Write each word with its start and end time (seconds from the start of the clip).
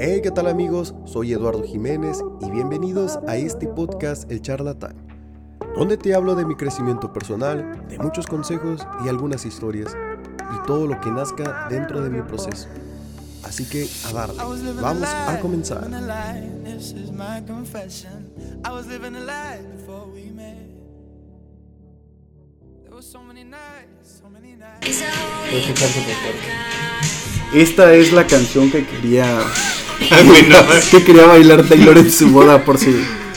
Hey, 0.00 0.20
¿qué 0.22 0.30
tal 0.30 0.46
amigos? 0.46 0.94
Soy 1.06 1.32
Eduardo 1.32 1.64
Jiménez 1.64 2.22
y 2.40 2.48
bienvenidos 2.52 3.18
a 3.26 3.36
este 3.36 3.66
podcast 3.66 4.30
El 4.30 4.40
Charlatán, 4.40 4.94
donde 5.76 5.96
te 5.96 6.14
hablo 6.14 6.36
de 6.36 6.44
mi 6.44 6.54
crecimiento 6.54 7.12
personal, 7.12 7.84
de 7.88 7.98
muchos 7.98 8.28
consejos 8.28 8.86
y 9.04 9.08
algunas 9.08 9.44
historias, 9.44 9.96
y 10.54 10.66
todo 10.68 10.86
lo 10.86 11.00
que 11.00 11.10
nazca 11.10 11.66
dentro 11.68 12.00
de 12.00 12.10
mi 12.10 12.22
proceso. 12.22 12.68
Así 13.42 13.64
que 13.64 13.88
a 14.08 14.12
darle, 14.12 14.40
vamos 14.80 15.08
a 15.08 15.40
comenzar. 15.40 15.90
Esta 27.52 27.94
es 27.94 28.12
la 28.12 28.26
canción 28.28 28.70
que 28.70 28.86
quería 28.86 29.40
que 30.90 31.04
quería 31.04 31.26
bailar 31.26 31.66
Taylor 31.66 31.98
en 31.98 32.10
su 32.10 32.28
boda 32.30 32.64
por 32.64 32.78
si 32.78 32.94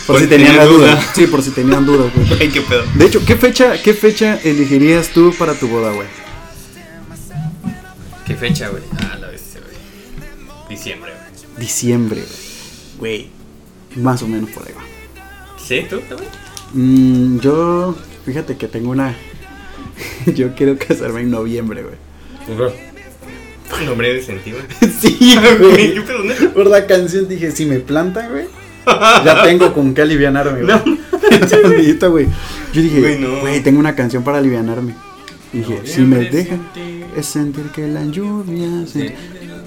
por, 0.07 0.19
si 0.19 0.27
tenían 0.27 0.57
la 0.57 0.65
duda. 0.65 1.01
Sí, 1.13 1.27
por 1.27 1.41
si 1.41 1.51
tenían 1.51 1.85
dudas, 1.85 2.11
güey. 2.13 2.49
qué 2.51 2.61
pedo. 2.61 2.83
De 2.95 3.05
hecho, 3.05 3.23
¿qué 3.25 3.35
fecha 3.35 3.81
qué 3.81 3.93
fecha 3.93 4.39
elegirías 4.43 5.09
tú 5.09 5.33
para 5.37 5.53
tu 5.53 5.67
boda, 5.67 5.91
güey? 5.91 6.07
¿Qué 8.25 8.35
fecha, 8.35 8.69
güey? 8.69 8.83
Ah, 8.99 9.17
la 9.19 9.27
vez, 9.27 9.41
güey. 9.53 10.69
Diciembre, 10.69 11.11
güey. 11.11 11.59
Diciembre, 11.59 12.23
güey. 12.97 13.27
Más 13.95 14.21
o 14.23 14.27
menos 14.27 14.49
por 14.51 14.67
ahí 14.67 14.73
va. 14.73 14.83
¿Sí? 15.61 15.85
¿Tú 15.89 15.99
también? 16.01 16.29
Mm, 16.73 17.39
yo, 17.39 17.95
fíjate 18.25 18.57
que 18.57 18.67
tengo 18.67 18.91
una. 18.91 19.15
yo 20.25 20.55
quiero 20.55 20.77
casarme 20.77 21.21
en 21.21 21.31
noviembre, 21.31 21.83
güey. 21.83 22.90
Un 23.79 23.85
nombre 23.85 24.13
de 24.13 24.21
sentido. 24.21 24.59
sí, 24.99 25.37
güey. 25.59 25.95
Por 26.53 26.67
la 26.67 26.85
canción 26.85 27.27
dije, 27.27 27.51
si 27.51 27.65
me 27.65 27.79
plantan, 27.79 28.31
güey. 28.31 28.45
Ya 29.23 29.43
tengo 29.43 29.73
con 29.73 29.93
qué 29.93 30.01
alivianarme, 30.01 30.63
güey. 30.63 30.75
No. 30.75 32.09
güey. 32.09 32.27
Yo 32.73 32.81
dije, 32.81 32.99
güey, 32.99 33.19
no. 33.19 33.63
tengo 33.63 33.79
una 33.79 33.95
canción 33.95 34.23
para 34.23 34.39
alivianarme. 34.39 34.95
dije, 35.53 35.81
si 35.85 36.01
me 36.01 36.25
dejan, 36.25 36.67
es 37.15 37.25
sentir 37.25 37.65
que 37.65 37.87
la 37.87 38.03
lluvia. 38.05 38.85
Se... 38.87 39.15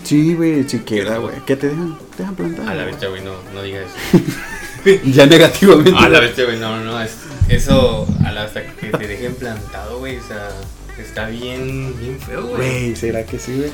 Sí, 0.02 0.34
güey, 0.34 0.68
si 0.68 0.80
queda, 0.80 1.18
güey. 1.18 1.36
¿Qué 1.46 1.56
te 1.56 1.68
dejan? 1.68 1.96
¿Te 2.16 2.18
dejan 2.18 2.34
plantar? 2.34 2.68
A 2.68 2.74
la 2.74 2.84
bestia, 2.84 3.08
güey, 3.08 3.22
no, 3.24 3.32
no 3.54 3.62
digas 3.62 3.86
eso. 4.12 5.00
ya 5.06 5.26
negativamente. 5.26 5.92
A 5.96 6.08
la 6.08 6.20
bestia, 6.20 6.44
güey, 6.44 6.58
no, 6.58 6.84
no, 6.84 7.00
es, 7.00 7.16
eso, 7.48 8.06
a 8.24 8.32
la 8.32 8.44
hasta 8.44 8.66
que 8.66 8.88
te 8.88 9.06
dejen 9.06 9.34
plantado, 9.34 9.98
güey, 9.98 10.18
o 10.18 10.22
sea, 10.22 10.50
está 10.98 11.28
bien, 11.28 11.94
bien 11.98 12.18
feo, 12.20 12.46
güey. 12.48 12.56
Güey, 12.56 12.96
¿será 12.96 13.24
que 13.24 13.38
sí, 13.38 13.54
güey? 13.56 13.70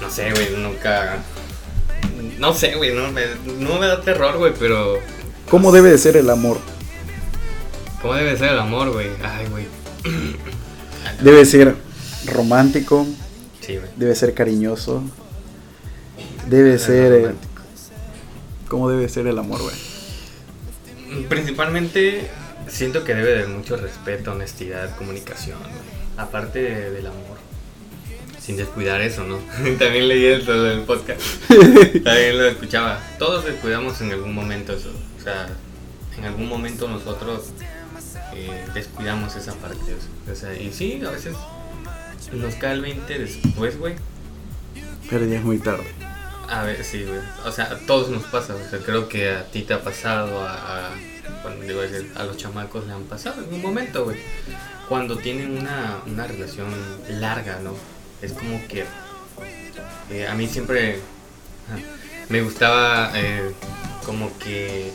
No 0.00 0.10
sé, 0.10 0.30
güey, 0.32 0.50
nunca. 0.56 1.18
No 2.38 2.54
sé, 2.54 2.74
güey, 2.76 2.94
no 2.94 3.12
me, 3.12 3.22
no 3.58 3.78
me 3.78 3.86
da 3.86 4.00
terror, 4.00 4.38
güey, 4.38 4.52
pero. 4.58 4.98
¿Cómo 5.50 5.72
debe 5.72 5.90
de 5.90 5.98
ser 5.98 6.16
el 6.16 6.30
amor? 6.30 6.58
¿Cómo 8.00 8.14
debe 8.14 8.36
ser 8.36 8.52
el 8.52 8.58
amor, 8.58 8.92
güey? 8.92 9.08
Ay, 9.22 9.46
güey. 9.48 9.66
Debe 11.22 11.44
ser 11.44 11.76
romántico. 12.26 13.06
Sí, 13.60 13.76
güey. 13.76 13.90
Debe 13.96 14.14
ser 14.14 14.32
cariñoso. 14.32 15.02
Debe 16.46 16.78
ser. 16.78 17.12
Eh, 17.12 17.34
¿Cómo 18.68 18.88
debe 18.88 19.08
ser 19.08 19.26
el 19.26 19.38
amor, 19.38 19.60
güey? 19.60 21.26
Principalmente 21.28 22.30
siento 22.68 23.04
que 23.04 23.14
debe 23.14 23.36
de 23.38 23.46
mucho 23.48 23.76
respeto, 23.76 24.32
honestidad, 24.32 24.96
comunicación, 24.96 25.58
güey. 25.58 25.74
Aparte 26.16 26.60
del 26.90 27.06
amor 27.06 27.40
sin 28.40 28.56
descuidar 28.56 29.00
eso, 29.02 29.24
¿no? 29.24 29.36
También 29.78 30.08
leí 30.08 30.24
eso 30.24 30.62
del 30.62 30.80
podcast. 30.80 31.20
También 31.48 32.38
lo 32.38 32.46
escuchaba. 32.46 33.00
Todos 33.18 33.44
descuidamos 33.44 34.00
en 34.00 34.12
algún 34.12 34.34
momento 34.34 34.72
eso. 34.72 34.90
O 35.18 35.22
sea, 35.22 35.48
en 36.16 36.24
algún 36.24 36.48
momento 36.48 36.88
nosotros 36.88 37.50
eh, 38.34 38.66
descuidamos 38.72 39.36
esa 39.36 39.54
parte. 39.54 39.94
O 40.30 40.34
sea, 40.34 40.54
y 40.54 40.72
sí, 40.72 41.02
a 41.06 41.10
veces 41.10 41.34
nos 42.32 42.54
cae 42.54 42.74
el 42.74 42.80
20 42.80 43.18
después, 43.18 43.78
güey. 43.78 43.94
Pero 45.08 45.26
ya 45.26 45.38
es 45.38 45.44
muy 45.44 45.58
tarde. 45.58 45.86
A 46.48 46.62
ver, 46.64 46.82
sí, 46.84 47.04
güey. 47.04 47.20
O 47.44 47.52
sea, 47.52 47.66
a 47.66 47.78
todos 47.86 48.08
nos 48.08 48.24
pasa. 48.24 48.54
O 48.54 48.70
sea, 48.70 48.78
creo 48.80 49.08
que 49.08 49.30
a 49.30 49.44
ti 49.50 49.62
te 49.62 49.74
ha 49.74 49.82
pasado, 49.82 50.46
a, 50.46 50.88
a, 50.88 50.90
digo, 51.66 51.80
a 52.16 52.24
los 52.24 52.36
chamacos 52.36 52.86
le 52.86 52.92
han 52.92 53.04
pasado 53.04 53.42
en 53.44 53.54
un 53.54 53.62
momento, 53.62 54.04
güey. 54.04 54.16
Cuando 54.88 55.16
tienen 55.16 55.58
una, 55.58 55.98
una 56.06 56.26
relación 56.26 56.68
larga, 57.08 57.60
¿no? 57.62 57.74
Es 58.22 58.32
como 58.32 58.66
que 58.68 58.84
eh, 60.10 60.26
a 60.26 60.34
mí 60.34 60.46
siempre 60.46 60.98
me 62.28 62.42
gustaba 62.42 63.12
eh, 63.14 63.52
como 64.04 64.36
que 64.38 64.92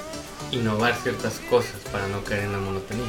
innovar 0.52 0.96
ciertas 0.96 1.40
cosas 1.50 1.80
para 1.91 2.08
no 2.08 2.24
caer 2.24 2.44
en 2.44 2.52
la 2.52 2.59
monotonía. 2.59 3.06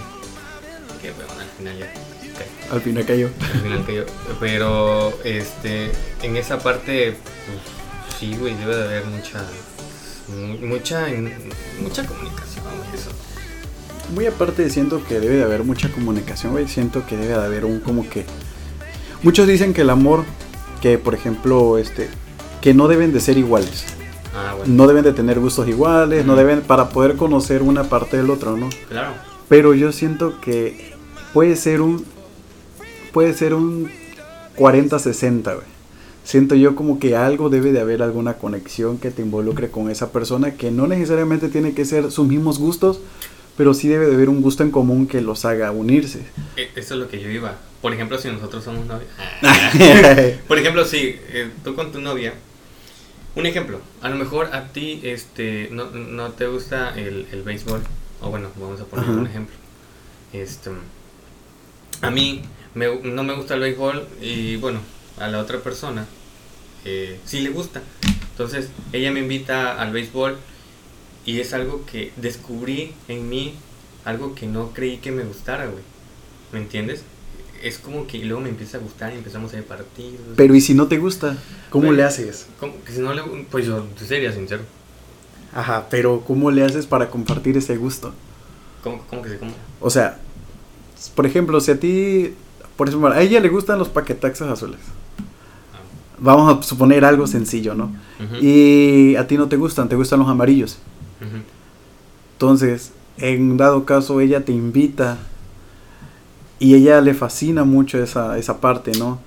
Que 1.01 1.11
bueno, 1.13 1.33
al 1.39 1.49
final 1.59 1.79
ya 1.79 1.93
cayó. 2.37 2.73
Al 2.73 2.81
final 2.81 3.07
cayó. 3.07 3.31
Al 3.41 3.61
final 3.61 3.87
cayó. 3.87 4.07
Pero 4.41 5.19
este, 5.25 5.91
en 6.23 6.37
esa 6.37 6.59
parte, 6.59 7.17
pues, 7.47 8.19
sí, 8.19 8.37
güey, 8.37 8.55
debe 8.55 8.77
de 8.77 8.85
haber 8.85 9.05
mucha, 9.05 9.45
mucha, 10.61 11.07
mucha 11.81 12.07
comunicación, 12.07 12.65
eso. 12.95 13.11
Muy 14.15 14.27
aparte 14.27 14.71
siento 14.71 15.05
que 15.05 15.19
debe 15.19 15.37
de 15.37 15.43
haber 15.43 15.65
mucha 15.65 15.89
comunicación, 15.91 16.53
güey. 16.53 16.69
Siento 16.69 17.07
que 17.07 17.17
debe 17.17 17.39
de 17.39 17.45
haber 17.45 17.65
un 17.65 17.81
como 17.81 18.09
que 18.09 18.25
Muchos 19.27 19.49
dicen 19.49 19.75
que 19.75 19.81
el 19.81 19.91
amor, 19.91 20.23
que 20.81 20.99
por 20.99 21.13
ejemplo, 21.13 21.79
este, 21.79 22.09
que 22.61 22.75
no 22.75 22.87
deben 22.87 23.13
de 23.13 23.19
ser 23.19 23.37
iguales. 23.37 23.85
Ah, 24.33 24.55
no 24.67 24.87
deben 24.87 25.03
de 25.03 25.13
tener 25.13 25.41
gustos 25.41 25.67
iguales, 25.67 26.25
no 26.25 26.37
deben, 26.37 26.61
para 26.61 26.91
poder 26.91 27.17
conocer 27.17 27.63
una 27.63 27.83
parte 27.83 28.19
del 28.19 28.31
otro, 28.31 28.57
¿no? 28.57 28.69
Claro. 28.89 29.15
Pero 29.49 29.75
yo 29.75 29.91
siento 29.91 30.41
que 30.41 30.93
puede 31.33 31.57
ser 31.57 31.81
un, 31.81 32.05
puede 33.13 33.35
ser 33.35 33.55
un 33.55 33.91
40-60, 34.57 35.43
güey. 35.43 35.67
Siento 36.23 36.55
yo 36.55 36.77
como 36.77 37.01
que 37.01 37.17
algo 37.17 37.49
debe 37.49 37.73
de 37.73 37.81
haber 37.81 38.05
alguna 38.05 38.35
conexión 38.35 38.97
que 38.97 39.11
te 39.11 39.23
involucre 39.23 39.73
con 39.73 39.91
esa 39.91 40.13
persona 40.13 40.55
que 40.55 40.71
no 40.71 40.87
necesariamente 40.87 41.49
tiene 41.49 41.75
que 41.75 41.85
ser 41.85 42.13
sus 42.13 42.29
mismos 42.29 42.61
gustos, 42.61 43.01
pero 43.57 43.75
sí 43.75 43.89
debe 43.89 44.07
de 44.07 44.15
haber 44.15 44.29
un 44.29 44.43
gusto 44.43 44.63
en 44.63 44.71
común 44.71 45.07
que 45.07 45.21
los 45.21 45.45
haga 45.45 45.71
unirse. 45.71 46.21
E, 46.57 46.71
eso 46.77 46.95
es 46.95 47.01
lo 47.01 47.09
que 47.09 47.21
yo 47.21 47.31
iba. 47.31 47.57
Por 47.81 47.93
ejemplo, 47.93 48.19
si 48.19 48.29
nosotros 48.29 48.65
somos 48.65 48.87
novios. 48.87 49.11
Por 50.49 50.59
ejemplo, 50.59 50.85
si 50.85 51.19
eh, 51.29 51.51
tú 51.65 51.75
con 51.75 51.93
tu 51.93 52.01
novia. 52.01 52.35
Un 53.35 53.45
ejemplo, 53.45 53.81
a 54.01 54.09
lo 54.09 54.17
mejor 54.17 54.55
a 54.55 54.69
ti 54.69 55.01
este, 55.03 55.69
no, 55.71 55.91
no 55.91 56.31
te 56.31 56.47
gusta 56.47 56.95
el, 56.97 57.27
el, 57.33 57.43
béisbol. 57.43 57.83
O 58.23 58.31
bueno, 58.31 58.49
vamos 58.57 58.81
a 58.81 58.85
poner 58.85 59.11
un 59.11 59.27
ejemplo. 59.27 59.55
Este, 60.33 60.71
a 62.01 62.11
mí 62.11 62.43
me, 62.75 62.87
no 63.03 63.25
me 63.25 63.35
gusta 63.35 63.55
el 63.55 63.61
béisbol 63.61 64.07
y 64.23 64.57
bueno, 64.57 64.81
a 65.19 65.29
la 65.29 65.39
otra 65.39 65.59
persona 65.59 66.07
eh, 66.87 67.21
sí 67.25 67.41
le 67.41 67.51
gusta. 67.51 67.83
Entonces 68.31 68.71
ella 68.93 69.11
me 69.11 69.21
invita 69.21 69.81
al 69.81 69.93
béisbol 69.93 70.39
y 71.27 71.41
es 71.41 71.53
algo 71.53 71.85
que 71.91 72.13
descubrí 72.17 72.93
en 73.09 73.29
mí, 73.29 73.55
algo 74.05 74.35
que 74.35 74.47
no 74.47 74.73
creí 74.73 74.99
que 74.99 75.11
me 75.11 75.25
gustara, 75.25 75.67
güey. 75.67 75.83
¿Me 76.53 76.61
entiendes? 76.61 77.03
Es 77.63 77.79
como 77.79 78.07
que 78.07 78.19
luego 78.19 78.41
me 78.41 78.49
empieza 78.49 78.79
a 78.79 78.81
gustar 78.81 79.13
y 79.13 79.17
empezamos 79.17 79.53
a 79.53 79.59
ir 79.59 79.65
partidos. 79.65 80.21
Pero 80.37 80.55
¿y 80.55 80.61
si 80.61 80.73
no 80.73 80.87
te 80.87 80.99
gusta? 80.99 81.37
¿Cómo 81.71 81.91
le 81.93 82.05
haces? 82.05 82.47
Que 82.85 82.93
si 82.93 83.01
no 83.01 83.13
le, 83.13 83.23
pues 83.51 83.67
yo 83.67 83.85
sería 83.97 84.33
sincero. 84.33 84.63
Ajá, 85.53 85.89
pero 85.91 86.23
¿cómo 86.25 86.51
le 86.53 86.63
haces 86.63 86.87
para 86.87 87.11
compartir 87.11 87.57
ese 87.57 87.77
gusto? 87.77 88.15
¿Cómo, 88.85 89.03
cómo 89.11 89.23
que 89.23 89.31
se 89.31 89.39
cómo? 89.39 89.53
O 89.81 89.91
sea, 89.91 90.19
por 91.17 91.27
ejemplo, 91.27 91.61
si 91.61 91.73
a 91.73 91.81
ti, 91.81 92.35
por 92.77 92.89
ejemplo, 92.89 93.11
a 93.11 93.21
ella 93.21 93.41
le 93.41 93.49
gustan 93.49 93.81
los 93.81 93.89
paquetaxos 93.89 94.49
azules. 94.49 94.79
Ah. 95.75 95.81
Vamos 96.19 96.59
a 96.59 96.63
suponer 96.63 97.05
algo 97.05 97.27
sencillo, 97.27 97.75
¿no? 97.75 97.91
Y 98.41 99.17
a 99.17 99.27
ti 99.27 99.37
no 99.37 99.49
te 99.49 99.57
gustan, 99.57 99.89
te 99.89 99.97
gustan 99.97 100.21
los 100.21 100.29
amarillos. 100.29 100.79
Entonces, 102.33 102.93
en 103.19 103.57
dado 103.57 103.85
caso, 103.85 104.21
ella 104.21 104.45
te 104.45 104.53
invita 104.53 105.19
y 106.59 106.75
ella 106.75 107.01
le 107.01 107.15
fascina 107.15 107.65
mucho 107.65 108.03
esa, 108.03 108.39
esa 108.39 108.61
parte, 108.61 108.93
¿no? 108.99 109.21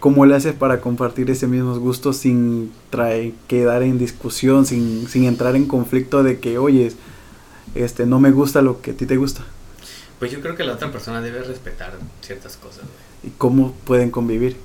¿Cómo 0.00 0.24
le 0.24 0.34
haces 0.34 0.54
para 0.54 0.80
compartir 0.80 1.30
ese 1.30 1.46
mismos 1.46 1.78
gustos 1.78 2.16
sin 2.16 2.72
traer, 2.88 3.32
quedar 3.48 3.82
en 3.82 3.98
discusión, 3.98 4.64
sin, 4.64 5.08
sin 5.08 5.24
entrar 5.24 5.56
en 5.56 5.66
conflicto 5.66 6.22
de 6.22 6.38
que, 6.38 6.56
oye, 6.56 6.92
este, 7.74 8.06
no 8.06 8.18
me 8.18 8.30
gusta 8.30 8.62
lo 8.62 8.80
que 8.80 8.92
a 8.92 8.94
ti 8.94 9.04
te 9.04 9.16
gusta? 9.16 9.44
Pues 10.18 10.32
yo 10.32 10.40
creo 10.40 10.56
que 10.56 10.64
la 10.64 10.72
otra 10.72 10.90
persona 10.90 11.20
debe 11.20 11.42
respetar 11.42 11.92
ciertas 12.22 12.56
cosas. 12.56 12.84
¿Y 13.22 13.30
cómo 13.30 13.72
pueden 13.84 14.10
convivir? 14.10 14.56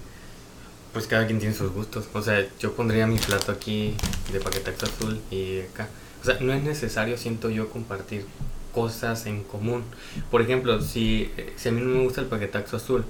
Pues 0.94 1.06
cada 1.06 1.28
quien 1.28 1.40
tiene 1.40 1.54
sus 1.54 1.72
gustos. 1.72 2.08
O 2.14 2.22
sea, 2.22 2.48
yo 2.60 2.74
pondría 2.74 3.06
mi 3.06 3.18
plato 3.18 3.52
aquí 3.52 3.96
de 4.32 4.40
paquetaxo 4.40 4.86
azul 4.86 5.20
y 5.32 5.60
acá 5.62 5.90
o 6.22 6.26
sea, 6.26 6.38
no 6.40 6.54
es 6.54 6.64
necesario, 6.64 7.18
siento 7.18 7.50
yo, 7.50 7.70
compartir 7.70 8.26
cosas 8.74 9.26
en 9.26 9.44
común. 9.44 9.84
Por 10.30 10.42
ejemplo, 10.42 10.82
si, 10.82 11.32
si 11.56 11.70
a 11.70 11.72
mí 11.72 11.82
no 11.82 11.88
me 11.88 12.04
gusta 12.04 12.22
el 12.22 12.28
paquetaxo 12.28 12.78
azul 12.78 13.06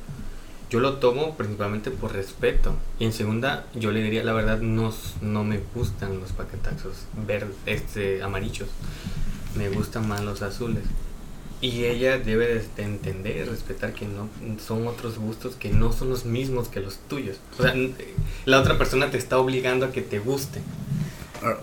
yo 0.69 0.79
lo 0.79 0.97
tomo 0.97 1.35
principalmente 1.35 1.89
por 1.89 2.13
respeto. 2.13 2.75
Y 2.99 3.05
en 3.05 3.13
segunda, 3.13 3.65
yo 3.73 3.91
le 3.91 4.03
diría, 4.03 4.23
la 4.23 4.33
verdad, 4.33 4.59
no, 4.59 4.93
no 5.21 5.43
me 5.43 5.59
gustan 5.73 6.19
los 6.19 6.31
paquetazos 6.31 6.93
verdes, 7.25 7.55
este, 7.65 8.21
amarillos. 8.21 8.69
Me 9.57 9.69
gustan 9.69 10.07
más 10.07 10.23
los 10.23 10.43
azules. 10.43 10.83
Y 11.61 11.85
ella 11.85 12.19
debe 12.19 12.47
de 12.47 12.83
entender 12.83 13.37
y 13.37 13.43
respetar 13.43 13.93
que 13.93 14.05
no 14.05 14.29
son 14.65 14.87
otros 14.87 15.17
gustos 15.17 15.55
que 15.55 15.71
no 15.71 15.91
son 15.91 16.09
los 16.09 16.23
mismos 16.23 16.69
que 16.69 16.79
los 16.79 16.99
tuyos. 16.99 17.37
O 17.57 17.63
sea, 17.63 17.73
la 18.45 18.61
otra 18.61 18.77
persona 18.77 19.11
te 19.11 19.17
está 19.17 19.39
obligando 19.39 19.87
a 19.87 19.91
que 19.91 20.01
te 20.01 20.19
guste. 20.19 20.61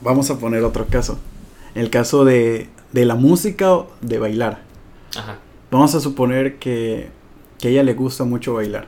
Vamos 0.02 0.30
a 0.30 0.38
poner 0.38 0.64
otro 0.64 0.86
caso. 0.86 1.18
El 1.76 1.90
caso 1.90 2.24
de, 2.24 2.68
de 2.92 3.04
la 3.04 3.14
música 3.14 3.72
o 3.72 3.92
de 4.00 4.18
bailar. 4.18 4.62
Ajá. 5.14 5.38
Vamos 5.70 5.94
a 5.94 6.00
suponer 6.00 6.56
que, 6.56 7.10
que 7.58 7.68
a 7.68 7.70
ella 7.70 7.82
le 7.82 7.94
gusta 7.94 8.24
mucho 8.24 8.54
bailar. 8.54 8.86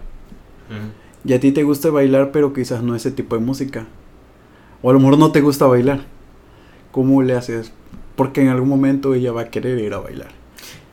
Y 1.25 1.32
a 1.32 1.40
ti 1.40 1.52
te 1.52 1.62
gusta 1.62 1.90
bailar, 1.90 2.32
pero 2.32 2.52
quizás 2.52 2.82
no 2.82 2.94
ese 2.94 3.11
tipo 3.11 3.37
de 3.37 3.43
música. 3.43 3.87
O 4.82 4.90
a 4.90 4.93
lo 4.93 5.00
mejor 5.00 5.19
no 5.19 5.32
te 5.32 5.40
gusta 5.40 5.67
bailar. 5.67 6.00
¿Cómo 6.90 7.23
le 7.23 7.35
haces? 7.35 7.73
Porque 8.17 8.40
en 8.40 8.49
algún 8.49 8.69
momento 8.69 9.14
ella 9.14 9.32
va 9.32 9.43
a 9.43 9.50
querer 9.50 9.79
ir 9.79 9.93
a 9.93 9.99
bailar. 9.99 10.29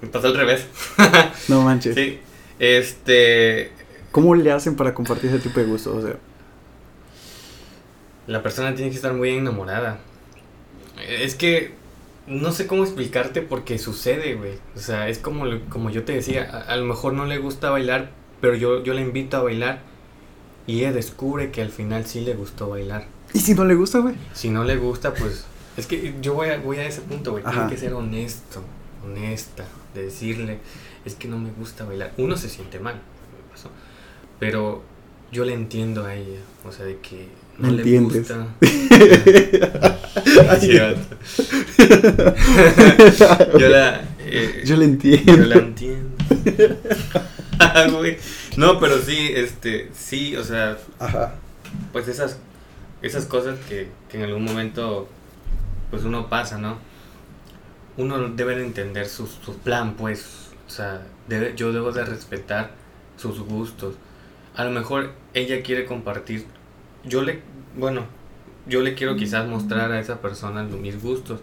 Me 0.01 0.07
pasa 0.09 0.27
al 0.27 0.36
revés. 0.36 0.68
no 1.47 1.62
manches. 1.62 1.95
Sí. 1.95 2.19
Este. 2.59 3.71
¿Cómo 4.12 4.36
le 4.36 4.51
hacen 4.51 4.75
para 4.75 4.94
compartir 4.94 5.30
ese 5.30 5.39
tipo 5.39 5.59
de 5.59 5.65
gustos? 5.65 5.95
O 5.95 6.06
sea. 6.06 6.18
La 8.27 8.42
persona 8.42 8.74
tiene 8.75 8.89
que 8.89 8.95
estar 8.95 9.13
muy 9.13 9.30
enamorada. 9.30 10.00
Es 11.07 11.36
que 11.36 11.74
no 12.27 12.51
sé 12.51 12.68
cómo 12.68 12.83
explicarte 12.83 13.42
porque 13.42 13.77
sucede, 13.77 14.36
güey. 14.36 14.54
O 14.75 14.80
sea, 14.80 15.10
es 15.10 15.19
como, 15.19 15.45
como 15.69 15.89
yo 15.89 16.04
te 16.04 16.13
decía, 16.13 16.44
a, 16.44 16.75
lo 16.75 16.86
mejor 16.86 17.13
no 17.13 17.25
le 17.25 17.38
gusta 17.38 17.69
bailar, 17.69 18.12
pero 18.42 18.56
yo, 18.56 18.83
yo 18.83 18.94
la 18.94 19.01
invito 19.01 19.38
a 19.38 19.44
bailar 19.44 19.81
y 20.68 20.80
ella 20.80 20.92
descubre 20.92 21.51
que 21.51 21.62
al 21.62 21.69
final 21.69 22.06
sí 22.06 22.22
le 22.22 22.33
gustó 22.33 22.69
bailar. 22.69 23.06
¿Y 23.33 23.39
si 23.39 23.54
no 23.54 23.66
le 23.66 23.75
gusta, 23.75 24.00
güey? 24.00 24.16
Si 24.33 24.50
no 24.50 24.63
le 24.63 24.77
gusta, 24.77 25.13
pues... 25.13 25.45
Es 25.77 25.88
que 25.88 26.16
yo 26.22 26.33
voy 26.33 26.50
a, 26.50 26.57
voy 26.57 26.77
a 26.77 26.88
ese 26.88 27.01
punto, 27.01 27.31
güey. 27.31 27.44
Tiene 27.44 27.68
que 27.69 27.77
ser 27.77 27.94
honesto, 27.94 28.63
honesta, 29.04 29.66
de 29.94 30.04
decirle, 30.04 30.60
es 31.04 31.16
que 31.16 31.28
no 31.28 31.38
me 31.38 31.51
gusta 31.51 31.83
bailar. 31.83 32.13
Uno 32.18 32.38
se 32.38 32.50
siente 32.50 32.80
mal, 32.80 33.01
pero 34.39 34.83
yo 35.31 35.45
le 35.45 35.54
entiendo 35.54 36.06
a 36.06 36.16
ella, 36.16 36.39
o 36.66 36.71
sea, 36.71 36.86
de 36.86 36.98
que 37.00 37.28
no 37.57 37.72
le 37.72 38.00
gusta. 38.00 38.48
yo 43.57 43.69
la. 43.69 44.02
Eh, 44.19 44.63
yo 44.66 44.75
la 44.75 44.84
entiendo. 44.84 45.36
Yo 45.36 45.46
la 45.46 45.56
entiendo. 45.56 46.16
no, 48.57 48.80
pero 48.80 49.00
sí, 49.00 49.31
este, 49.36 49.90
sí, 49.94 50.36
o 50.36 50.44
sea. 50.44 50.78
Ajá. 51.00 51.36
Pues 51.92 52.07
esas, 52.07 52.38
esas 53.02 53.25
cosas 53.25 53.60
que, 53.68 53.90
que 54.10 54.18
en 54.18 54.24
algún 54.24 54.44
momento, 54.44 55.07
pues 55.92 56.04
uno 56.04 56.30
pasa, 56.30 56.57
¿no? 56.57 56.78
Uno 57.98 58.30
debe 58.30 58.56
de 58.56 58.66
entender 58.66 59.07
su, 59.07 59.28
su 59.28 59.57
plan, 59.60 59.96
pues. 59.96 60.50
O 60.68 60.69
sea, 60.69 61.06
debe, 61.28 61.54
yo 61.56 61.72
debo 61.72 61.92
de 61.92 62.04
respetar 62.04 62.72
sus 63.18 63.40
gustos. 63.40 63.96
A 64.56 64.66
lo 64.66 64.72
mejor 64.72 65.12
ella 65.34 65.62
quiere 65.62 65.86
compartir. 65.86 66.46
Yo 67.07 67.22
le, 67.22 67.42
bueno, 67.78 68.06
yo 68.68 68.81
le 68.81 68.96
quiero 68.96 69.16
quizás 69.16 69.48
mostrar 69.48 69.92
a 69.92 70.00
esa 70.00 70.22
persona 70.22 70.63
mis 70.63 71.02
gustos. 71.02 71.40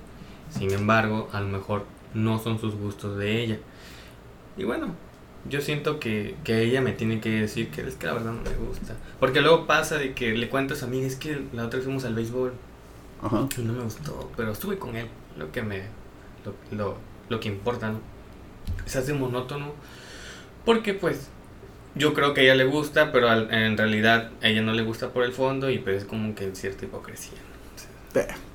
Sin 0.51 0.71
embargo, 0.73 1.29
a 1.33 1.41
lo 1.41 1.49
mejor 1.49 1.85
no 2.15 2.39
son 2.39 2.59
sus 2.59 2.75
gustos 2.75 3.17
de 3.17 3.43
ella. 3.43 3.59
Y 4.57 4.65
bueno, 4.65 4.95
yo 5.49 5.61
siento 5.61 5.99
que, 5.99 6.37
ella 6.47 6.81
me 6.81 6.93
tiene 6.93 7.21
que 7.21 7.31
decir 7.31 7.71
que 7.71 7.83
es 7.83 7.95
que 7.95 8.07
la 8.07 8.15
verdad 8.15 8.33
no 8.33 8.43
me 8.43 8.57
gusta. 8.67 8.95
Porque 9.19 9.41
luego 9.41 9.67
pasa 9.67 9.97
de 9.97 10.15
que 10.15 10.33
le 10.33 10.49
cuentas 10.49 10.83
a 10.83 10.87
mí, 10.87 11.01
es 11.01 11.17
que 11.17 11.43
la 11.53 11.65
otra 11.67 11.79
vez 11.79 11.85
fuimos 11.85 12.05
al 12.05 12.15
béisbol 12.15 12.53
y 13.57 13.63
no 13.63 13.73
me 13.73 13.85
gustó, 13.85 14.31
pero 14.37 14.51
estuve 14.51 14.79
con 14.79 14.97
él, 14.97 15.07
lo 15.39 15.53
que 15.53 15.63
me, 15.63 15.83
lo, 16.73 16.97
lo, 17.29 17.41
que 17.41 17.49
importa, 17.49 17.91
¿no? 17.91 18.01
Se 18.85 18.99
hace 18.99 19.15
monótono 19.15 19.73
porque 20.65 20.93
pues 20.95 21.29
yo 21.95 22.15
creo 22.15 22.35
que 22.35 22.43
a 22.43 22.45
ella 22.45 22.55
le 22.55 22.65
gusta, 22.65 23.13
pero 23.13 23.33
en 23.33 23.77
realidad 23.77 24.31
a 24.43 24.49
ella 24.49 24.63
no 24.63 24.73
le 24.73 24.83
gusta 24.83 25.11
por 25.11 25.25
el 25.25 25.33
fondo 25.33 25.71
y 25.71 25.79
pues 25.79 26.03
es 26.03 26.05
como 26.05 26.35
que 26.35 26.45
en 26.45 26.57
cierta 26.57 26.85
hipocresía. 26.85 27.39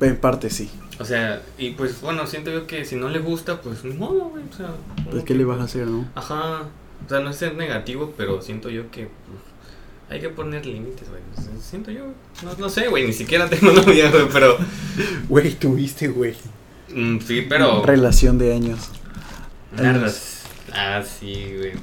En 0.02 0.18
parte 0.18 0.50
sí. 0.50 0.70
O 1.00 1.06
sea, 1.06 1.42
y 1.58 1.72
pues 1.72 2.02
bueno, 2.02 2.28
siento 2.28 2.52
yo 2.52 2.68
que 2.68 2.86
si 2.86 2.96
no 2.96 3.10
le 3.10 3.20
gusta, 3.20 3.62
pues 3.62 3.84
ni 3.84 3.94
modo, 3.94 4.30
güey. 4.30 4.44
O 4.52 4.56
sea, 4.56 4.70
pues 5.10 5.24
¿qué 5.24 5.34
le 5.36 5.46
vas 5.46 5.60
a 5.60 5.64
hacer, 5.64 5.88
no? 5.88 6.08
Ajá. 6.16 6.64
O 7.06 7.10
sea, 7.10 7.20
no 7.20 7.30
es 7.30 7.38
ser 7.38 7.56
negativo, 7.56 8.14
pero 8.18 8.42
siento 8.42 8.70
yo 8.70 8.90
que 8.92 9.04
pues, 9.04 9.42
hay 10.10 10.20
que 10.20 10.30
poner 10.30 10.66
límites, 10.66 11.08
güey. 11.10 11.22
Siento 11.60 11.92
yo, 11.92 12.06
no, 12.44 12.54
no 12.58 12.70
sé, 12.70 12.88
güey, 12.88 13.06
ni 13.06 13.14
siquiera 13.14 13.50
tengo 13.50 13.72
novia, 13.72 14.10
güey, 14.10 14.28
pero. 14.32 14.58
Güey, 15.30 15.54
tuviste, 15.56 16.08
güey. 16.08 16.36
Mm, 16.94 17.20
sí, 17.20 17.46
pero. 17.48 17.84
Relación 17.84 18.38
de 18.38 18.54
años. 18.54 18.90
años. 19.78 20.42
Ah, 20.74 21.04
sí, 21.04 21.54
güey. 21.58 21.74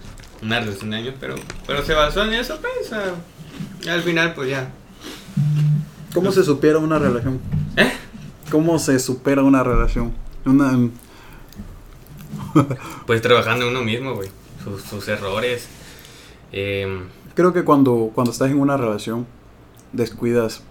Una 0.43 0.61
relación 0.61 0.91
de 0.91 0.97
años, 0.97 1.15
pero, 1.21 1.35
pero 1.67 1.85
se 1.85 1.95
basó 1.95 2.25
en 2.25 2.35
eso, 2.35 2.59
pues. 2.61 2.93
al 3.89 4.03
final, 4.03 4.35
pues 4.35 4.51
ya. 4.51 4.71
¿Cómo 6.13 6.31
se 6.33 6.45
supiera 6.45 6.79
una 6.79 6.99
relación? 6.99 7.41
¿Eh? 7.77 7.93
¿Cómo 8.51 8.79
se 8.79 8.99
supera 8.99 9.43
una 9.43 9.63
relación? 9.63 10.13
Una... 10.45 10.73
Em, 10.73 10.91
pues 13.07 13.21
trabajando 13.21 13.65
en 13.67 13.73
uno 13.73 13.83
mismo, 13.83 14.15
güey. 14.15 14.31
Sus, 14.89 15.09
errores. 15.09 15.69
Em, 16.53 17.07
Creo 17.35 17.53
que 17.53 17.65
cuando, 17.65 18.13
cuando 18.15 18.31
estás 18.31 18.51
en 18.51 18.61
una 18.61 18.77
relación, 18.77 19.27
descuidas 19.93 20.63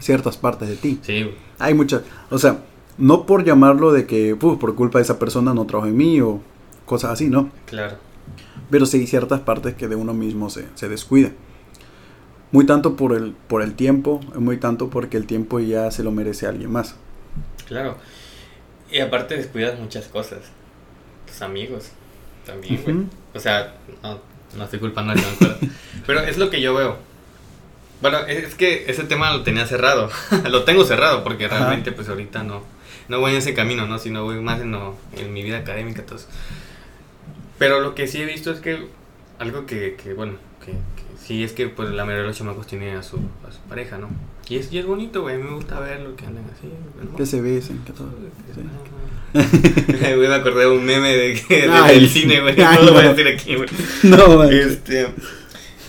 ciertas 0.00 0.36
partes 0.36 0.68
de 0.68 0.76
ti. 0.76 1.00
Sí. 1.02 1.34
Hay 1.58 1.74
muchas. 1.74 2.02
O 2.30 2.38
sea, 2.38 2.58
no 2.98 3.24
por 3.24 3.44
llamarlo 3.44 3.92
de 3.92 4.06
que 4.06 4.36
por 4.36 4.74
culpa 4.74 4.98
de 4.98 5.04
esa 5.04 5.18
persona 5.18 5.54
no 5.54 5.66
trabajo 5.66 5.88
en 5.88 5.96
mí 5.96 6.20
o 6.20 6.40
cosas 6.84 7.12
así, 7.12 7.28
¿no? 7.28 7.50
Claro. 7.66 7.96
Pero 8.72 8.86
sí 8.86 9.00
hay 9.00 9.06
ciertas 9.06 9.40
partes 9.40 9.74
que 9.74 9.86
de 9.86 9.96
uno 9.96 10.14
mismo 10.14 10.48
se, 10.48 10.64
se 10.76 10.88
descuida. 10.88 11.30
Muy 12.52 12.64
tanto 12.64 12.96
por 12.96 13.14
el, 13.14 13.32
por 13.46 13.60
el 13.60 13.74
tiempo, 13.74 14.18
muy 14.34 14.56
tanto 14.56 14.88
porque 14.88 15.18
el 15.18 15.26
tiempo 15.26 15.60
ya 15.60 15.90
se 15.90 16.02
lo 16.02 16.10
merece 16.10 16.46
a 16.46 16.48
alguien 16.48 16.72
más. 16.72 16.96
Claro. 17.68 17.98
Y 18.90 19.00
aparte 19.00 19.36
descuidas 19.36 19.78
muchas 19.78 20.08
cosas. 20.08 20.38
Tus 21.26 21.42
amigos 21.42 21.90
también, 22.46 22.82
güey. 22.82 22.96
O 23.34 23.40
sea, 23.40 23.74
no, 24.02 24.20
no 24.56 24.64
estoy 24.64 24.78
culpando 24.78 25.12
a 25.12 25.16
nadie, 25.16 25.28
pero, 25.38 25.54
pero 26.06 26.20
es 26.20 26.38
lo 26.38 26.48
que 26.48 26.62
yo 26.62 26.72
veo. 26.72 26.96
Bueno, 28.00 28.20
es 28.20 28.54
que 28.54 28.90
ese 28.90 29.04
tema 29.04 29.34
lo 29.34 29.42
tenía 29.42 29.66
cerrado. 29.66 30.08
lo 30.50 30.64
tengo 30.64 30.86
cerrado 30.86 31.22
porque 31.24 31.46
realmente 31.46 31.92
pues 31.92 32.08
ahorita 32.08 32.42
no, 32.42 32.62
no 33.08 33.20
voy 33.20 33.32
en 33.32 33.36
ese 33.36 33.52
camino, 33.52 33.86
¿no? 33.86 33.98
Sino 33.98 34.24
voy 34.24 34.40
más 34.40 34.62
en, 34.62 34.74
en 35.18 35.30
mi 35.30 35.42
vida 35.42 35.58
académica. 35.58 36.00
Entonces. 36.00 36.26
Pero 37.62 37.80
lo 37.80 37.94
que 37.94 38.08
sí 38.08 38.20
he 38.20 38.24
visto 38.24 38.50
es 38.50 38.58
que 38.58 38.76
algo 39.38 39.66
que, 39.66 39.94
que 39.94 40.14
bueno, 40.14 40.32
que, 40.66 40.72
sí 41.24 41.44
es 41.44 41.52
que 41.52 41.68
pues 41.68 41.90
la 41.90 42.04
mayoría 42.04 42.22
de 42.22 42.28
los 42.30 42.36
chamacos 42.36 42.66
tienen 42.66 42.96
a 42.96 43.04
su, 43.04 43.18
a 43.18 43.52
su 43.52 43.60
pareja, 43.68 43.98
¿no? 43.98 44.08
Y 44.48 44.56
es, 44.56 44.72
y 44.72 44.78
es 44.78 44.84
bonito, 44.84 45.22
güey, 45.22 45.38
me 45.38 45.54
gusta 45.54 45.78
verlo, 45.78 46.16
que 46.16 46.26
andan 46.26 46.42
así. 46.46 46.68
Que 47.16 47.24
se 47.24 47.40
besen, 47.40 47.78
que 47.84 47.92
todo. 47.92 48.08
Güey, 49.32 50.28
me 50.28 50.34
acordé 50.34 50.62
de 50.62 50.70
un 50.70 50.84
meme 50.84 51.16
de 51.16 51.40
que, 51.40 51.68
del 51.68 52.08
cine, 52.08 52.40
güey, 52.40 52.56
no 52.56 52.82
lo 52.82 52.92
voy 52.94 53.04
a 53.04 53.14
decir 53.14 53.28
aquí, 53.28 53.54
güey. 53.54 53.68
No, 54.02 54.38
güey. 54.38 54.58
Este... 54.58 55.06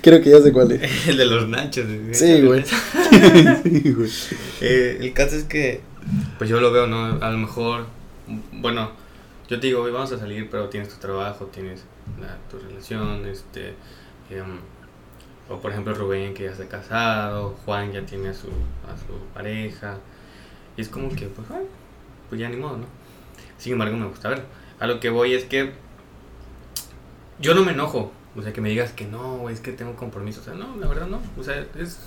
Creo 0.03 0.22
que 0.22 0.30
ya 0.30 0.42
sé 0.42 0.51
cuál 0.51 0.74
es. 0.74 1.08
El 1.08 1.18
de 1.18 1.25
los 1.25 1.50
nachos. 1.50 1.88
Sí, 2.12 2.39
güey. 2.42 2.63
sí, 2.63 3.92
güey. 3.94 4.12
Eh, 4.62 5.00
el 5.01 5.12
caso 5.13 5.38
es 5.38 5.46
que, 5.46 5.82
pues 6.38 6.51
yo 6.51 6.62
lo 6.62 6.72
veo, 6.72 6.86
¿no? 6.86 7.18
A 7.20 7.32
lo 7.32 7.38
mejor, 7.39 7.88
bueno, 8.51 8.92
yo 9.47 9.59
te 9.59 9.67
digo, 9.67 9.81
güey, 9.81 9.93
vamos 9.93 10.12
a 10.12 10.17
salir, 10.17 10.50
pero 10.50 10.69
tienes 10.69 10.89
tu 10.89 11.00
trabajo, 11.00 11.45
tienes 11.47 11.83
tu 12.50 12.59
relación, 12.59 13.25
este... 13.25 13.75
Em, 14.29 14.59
o 15.50 15.57
por 15.57 15.71
ejemplo 15.71 15.93
Rubén 15.93 16.33
que 16.33 16.45
ya 16.45 16.51
está 16.51 16.67
casado, 16.67 17.55
Juan 17.65 17.91
ya 17.91 18.05
tiene 18.05 18.29
a 18.29 18.33
su, 18.33 18.47
a 18.47 18.97
su 18.97 19.25
pareja. 19.33 19.97
Y 20.77 20.81
es 20.81 20.89
como 20.89 21.09
que, 21.09 21.27
pues, 21.27 21.47
pues 22.29 22.41
ya 22.41 22.50
ni 22.50 22.55
modo, 22.55 22.77
¿no? 22.77 22.85
Sin 23.57 23.73
embargo, 23.73 23.97
me 23.97 24.07
gusta 24.07 24.29
ver. 24.29 24.43
A 24.79 24.88
lo 24.88 25.00
que 25.00 25.09
voy 25.09 25.33
es 25.33 25.45
que 25.45 25.71
yo 27.39 27.53
no 27.53 27.63
me 27.63 27.73
enojo. 27.73 28.12
O 28.35 28.41
sea, 28.41 28.51
que 28.51 28.62
me 28.62 28.69
digas 28.69 28.91
que 28.91 29.05
no, 29.05 29.50
es 29.50 29.59
que 29.59 29.71
tengo 29.71 29.95
compromiso. 29.95 30.41
O 30.41 30.43
sea, 30.43 30.53
no, 30.53 30.75
la 30.77 30.88
verdad 30.88 31.07
no. 31.07 31.21
O 31.38 31.43
sea, 31.43 31.65
es, 31.77 32.00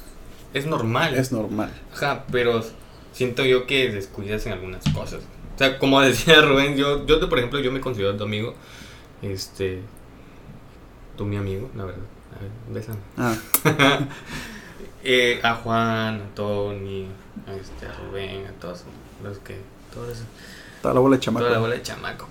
es 0.52 0.66
normal. 0.66 1.14
Es 1.14 1.30
normal. 1.30 1.70
Ajá, 1.94 2.24
pero 2.32 2.64
siento 3.12 3.44
yo 3.44 3.66
que 3.66 3.90
descuidas 3.92 4.46
en 4.46 4.52
algunas 4.52 4.82
cosas. 4.92 5.22
O 5.56 5.58
sea, 5.58 5.78
como 5.78 6.00
decía 6.02 6.42
Rubén, 6.42 6.76
yo, 6.76 7.06
yo 7.06 7.28
por 7.28 7.38
ejemplo, 7.38 7.58
yo 7.60 7.72
me 7.72 7.80
considero 7.80 8.16
tu 8.16 8.24
amigo. 8.24 8.54
Este, 9.22 9.80
tú 11.16 11.24
mi 11.24 11.36
amigo, 11.36 11.70
la 11.74 11.84
verdad. 11.84 12.02
A 13.16 13.32
Ah. 13.34 13.36
eh, 15.04 15.40
a 15.42 15.54
Juan, 15.54 16.20
a 16.20 16.34
Tony, 16.34 17.08
a, 17.46 17.54
este, 17.54 17.86
a 17.86 17.92
Rubén, 17.92 18.46
a 18.46 18.52
todos 18.60 18.84
los 19.22 19.38
que. 19.38 19.56
Todos, 19.92 20.18
Toda 20.82 20.92
la 20.92 21.00
bola 21.00 21.16
de 21.16 21.20
chamaco. 21.20 21.44
Toda 21.46 21.54
la 21.56 21.60
bola 21.60 21.74
de 21.74 21.82
chamaco. 21.82 22.28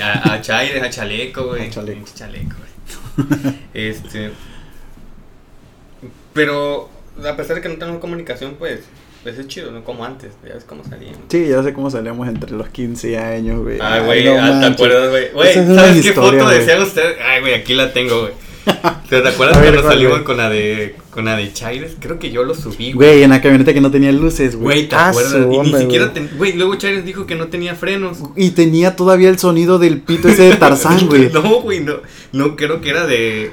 A, 0.00 0.34
a 0.34 0.40
Chaire, 0.40 0.80
a 0.80 0.88
Chaleco, 0.88 1.46
güey. 1.46 1.66
A 1.66 1.70
Chaleco. 1.70 2.06
Chaleco, 2.14 2.54
güey. 2.56 3.58
este. 3.74 4.32
Pero 6.32 6.88
a 7.28 7.36
pesar 7.36 7.56
de 7.56 7.62
que 7.62 7.68
no 7.68 7.76
tenemos 7.76 8.00
comunicación, 8.00 8.54
pues 8.56 8.82
pues 9.22 9.38
es 9.38 9.48
chido, 9.48 9.70
¿no? 9.70 9.84
Como 9.84 10.04
antes, 10.04 10.32
ya 10.46 10.54
ves 10.54 10.64
cómo 10.64 10.84
salíamos. 10.84 11.20
Sí, 11.28 11.48
ya 11.48 11.62
sé 11.62 11.72
cómo 11.72 11.90
salíamos 11.90 12.28
entre 12.28 12.52
los 12.52 12.68
15 12.68 13.18
años, 13.18 13.62
güey. 13.62 13.78
Ay, 13.80 14.04
güey, 14.04 14.24
no 14.24 14.60
¿te 14.60 14.66
acuerdas, 14.66 15.10
güey? 15.10 15.30
Güey, 15.30 15.54
¿sabes 15.54 16.02
qué 16.02 16.12
foto 16.12 16.48
decía 16.48 16.80
usted? 16.80 17.16
Ay, 17.22 17.40
güey, 17.40 17.54
aquí 17.54 17.74
la 17.74 17.92
tengo, 17.92 18.20
güey. 18.20 18.32
¿Te 19.08 19.16
acuerdas 19.16 19.58
cuando 19.58 19.82
salimos 19.82 20.22
con 20.22 20.36
la 20.36 20.48
de 20.48 20.96
con 21.10 21.24
la 21.24 21.36
de 21.36 21.52
Chaires? 21.52 21.96
Creo 21.98 22.18
que 22.18 22.30
yo 22.30 22.44
lo 22.44 22.54
subí, 22.54 22.92
güey. 22.92 23.22
en 23.22 23.30
la 23.30 23.40
camioneta 23.40 23.72
que 23.74 23.80
no 23.80 23.90
tenía 23.90 24.12
luces, 24.12 24.54
güey. 24.56 24.64
Güey, 24.64 24.88
¿te 24.88 24.96
ah, 24.96 25.08
acuerdas? 25.08 25.46
y 25.50 25.58
ni 25.58 25.72
siquiera, 25.74 26.12
güey, 26.36 26.52
luego 26.54 26.76
Chaires 26.76 27.04
dijo 27.04 27.26
que 27.26 27.34
no 27.34 27.48
tenía 27.48 27.74
frenos. 27.74 28.18
Y 28.36 28.50
tenía 28.50 28.96
todavía 28.96 29.28
el 29.28 29.38
sonido 29.38 29.78
del 29.78 30.00
pito 30.00 30.28
ese 30.28 30.42
de 30.42 30.56
Tarzán, 30.56 31.06
güey. 31.08 31.30
no, 31.32 31.60
güey, 31.60 31.80
no, 31.80 31.94
no 32.32 32.56
creo 32.56 32.80
que 32.80 32.90
era 32.90 33.06
de 33.06 33.52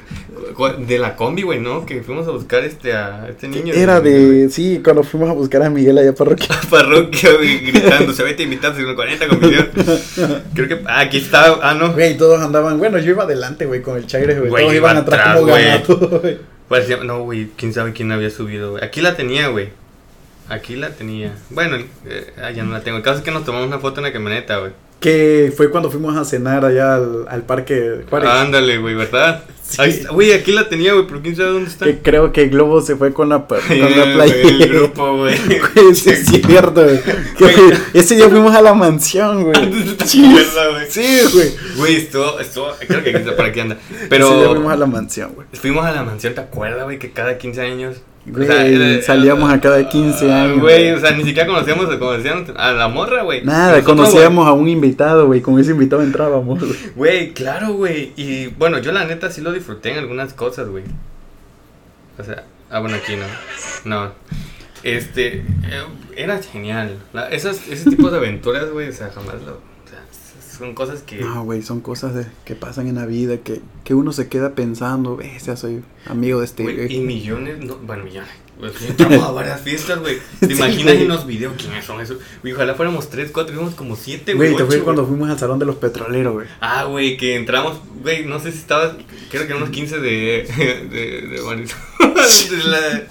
de 0.87 0.99
la 0.99 1.15
combi, 1.15 1.41
güey, 1.41 1.59
¿no? 1.59 1.85
Que 1.85 2.01
fuimos 2.01 2.27
a 2.27 2.31
buscar 2.31 2.63
este 2.63 2.93
a 2.93 3.27
este 3.29 3.47
niño. 3.47 3.73
Era 3.73 3.99
de, 3.99 4.49
sí, 4.49 4.79
cuando 4.83 5.03
fuimos 5.03 5.29
a 5.29 5.33
buscar 5.33 5.63
a 5.63 5.69
Miguel 5.69 5.97
allá 5.97 6.11
a 6.11 6.13
Parroquia. 6.13 6.47
A 6.55 6.61
Parroquia, 6.69 7.33
güey, 7.33 7.59
gritando, 7.59 8.13
se 8.13 8.23
vete 8.23 8.43
invitando, 8.43 8.77
según 8.77 8.95
40 8.95 9.27
comisión. 9.27 9.69
Creo 10.53 10.67
que, 10.67 10.79
ah, 10.85 11.01
aquí 11.01 11.17
está, 11.17 11.59
ah, 11.61 11.73
no. 11.73 11.93
Güey, 11.93 12.15
todos 12.17 12.41
andaban, 12.41 12.77
bueno, 12.77 12.97
yo 12.99 13.11
iba 13.11 13.23
adelante, 13.23 13.65
güey, 13.65 13.81
con 13.81 13.97
el 13.97 14.07
Chaires, 14.07 14.39
güey. 14.39 14.49
Todos 14.49 14.73
iban 14.73 14.97
atrás, 14.97 15.14
ganado, 15.17 15.45
güey. 16.21 16.37
Parecía, 16.67 16.97
no, 16.97 17.21
güey, 17.21 17.49
quién 17.55 17.73
sabe 17.73 17.93
quién 17.93 18.11
había 18.11 18.29
subido, 18.29 18.71
güey. 18.71 18.83
Aquí 18.83 19.01
la 19.01 19.15
tenía, 19.15 19.49
güey. 19.49 19.69
Aquí 20.49 20.75
la 20.75 20.89
tenía. 20.89 21.35
Bueno, 21.49 21.77
eh, 22.05 22.33
ah, 22.41 22.51
ya 22.51 22.63
no 22.63 22.71
la 22.71 22.81
tengo. 22.81 22.97
El 22.97 23.03
caso 23.03 23.19
es 23.19 23.23
que 23.23 23.31
nos 23.31 23.45
tomamos 23.45 23.67
una 23.67 23.79
foto 23.79 23.99
en 23.99 24.05
la 24.05 24.13
camioneta, 24.13 24.57
güey. 24.57 24.71
Que 24.99 25.53
fue 25.55 25.69
cuando 25.69 25.91
fuimos 25.91 26.15
a 26.17 26.25
cenar 26.25 26.65
allá 26.65 26.95
al, 26.95 27.25
al 27.27 27.43
parque 27.43 28.05
Juárez. 28.09 28.29
Ándale, 28.29 28.77
güey, 28.79 28.95
¿verdad? 28.95 29.43
Güey, 30.11 30.31
aquí 30.31 30.51
la 30.51 30.69
tenía, 30.69 30.93
güey, 30.93 31.05
pero 31.07 31.21
quién 31.21 31.35
sabe 31.35 31.49
dónde 31.49 31.69
está. 31.69 31.85
Que 31.85 31.97
creo 31.99 32.31
que 32.31 32.47
Globo 32.47 32.81
se 32.81 32.95
fue 32.95 33.13
con 33.13 33.29
la, 33.29 33.39
con 33.47 33.59
la 33.59 34.13
playa. 34.13 34.35
El 34.35 34.69
grupo, 34.69 35.17
güey. 35.17 35.35
sí, 35.93 36.11
es 36.11 36.25
cierto, 36.25 36.83
güey. 36.83 36.99
Ese 37.93 38.15
día 38.15 38.29
fuimos 38.29 38.55
a 38.55 38.61
la 38.61 38.73
mansión, 38.73 39.43
güey. 39.43 39.55
sí, 40.05 40.21
güey. 41.33 41.51
Güey, 41.77 41.95
estuvo, 41.95 42.39
estuvo, 42.39 42.67
creo 42.87 43.03
que 43.03 43.19
para 43.31 43.49
aquí 43.49 43.59
anda. 43.59 43.77
Pero. 44.09 44.27
Ese 44.27 44.37
día 44.37 44.49
fuimos 44.49 44.71
a 44.71 44.77
la 44.77 44.85
mansión, 44.85 45.33
güey. 45.33 45.47
Fuimos 45.53 45.85
a 45.85 45.91
la 45.91 46.03
mansión, 46.03 46.35
¿te 46.35 46.41
acuerdas, 46.41 46.83
güey? 46.83 46.99
Que 46.99 47.11
cada 47.11 47.37
15 47.37 47.61
años 47.61 47.97
Güey, 48.27 49.01
salíamos 49.03 49.51
a 49.51 49.61
cada 49.61 49.87
15 49.87 50.33
años. 50.33 50.59
Güey, 50.59 50.91
o 50.91 50.99
sea, 50.99 51.11
ni 51.11 51.23
siquiera 51.23 51.47
conocíamos 51.47 51.87
a 52.55 52.71
la 52.71 52.87
morra, 52.87 53.21
güey. 53.21 53.43
Nada, 53.43 53.83
conocíamos 53.83 54.47
a 54.47 54.53
un 54.53 54.67
invitado, 54.67 55.27
güey. 55.27 55.41
Con 55.41 55.59
ese 55.59 55.71
invitado 55.71 56.01
entrábamos, 56.01 56.59
güey. 56.59 56.75
Güey, 56.95 57.33
claro, 57.33 57.73
güey. 57.73 58.13
Y 58.15 58.47
bueno, 58.47 58.79
yo 58.79 58.91
la 58.91 59.05
neta 59.05 59.29
sí 59.29 59.41
lo 59.41 59.51
disfruté 59.51 59.91
en 59.91 59.99
algunas 59.99 60.33
cosas, 60.33 60.67
güey. 60.69 60.83
O 62.17 62.23
sea, 62.23 62.45
ah, 62.71 62.79
bueno, 62.79 62.95
aquí 62.95 63.13
no. 63.15 63.25
No. 63.85 64.11
Este, 64.81 65.37
eh, 65.37 65.83
era 66.15 66.41
genial. 66.41 66.97
esas, 67.31 67.67
ese 67.67 67.89
tipo 67.89 68.09
de 68.09 68.17
aventuras, 68.17 68.71
güey, 68.71 68.89
o 68.89 68.93
sea, 68.93 69.11
jamás 69.13 69.35
lo 69.43 69.74
son 70.57 70.73
cosas 70.73 71.01
que... 71.01 71.17
No, 71.17 71.43
güey, 71.43 71.61
son 71.61 71.81
cosas 71.81 72.13
de, 72.13 72.25
que 72.45 72.55
pasan 72.55 72.87
en 72.87 72.95
la 72.95 73.05
vida, 73.05 73.37
que, 73.37 73.61
que 73.83 73.93
uno 73.93 74.11
se 74.11 74.27
queda 74.27 74.55
pensando, 74.55 75.19
ya 75.21 75.55
soy 75.55 75.83
amigo 76.05 76.39
de 76.39 76.45
este... 76.45 76.63
Güey, 76.63 76.95
y 76.95 76.99
millones, 76.99 77.59
no, 77.59 77.77
bueno, 77.77 78.03
millones. 78.03 78.29
Entramos 78.87 79.23
a 79.23 79.31
varias 79.31 79.61
fiestas, 79.61 79.99
güey. 79.99 80.17
¿Te 80.39 80.53
imaginas 80.53 80.95
en 80.95 81.05
unos 81.05 81.27
videos 81.27 81.53
quiénes 81.57 81.83
son 81.83 81.99
esos? 81.99 82.19
Güey, 82.41 82.53
ojalá 82.53 82.73
fuéramos 82.75 83.09
tres, 83.09 83.31
cuatro, 83.31 83.53
vimos 83.53 83.75
como 83.75 83.95
siete, 83.95 84.33
güey. 84.33 84.53
Güey, 84.53 84.63
te 84.63 84.71
fue 84.71 84.83
cuando 84.83 85.05
fuimos 85.05 85.29
al 85.29 85.37
salón 85.37 85.59
de 85.59 85.65
los 85.65 85.75
petroleros, 85.75 86.33
güey. 86.33 86.47
Ah, 86.61 86.85
güey, 86.85 87.17
que 87.17 87.35
entramos, 87.35 87.79
güey, 88.01 88.25
no 88.25 88.39
sé 88.39 88.51
si 88.51 88.59
estabas, 88.59 88.95
creo 89.29 89.45
que 89.45 89.53
unos 89.53 89.69
15 89.69 89.99
de, 89.99 90.47
de, 90.57 90.87
de, 90.89 91.21
de, 91.27 91.37
de 92.57 92.63
la, 92.63 93.03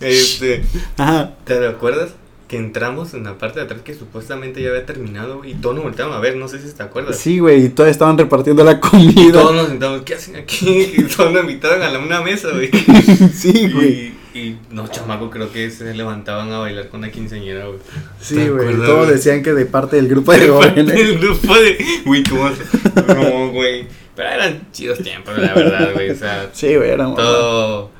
este, 0.00 0.62
Ajá. 0.96 1.36
¿Te 1.44 1.66
acuerdas? 1.66 2.12
Que 2.48 2.56
entramos 2.56 3.12
en 3.12 3.24
la 3.24 3.36
parte 3.36 3.60
de 3.60 3.66
atrás 3.66 3.82
que 3.82 3.94
supuestamente 3.94 4.62
ya 4.62 4.70
había 4.70 4.86
terminado 4.86 5.44
y 5.44 5.52
todos 5.52 5.74
nos 5.74 5.84
volteaban 5.84 6.14
a 6.14 6.18
ver, 6.18 6.36
no 6.36 6.48
sé 6.48 6.58
si 6.58 6.74
te 6.74 6.82
acuerdas. 6.82 7.18
Sí, 7.18 7.40
güey, 7.40 7.66
y 7.66 7.68
todos 7.68 7.90
estaban 7.90 8.16
repartiendo 8.16 8.64
la 8.64 8.80
comida. 8.80 9.20
Y 9.20 9.32
todos 9.32 9.54
nos 9.54 9.68
sentamos, 9.68 10.00
¿qué 10.02 10.14
hacen 10.14 10.36
aquí? 10.36 10.94
Y 10.98 11.02
todos 11.02 11.30
nos 11.30 11.42
invitaron 11.42 11.82
a 11.82 11.90
la, 11.90 11.98
una 11.98 12.22
mesa, 12.22 12.48
güey. 12.50 12.70
sí, 13.34 13.70
güey. 13.70 14.12
Y, 14.32 14.38
y, 14.38 14.58
no, 14.70 14.88
chamaco, 14.88 15.28
creo 15.28 15.52
que 15.52 15.70
se 15.70 15.92
levantaban 15.92 16.50
a 16.50 16.58
bailar 16.58 16.88
con 16.88 17.02
la 17.02 17.10
quinceañera, 17.10 17.66
güey. 17.66 17.80
Sí, 18.18 18.48
güey, 18.48 18.74
todos 18.76 19.08
decían 19.08 19.42
que 19.42 19.52
de 19.52 19.66
parte 19.66 19.96
del 19.96 20.08
grupo 20.08 20.32
de, 20.32 20.48
jóvenes. 20.48 20.86
Del 20.86 21.18
grupo 21.18 21.54
de, 21.54 21.78
güey, 22.06 22.24
¿cómo? 22.24 22.50
No, 23.08 23.50
güey. 23.50 23.86
Pero 24.16 24.30
eran 24.30 24.72
chidos 24.72 24.98
tiempos, 25.00 25.36
la 25.38 25.52
verdad, 25.54 25.92
güey, 25.92 26.10
o 26.10 26.16
sea. 26.16 26.48
Sí, 26.52 26.74
güey, 26.74 26.90
eran 26.90 27.14
todo, 27.14 27.90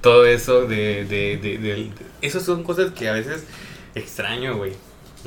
todo 0.00 0.24
eso 0.24 0.62
de, 0.62 1.04
de, 1.04 1.36
de, 1.36 1.58
de, 1.58 1.90
Esas 2.22 2.42
son 2.42 2.64
cosas 2.64 2.90
que 2.92 3.08
a 3.08 3.12
veces 3.12 3.44
extraño, 3.98 4.56
güey. 4.56 4.72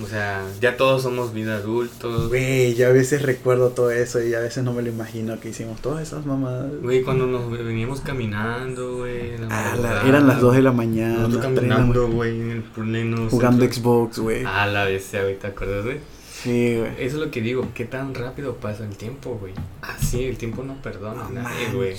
O 0.02 0.08
sea, 0.08 0.44
ya 0.62 0.78
todos 0.78 1.04
somos 1.04 1.34
vida 1.34 1.58
adultos. 1.58 2.30
Güey, 2.30 2.76
yo 2.76 2.88
a 2.88 2.92
veces 2.92 3.22
recuerdo 3.24 3.70
todo 3.70 3.92
eso 3.92 4.24
y 4.24 4.34
a 4.34 4.40
veces 4.40 4.64
no 4.64 4.74
me 4.74 4.82
lo 4.82 4.90
imagino 4.90 5.40
que 5.40 5.50
hicimos 5.50 5.82
todas 5.82 6.08
esas 6.08 6.26
mamadas. 6.26 6.72
Güey, 6.82 7.04
cuando 7.04 7.28
nos 7.28 7.52
veníamos 7.52 8.00
caminando, 8.00 8.98
güey. 8.98 9.34
Ah, 9.50 10.04
eran 10.08 10.28
las 10.28 10.40
2 10.40 10.56
de 10.56 10.62
la 10.62 10.72
mañana. 10.72 11.28
caminando, 11.42 12.08
güey, 12.08 12.40
en 12.40 12.52
el 12.52 12.64
pleno. 12.64 13.30
Jugando 13.30 13.66
Xbox, 13.66 14.20
güey. 14.20 14.44
Ah, 14.46 14.66
la 14.66 14.86
vez, 14.86 15.10
güey, 15.12 15.38
¿te 15.38 15.48
acuerdas, 15.48 15.84
güey? 15.84 16.00
Sí, 16.44 16.78
güey. 16.78 16.92
Eso 16.98 17.18
es 17.18 17.22
lo 17.26 17.30
que 17.30 17.42
digo, 17.42 17.68
qué 17.76 17.86
tan 17.86 18.16
rápido 18.16 18.56
pasa 18.56 18.84
el 18.84 18.96
tiempo, 18.98 19.38
güey. 19.40 19.54
Ah, 19.82 19.96
sí, 20.00 20.24
el 20.24 20.38
tiempo 20.38 20.64
no 20.64 20.82
perdona 20.82 21.28
a 21.28 21.30
nadie, 21.30 21.72
güey. 21.74 21.96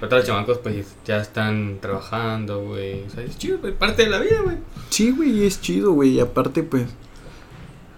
Otros 0.00 0.24
chamacos, 0.24 0.58
pues, 0.58 0.94
ya 1.04 1.18
están 1.18 1.78
trabajando, 1.80 2.62
güey. 2.62 3.02
O 3.04 3.10
sea, 3.10 3.22
es 3.22 3.36
chido, 3.36 3.58
güey, 3.58 3.74
parte 3.76 4.04
de 4.04 4.10
la 4.10 4.18
vida, 4.18 4.40
güey. 4.42 4.56
Sí, 4.88 5.10
güey, 5.10 5.44
es 5.44 5.60
chido, 5.60 5.92
güey. 5.92 6.12
Y 6.12 6.20
aparte, 6.20 6.62
pues, 6.62 6.84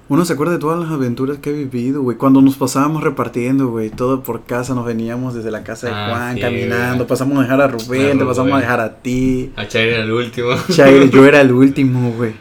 uno 0.08 0.24
se 0.24 0.34
acuerda 0.34 0.52
de 0.52 0.58
todas 0.58 0.78
las 0.78 0.90
aventuras 0.90 1.38
que 1.38 1.50
he 1.50 1.52
vivido, 1.52 2.02
güey. 2.02 2.16
Cuando 2.16 2.42
nos 2.42 2.56
pasábamos 2.56 3.02
repartiendo, 3.02 3.68
güey. 3.68 3.90
Todo 3.90 4.22
por 4.22 4.44
casa, 4.44 4.74
nos 4.74 4.84
veníamos 4.84 5.34
desde 5.34 5.50
la 5.50 5.64
casa 5.64 5.86
de 5.86 5.94
ah, 5.94 6.08
Juan 6.10 6.38
caminando. 6.38 7.06
Pasamos 7.06 7.38
a 7.38 7.42
dejar 7.42 7.60
a 7.60 7.68
Rubén, 7.68 8.18
te 8.18 8.24
pasamos 8.24 8.52
a 8.52 8.60
dejar 8.60 8.80
a 8.80 8.96
ti. 8.96 9.52
A 9.56 9.66
Chaire 9.66 9.94
era 9.94 10.04
el 10.04 10.12
último. 10.12 10.50
Chaire, 10.70 11.08
yo 11.08 11.26
era 11.26 11.40
el 11.40 11.52
último, 11.52 12.12
güey. 12.12 12.34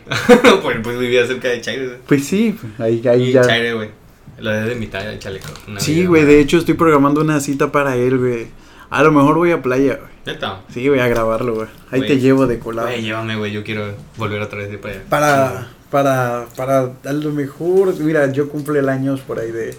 pues, 0.61 0.77
pues 0.83 0.99
vivía 0.99 1.25
cerca 1.25 1.49
de 1.49 1.61
Chaire. 1.61 1.99
Pues 2.07 2.25
sí, 2.25 2.55
ahí, 2.79 3.01
ahí 3.07 3.31
ya. 3.31 3.41
Chaire, 3.41 3.73
güey. 3.73 4.03
Lo 4.39 4.51
de 4.51 4.75
mitad 4.75 5.03
del 5.03 5.19
chaleco. 5.19 5.47
Sí, 5.77 6.05
güey. 6.05 6.25
De 6.25 6.39
hecho, 6.41 6.57
estoy 6.57 6.73
programando 6.73 7.21
una 7.21 7.39
cita 7.39 7.71
para 7.71 7.95
él, 7.95 8.17
güey. 8.17 8.47
A 8.89 9.01
lo 9.01 9.11
mejor 9.11 9.35
voy 9.35 9.51
a 9.51 9.61
playa, 9.61 9.95
güey. 9.95 10.11
¿Neta? 10.25 10.61
Sí, 10.69 10.89
voy 10.89 10.99
a 10.99 11.07
grabarlo, 11.07 11.55
güey. 11.55 11.67
Ahí 11.91 12.01
te 12.01 12.19
llevo 12.19 12.45
de 12.45 12.59
colado. 12.59 12.89
Güey, 12.89 13.03
llévame, 13.03 13.37
güey. 13.37 13.51
Yo 13.51 13.63
quiero 13.63 13.93
volver 14.17 14.41
otra 14.41 14.59
vez 14.59 14.69
de 14.69 14.77
para 14.77 14.95
allá. 14.95 15.67
Para 15.93 16.47
para, 16.55 16.91
a 17.05 17.13
lo 17.13 17.29
mejor, 17.29 17.95
mira, 17.99 18.31
yo 18.31 18.49
cumplo 18.49 18.79
el 18.79 18.89
año 18.89 19.15
por 19.27 19.37
ahí 19.37 19.51
de, 19.51 19.77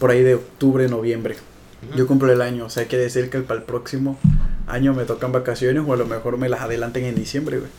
por 0.00 0.10
ahí 0.10 0.20
de 0.20 0.34
octubre, 0.34 0.88
noviembre. 0.88 1.36
Yo 1.94 2.08
cumplo 2.08 2.32
el 2.32 2.42
año, 2.42 2.64
o 2.64 2.70
sea, 2.70 2.86
quiere 2.86 3.04
decir 3.04 3.30
que 3.30 3.38
para 3.38 3.60
el 3.60 3.64
próximo 3.64 4.18
año 4.66 4.94
me 4.94 5.04
tocan 5.04 5.30
vacaciones 5.30 5.84
o 5.86 5.92
a 5.92 5.96
lo 5.96 6.06
mejor 6.06 6.38
me 6.38 6.48
las 6.48 6.62
adelanten 6.62 7.04
en 7.04 7.14
diciembre, 7.14 7.58
güey. 7.58 7.70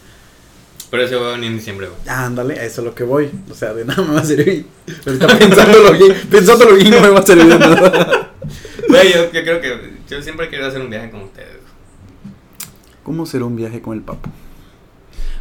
Pero 0.90 1.04
eso 1.04 1.20
va 1.20 1.28
a 1.28 1.32
venir 1.34 1.52
en 1.52 1.58
diciembre, 1.58 1.88
güey. 1.88 2.00
Ah, 2.08 2.28
ándale, 2.28 2.54
eso 2.66 2.80
es 2.80 2.86
lo 2.86 2.96
que 2.96 3.04
voy. 3.04 3.30
O 3.52 3.54
sea, 3.54 3.74
de 3.74 3.84
nada 3.86 4.02
me 4.04 4.14
va 4.14 4.22
a 4.22 4.26
servir. 4.26 4.68
Ahorita 5.06 5.28
pensándolo 5.38 5.92
bien, 5.92 6.16
pensándolo 6.32 6.76
bien 6.76 6.92
no 6.92 7.02
me 7.02 7.10
va 7.10 7.20
a 7.20 7.26
servir 7.26 7.46
de 7.46 7.60
nada. 7.60 8.32
Güey, 8.88 9.12
yo, 9.12 9.32
yo, 9.34 9.42
creo 9.42 9.60
que 9.60 9.92
yo 10.08 10.22
siempre 10.22 10.48
quiero 10.48 10.68
hacer 10.68 10.80
un 10.80 10.90
viaje 10.90 11.12
con 11.12 11.24
ustedes. 11.24 11.58
¿Cómo 13.04 13.26
será 13.26 13.44
un 13.44 13.58
viaje 13.58 13.82
con 13.82 13.98
el 13.98 14.02
papo? 14.02 14.30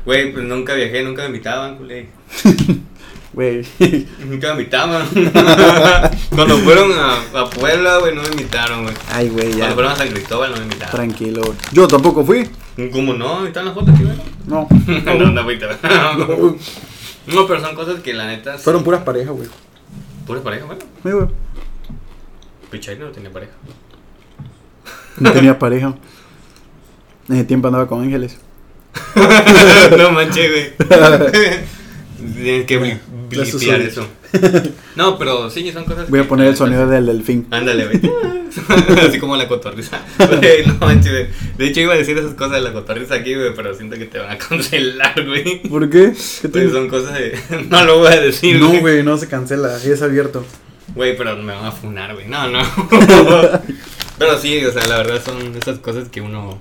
Güey, 0.04 0.32
pues 0.32 0.44
nunca 0.44 0.74
viajé, 0.74 1.02
nunca 1.02 1.22
me 1.22 1.28
invitaban, 1.28 1.76
culé. 1.76 2.08
Güey. 3.32 3.66
nunca 4.28 4.54
me 4.54 4.60
invitaban. 4.62 5.08
Cuando 6.30 6.56
fueron 6.58 6.92
a, 6.92 7.40
a 7.40 7.50
Puebla, 7.50 7.98
güey, 7.98 8.14
no 8.14 8.22
me 8.22 8.28
invitaron, 8.28 8.84
güey. 8.84 8.94
Ay, 9.10 9.28
güey, 9.28 9.50
ya. 9.50 9.56
Cuando 9.58 9.74
fueron 9.74 9.92
a 9.92 9.96
San 9.96 10.08
Cristóbal, 10.10 10.50
no 10.52 10.56
me 10.58 10.62
invitaron. 10.62 10.94
Tranquilo, 10.94 11.42
güey. 11.42 11.56
Yo 11.72 11.88
tampoco 11.88 12.24
fui. 12.24 12.48
¿Cómo 12.92 13.12
no? 13.14 13.44
¿Están 13.44 13.64
las 13.64 13.74
fotos 13.74 13.92
aquí, 13.94 14.04
güey? 14.04 14.16
No. 14.46 14.68
no, 14.86 15.14
no, 15.14 15.30
no, 15.32 16.56
no, 17.26 17.46
pero 17.46 17.60
son 17.60 17.74
cosas 17.74 18.00
que 18.00 18.12
la 18.12 18.26
neta. 18.26 18.58
Fueron 18.58 18.84
puras 18.84 19.02
parejas, 19.02 19.34
güey. 19.34 19.48
¿Puras 20.26 20.42
parejas, 20.42 20.66
güey? 20.66 20.78
Sí, 21.02 21.10
güey. 21.10 21.28
Pichay 22.70 22.98
no 22.98 23.08
tenía 23.08 23.32
pareja. 23.32 23.52
No 25.18 25.32
tenía 25.32 25.58
pareja. 25.58 25.94
En 27.28 27.36
ese 27.36 27.44
tiempo 27.44 27.68
andaba 27.68 27.86
con 27.86 28.02
ángeles. 28.02 28.38
no 29.98 30.10
manches, 30.10 30.50
güey. 30.50 30.88
Tienes 32.34 32.66
que 32.66 32.98
blipear 33.28 33.80
eso. 33.82 34.06
No, 34.96 35.18
pero 35.18 35.50
sí, 35.50 35.72
son 35.72 35.84
cosas. 35.84 36.08
Voy 36.08 36.20
a 36.20 36.28
poner 36.28 36.48
el 36.48 36.56
sonido 36.56 36.86
del 36.86 37.06
delfín. 37.06 37.46
Ándale, 37.50 37.86
güey. 37.86 38.00
Así 39.04 39.18
como 39.18 39.36
la 39.36 39.48
cotorriza. 39.48 40.00
no 40.66 40.74
manches, 40.86 41.28
De 41.56 41.66
hecho, 41.66 41.80
iba 41.80 41.94
a 41.94 41.96
decir 41.96 42.16
esas 42.16 42.34
cosas 42.34 42.52
de 42.52 42.60
la 42.60 42.72
cotorriza 42.72 43.16
aquí, 43.16 43.34
güey, 43.34 43.52
pero 43.54 43.74
siento 43.74 43.96
que 43.96 44.04
te 44.04 44.18
van 44.18 44.30
a 44.30 44.38
cancelar, 44.38 45.24
güey. 45.26 45.62
¿Por 45.62 45.90
qué? 45.90 46.12
¿Qué 46.42 46.48
te... 46.48 46.70
son 46.70 46.88
cosas 46.88 47.14
de. 47.14 47.38
No 47.68 47.84
lo 47.84 47.98
voy 47.98 48.12
a 48.12 48.20
decir, 48.20 48.60
No, 48.60 48.72
güey, 48.80 49.02
no 49.02 49.16
se 49.18 49.28
cancela. 49.28 49.76
Es 49.76 50.02
abierto. 50.02 50.44
Güey, 50.94 51.16
pero 51.16 51.36
me 51.36 51.52
van 51.52 51.66
a 51.66 51.72
funar, 51.72 52.14
güey. 52.14 52.28
No, 52.28 52.48
no. 52.48 52.60
pero 54.18 54.38
sí, 54.38 54.64
o 54.64 54.72
sea, 54.72 54.86
la 54.86 54.98
verdad 54.98 55.22
son 55.24 55.56
esas 55.56 55.80
cosas 55.80 56.08
que 56.08 56.20
uno 56.20 56.60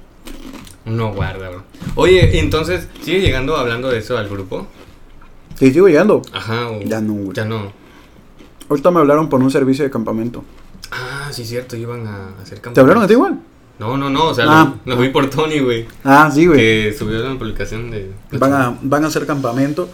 No 0.86 1.14
guarda, 1.14 1.50
bro. 1.50 1.64
Oye, 1.96 2.40
entonces, 2.40 2.88
¿sigue 3.02 3.22
llegando 3.22 3.56
hablando 3.56 3.90
de 3.90 4.00
eso 4.00 4.18
al 4.18 4.28
grupo? 4.30 4.68
Sí, 5.56 5.72
sigo 5.72 5.88
llegando. 5.88 6.22
Ajá, 6.34 6.68
Ya 6.86 7.00
no, 7.00 7.14
güey. 7.14 7.34
Ya 7.36 7.46
no. 7.46 7.72
Ahorita 8.70 8.92
me 8.92 9.00
hablaron 9.00 9.30
por 9.30 9.42
un 9.42 9.52
servicio 9.52 9.84
de 9.86 9.92
campamento. 9.92 10.44
Ah, 10.92 11.30
sí, 11.32 11.46
cierto, 11.46 11.76
iban 11.76 12.06
a 12.08 12.28
hacer 12.42 12.60
campamento. 12.60 12.74
¿Te 12.74 12.80
hablaron 12.82 13.04
a 13.04 13.08
ti 13.08 13.14
igual? 13.14 13.40
No, 13.80 13.98
no, 13.98 14.10
no, 14.10 14.28
o 14.28 14.34
sea, 14.34 14.46
Ah. 14.48 14.76
lo, 14.86 14.96
lo 14.96 15.02
vi 15.02 15.10
por 15.10 15.30
Tony, 15.30 15.60
güey. 15.60 15.86
Ah, 16.04 16.30
sí, 16.34 16.46
güey. 16.46 16.58
Que 16.60 16.96
subió 16.98 17.26
una 17.26 17.38
publicación 17.40 17.90
de... 17.92 18.12
Van 18.34 18.54
a, 18.54 18.78
van 18.82 19.04
a 19.04 19.08
hacer 19.08 19.26
campamento. 19.26 19.90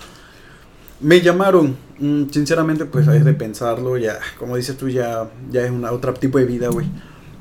Me 1.01 1.21
llamaron. 1.21 1.77
Mm, 1.97 2.25
Sinceramente, 2.29 2.85
pues 2.85 3.07
es 3.07 3.23
de 3.23 3.33
pensarlo. 3.33 3.97
Ya, 3.97 4.19
como 4.37 4.55
dices 4.57 4.77
tú, 4.77 4.89
ya, 4.89 5.29
ya 5.49 5.61
es 5.63 5.71
un 5.71 5.85
otro 5.85 6.13
tipo 6.13 6.37
de 6.39 6.45
vida, 6.45 6.67
güey. 6.69 6.87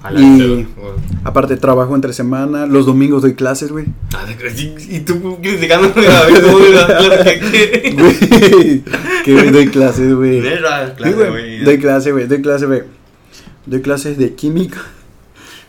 A 0.02 0.10
la 0.12 0.20
Y- 0.20 0.56
vez. 0.56 0.66
Aparte, 1.24 1.56
trabajo 1.56 1.94
entre 1.94 2.12
semana. 2.12 2.66
Los 2.66 2.86
domingos 2.86 3.22
doy 3.22 3.34
clases, 3.34 3.72
güey. 3.72 3.86
Ah, 4.14 4.24
y 4.88 5.00
tú 5.00 5.38
criticando 5.42 5.88
a 5.96 6.26
ver 6.26 6.42
cómo. 6.42 6.58
Güey, 7.98 8.82
que 9.24 9.50
doy 9.50 9.66
clases, 9.68 10.14
güey. 10.14 10.40
Doy 10.40 11.78
clase, 11.78 12.12
güey. 12.12 12.26
Doy 12.26 12.40
clase, 12.42 12.66
güey. 12.66 12.82
Doy 13.66 13.82
clases 13.82 14.16
de 14.18 14.34
química. 14.34 14.78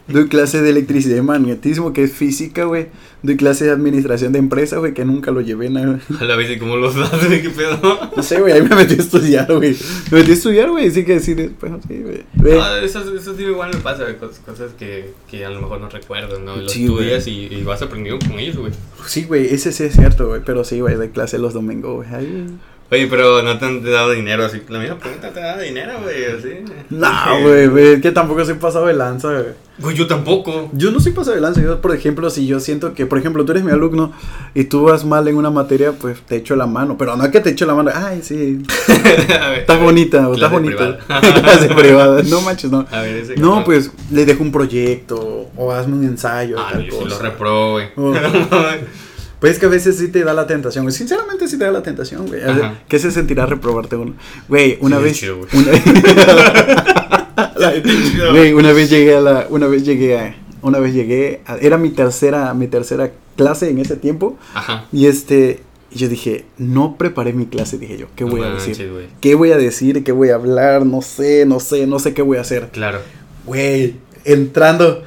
Doy 0.10 0.28
clases 0.28 0.64
de 0.64 0.70
electricidad 0.72 1.18
y 1.18 1.22
magnetismo, 1.22 1.94
que 1.94 2.04
es 2.04 2.12
física, 2.14 2.64
güey. 2.66 2.88
Doy 3.22 3.36
clases 3.38 3.68
de 3.68 3.74
administración 3.74 4.32
de 4.34 4.40
empresa, 4.40 4.78
güey, 4.78 4.94
que 4.94 5.06
nunca 5.06 5.32
lo 5.32 5.42
llevé 5.42 5.70
nada. 5.70 6.00
A 6.20 6.24
la 6.24 6.36
vez, 6.36 6.50
¿y 6.50 6.58
cómo 6.58 6.78
los 6.78 6.96
haces? 6.96 7.42
¿Qué 7.42 7.50
pedo? 7.50 7.80
No 8.16 8.24
sé, 8.24 8.40
güey, 8.40 8.54
ahí 8.54 8.62
me 8.62 8.76
metí 8.76 8.94
a 8.96 8.98
estudiar, 8.98 9.54
güey. 9.54 9.76
Me 10.12 10.20
metí 10.20 10.32
a 10.32 10.34
estudiar, 10.34 10.70
güey, 10.72 10.90
sí 10.92 11.04
que 11.06 11.20
sí, 11.20 11.34
después, 11.34 11.72
sí, 11.88 12.02
güey. 12.02 12.24
Ve. 12.34 12.60
Ah, 12.62 12.80
eso, 12.84 13.02
eso 13.16 13.36
sí 13.36 13.44
igual 13.44 13.72
me 13.74 13.80
pasa, 13.82 14.04
güey, 14.04 14.18
cosas, 14.18 14.40
cosas 14.40 14.72
que, 14.80 15.12
que 15.30 15.46
a 15.46 15.50
lo 15.50 15.62
mejor 15.62 15.82
no 15.82 15.90
recuerdo, 15.90 16.40
¿no? 16.40 16.56
Los 16.56 16.72
Sí, 16.72 16.86
estudias 16.86 17.28
y, 17.28 17.48
y 17.52 17.64
vas 17.64 17.82
aprendiendo 17.82 18.26
con 18.26 18.40
ellos, 18.40 18.58
güey. 18.58 18.72
Sí, 19.06 19.26
güey, 19.26 19.54
ese 19.54 19.72
sí 19.72 19.84
es 19.84 19.94
cierto, 19.94 20.28
güey, 20.30 20.42
pero 20.46 20.64
sí, 20.64 20.80
güey, 20.80 20.96
doy 20.96 21.10
clase 21.10 21.38
los 21.38 21.54
domingos, 21.54 22.08
güey. 22.08 22.46
Oye, 22.92 23.06
pero 23.06 23.44
no 23.44 23.60
te 23.60 23.66
han 23.66 23.84
dado 23.84 24.12
dinero 24.12 24.46
así. 24.46 24.62
La 24.68 24.80
misma 24.80 24.98
pregunta 24.98 25.30
te 25.30 25.40
da 25.40 25.60
dinero, 25.60 25.94
güey, 26.02 26.26
así. 26.26 26.66
No, 26.90 27.42
güey, 27.44 27.68
güey, 27.68 27.94
es 27.94 28.02
que 28.02 28.12
tampoco 28.12 28.44
soy 28.44 28.56
pasado 28.56 28.88
de 28.88 28.96
lanza, 28.96 29.32
güey. 29.32 29.46
Güey, 29.78 29.96
yo 29.96 30.08
tampoco. 30.08 30.70
Yo 30.74 30.90
no 30.90 31.00
soy 31.00 31.12
pasado 31.12 31.36
de 31.36 31.42
lanza, 31.42 31.62
yo, 31.62 31.80
por 31.82 31.94
ejemplo, 31.94 32.32
si 32.32 32.48
yo 32.48 32.60
siento 32.60 32.96
que, 32.96 33.06
por 33.06 33.20
ejemplo, 33.20 33.46
tú 33.46 33.52
eres 33.52 33.64
mi 33.64 33.72
alumno 33.72 34.12
y 34.56 34.64
tú 34.64 34.84
vas 34.86 35.06
mal 35.06 35.28
en 35.28 35.36
una 35.36 35.52
materia, 35.52 35.92
pues 35.92 36.20
te 36.22 36.38
echo 36.38 36.56
la 36.56 36.66
mano, 36.66 36.98
pero 36.98 37.16
no 37.16 37.24
es 37.24 37.30
que 37.30 37.42
te 37.42 37.52
echo 37.52 37.68
la 37.68 37.76
mano, 37.76 37.92
ay, 37.94 38.22
sí, 38.24 38.64
ver, 39.04 39.60
estás 39.60 39.80
bonita, 39.80 40.28
o 40.28 40.34
estás 40.34 40.52
bonita. 40.52 40.98
privada. 40.98 41.22
Clase 41.44 41.68
privada, 41.70 42.24
no 42.24 42.42
manches, 42.42 42.72
no. 42.72 42.88
A 42.92 43.02
ver, 43.02 43.18
ese 43.18 43.38
No, 43.38 43.64
pues 43.64 43.92
le 44.12 44.26
dejo 44.26 44.42
un 44.42 44.52
proyecto 44.52 45.48
o 45.56 45.72
hazme 45.72 45.96
un 45.96 46.06
ensayo. 46.06 46.58
Ah, 46.60 46.74
yo 46.80 47.04
sí 47.04 47.06
lo 47.08 47.20
repro, 47.20 47.72
güey. 47.74 47.88
Oh. 47.96 48.14
Pues 49.40 49.54
es 49.54 49.60
que 49.60 49.66
a 49.68 49.70
veces 49.70 49.98
sí 49.98 50.10
te 50.10 50.24
da 50.24 50.34
la 50.34 50.48
tentación, 50.48 50.84
güey. 50.84 50.94
Sinceramente 50.94 51.48
sí 51.48 51.58
te 51.58 51.64
da 51.64 51.72
la 51.72 51.82
tentación, 51.84 52.28
güey. 52.28 52.42
¿Qué 52.88 53.00
se 53.00 53.10
sentirá 53.12 53.46
reprobarte 53.46 53.96
uno? 53.96 54.14
Güey, 54.50 54.78
una 54.82 54.98
Sí, 54.98 55.04
vez. 55.04 55.18
chido, 55.18 55.38
güey. 55.38 55.50
una... 55.54 55.72
Güey, 58.32 58.54
una 58.54 58.72
vez 58.74 58.90
llegué 58.90 59.16
a 59.16 59.22
la. 59.22 59.48
Una 59.50 59.68
vez 59.68 59.84
llegué 59.86 60.18
a. 60.18 60.36
Una 60.62 60.80
vez 60.80 60.94
llegué. 60.94 61.42
a- 61.46 61.58
era 61.58 61.78
mi 61.78 61.90
tercera. 61.90 62.54
Mi 62.54 62.68
tercera 62.68 63.12
clase 63.36 63.70
en 63.70 63.80
ese 63.80 63.96
tiempo. 63.96 64.38
Ajá. 64.54 64.86
Y 64.92 65.06
este. 65.08 65.62
Yo 65.92 66.08
dije, 66.08 66.46
no 66.60 66.98
preparé 66.98 67.34
mi 67.34 67.48
clase, 67.48 67.78
dije 67.80 67.98
yo. 67.98 68.08
¿Qué 68.16 68.24
No 68.24 68.32
voy 68.32 68.44
a 68.44 68.50
decir? 68.52 68.92
güey. 68.92 69.08
¿Qué 69.22 69.34
voy 69.36 69.52
a 69.52 69.58
decir? 69.58 70.04
¿Qué 70.04 70.12
voy 70.12 70.30
a 70.30 70.36
hablar? 70.36 70.86
No 70.86 71.02
sé, 71.02 71.46
no 71.48 71.60
sé, 71.60 71.88
no 71.88 71.98
sé 71.98 72.14
qué 72.14 72.22
voy 72.22 72.38
a 72.38 72.42
hacer. 72.42 72.70
Claro. 72.72 73.00
Güey, 73.46 73.96
entrando. 74.26 75.04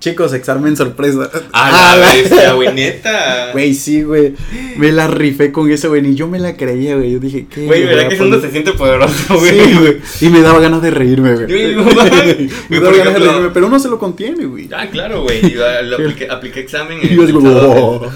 Chicos, 0.00 0.32
examen 0.32 0.76
sorpresa. 0.76 1.28
A 1.52 1.92
Ah, 1.92 1.96
la 2.00 2.14
bestia, 2.14 2.52
güey, 2.52 2.72
neta. 2.74 3.50
Güey, 3.52 3.74
sí, 3.74 4.02
güey. 4.02 4.34
Me 4.76 4.92
la 4.92 5.08
rifé 5.08 5.50
con 5.50 5.68
eso, 5.70 5.88
güey. 5.88 6.02
Ni 6.02 6.14
yo 6.14 6.28
me 6.28 6.38
la 6.38 6.56
creía, 6.56 6.94
güey. 6.94 7.10
Yo 7.12 7.18
dije, 7.18 7.46
¿qué? 7.52 7.66
Güey, 7.66 7.84
¿verdad 7.84 8.08
que 8.08 8.14
eso 8.14 8.24
poner? 8.24 8.40
se 8.40 8.50
siente 8.52 8.72
poderoso, 8.74 9.38
güey? 9.38 9.50
Sí, 9.60 9.74
güey. 9.80 9.96
Y 10.20 10.28
me 10.28 10.40
daba 10.40 10.60
ganas 10.60 10.82
de 10.82 10.90
reírme, 10.92 11.34
güey. 11.34 11.74
No 11.74 11.82
me 12.68 12.80
daba 12.80 12.96
ganas 12.96 13.14
de 13.14 13.18
reírme, 13.20 13.50
pero 13.52 13.66
uno 13.66 13.78
se 13.80 13.88
lo 13.88 13.98
contiene, 13.98 14.44
güey. 14.46 14.68
Ah, 14.72 14.86
claro, 14.88 15.22
güey. 15.22 15.40
Lo 15.52 15.96
apliqué, 15.96 16.28
apliqué 16.30 16.60
examen 16.60 16.98
Y 17.02 17.16
yo 17.16 17.26
digo, 17.26 17.40
"Oh". 17.44 18.06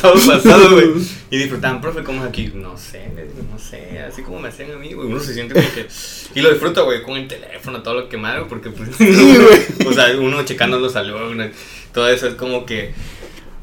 sábado 0.00 0.20
pasado, 0.26 0.70
güey. 0.70 0.86
Y 1.28 1.38
disfrutaban, 1.38 1.80
profe, 1.80 2.04
¿cómo 2.04 2.22
es 2.22 2.28
aquí? 2.28 2.52
No 2.54 2.76
sé, 2.78 3.02
no 3.50 3.58
sé. 3.58 3.98
Así 4.00 4.22
como 4.22 4.38
me 4.38 4.48
hacían 4.48 4.70
a 4.70 4.76
mí, 4.76 4.92
güey. 4.92 5.08
Uno 5.08 5.18
se 5.18 5.34
siente 5.34 5.54
como 5.54 5.66
que. 5.74 5.86
Y 6.34 6.40
lo 6.40 6.50
disfruta, 6.50 6.82
güey, 6.82 7.02
con 7.02 7.16
el 7.16 7.26
teléfono, 7.26 7.82
todo 7.82 7.94
lo 7.94 8.08
que 8.08 8.16
madre, 8.16 8.44
porque 8.48 8.70
pues. 8.70 8.90
güey. 8.98 9.88
o 9.88 9.92
sea, 9.92 10.16
uno 10.18 10.44
checando 10.44 10.78
los 10.78 10.94
alumnos. 10.94 11.48
Todo 11.92 12.08
eso 12.08 12.28
es 12.28 12.34
como 12.34 12.64
que. 12.64 12.92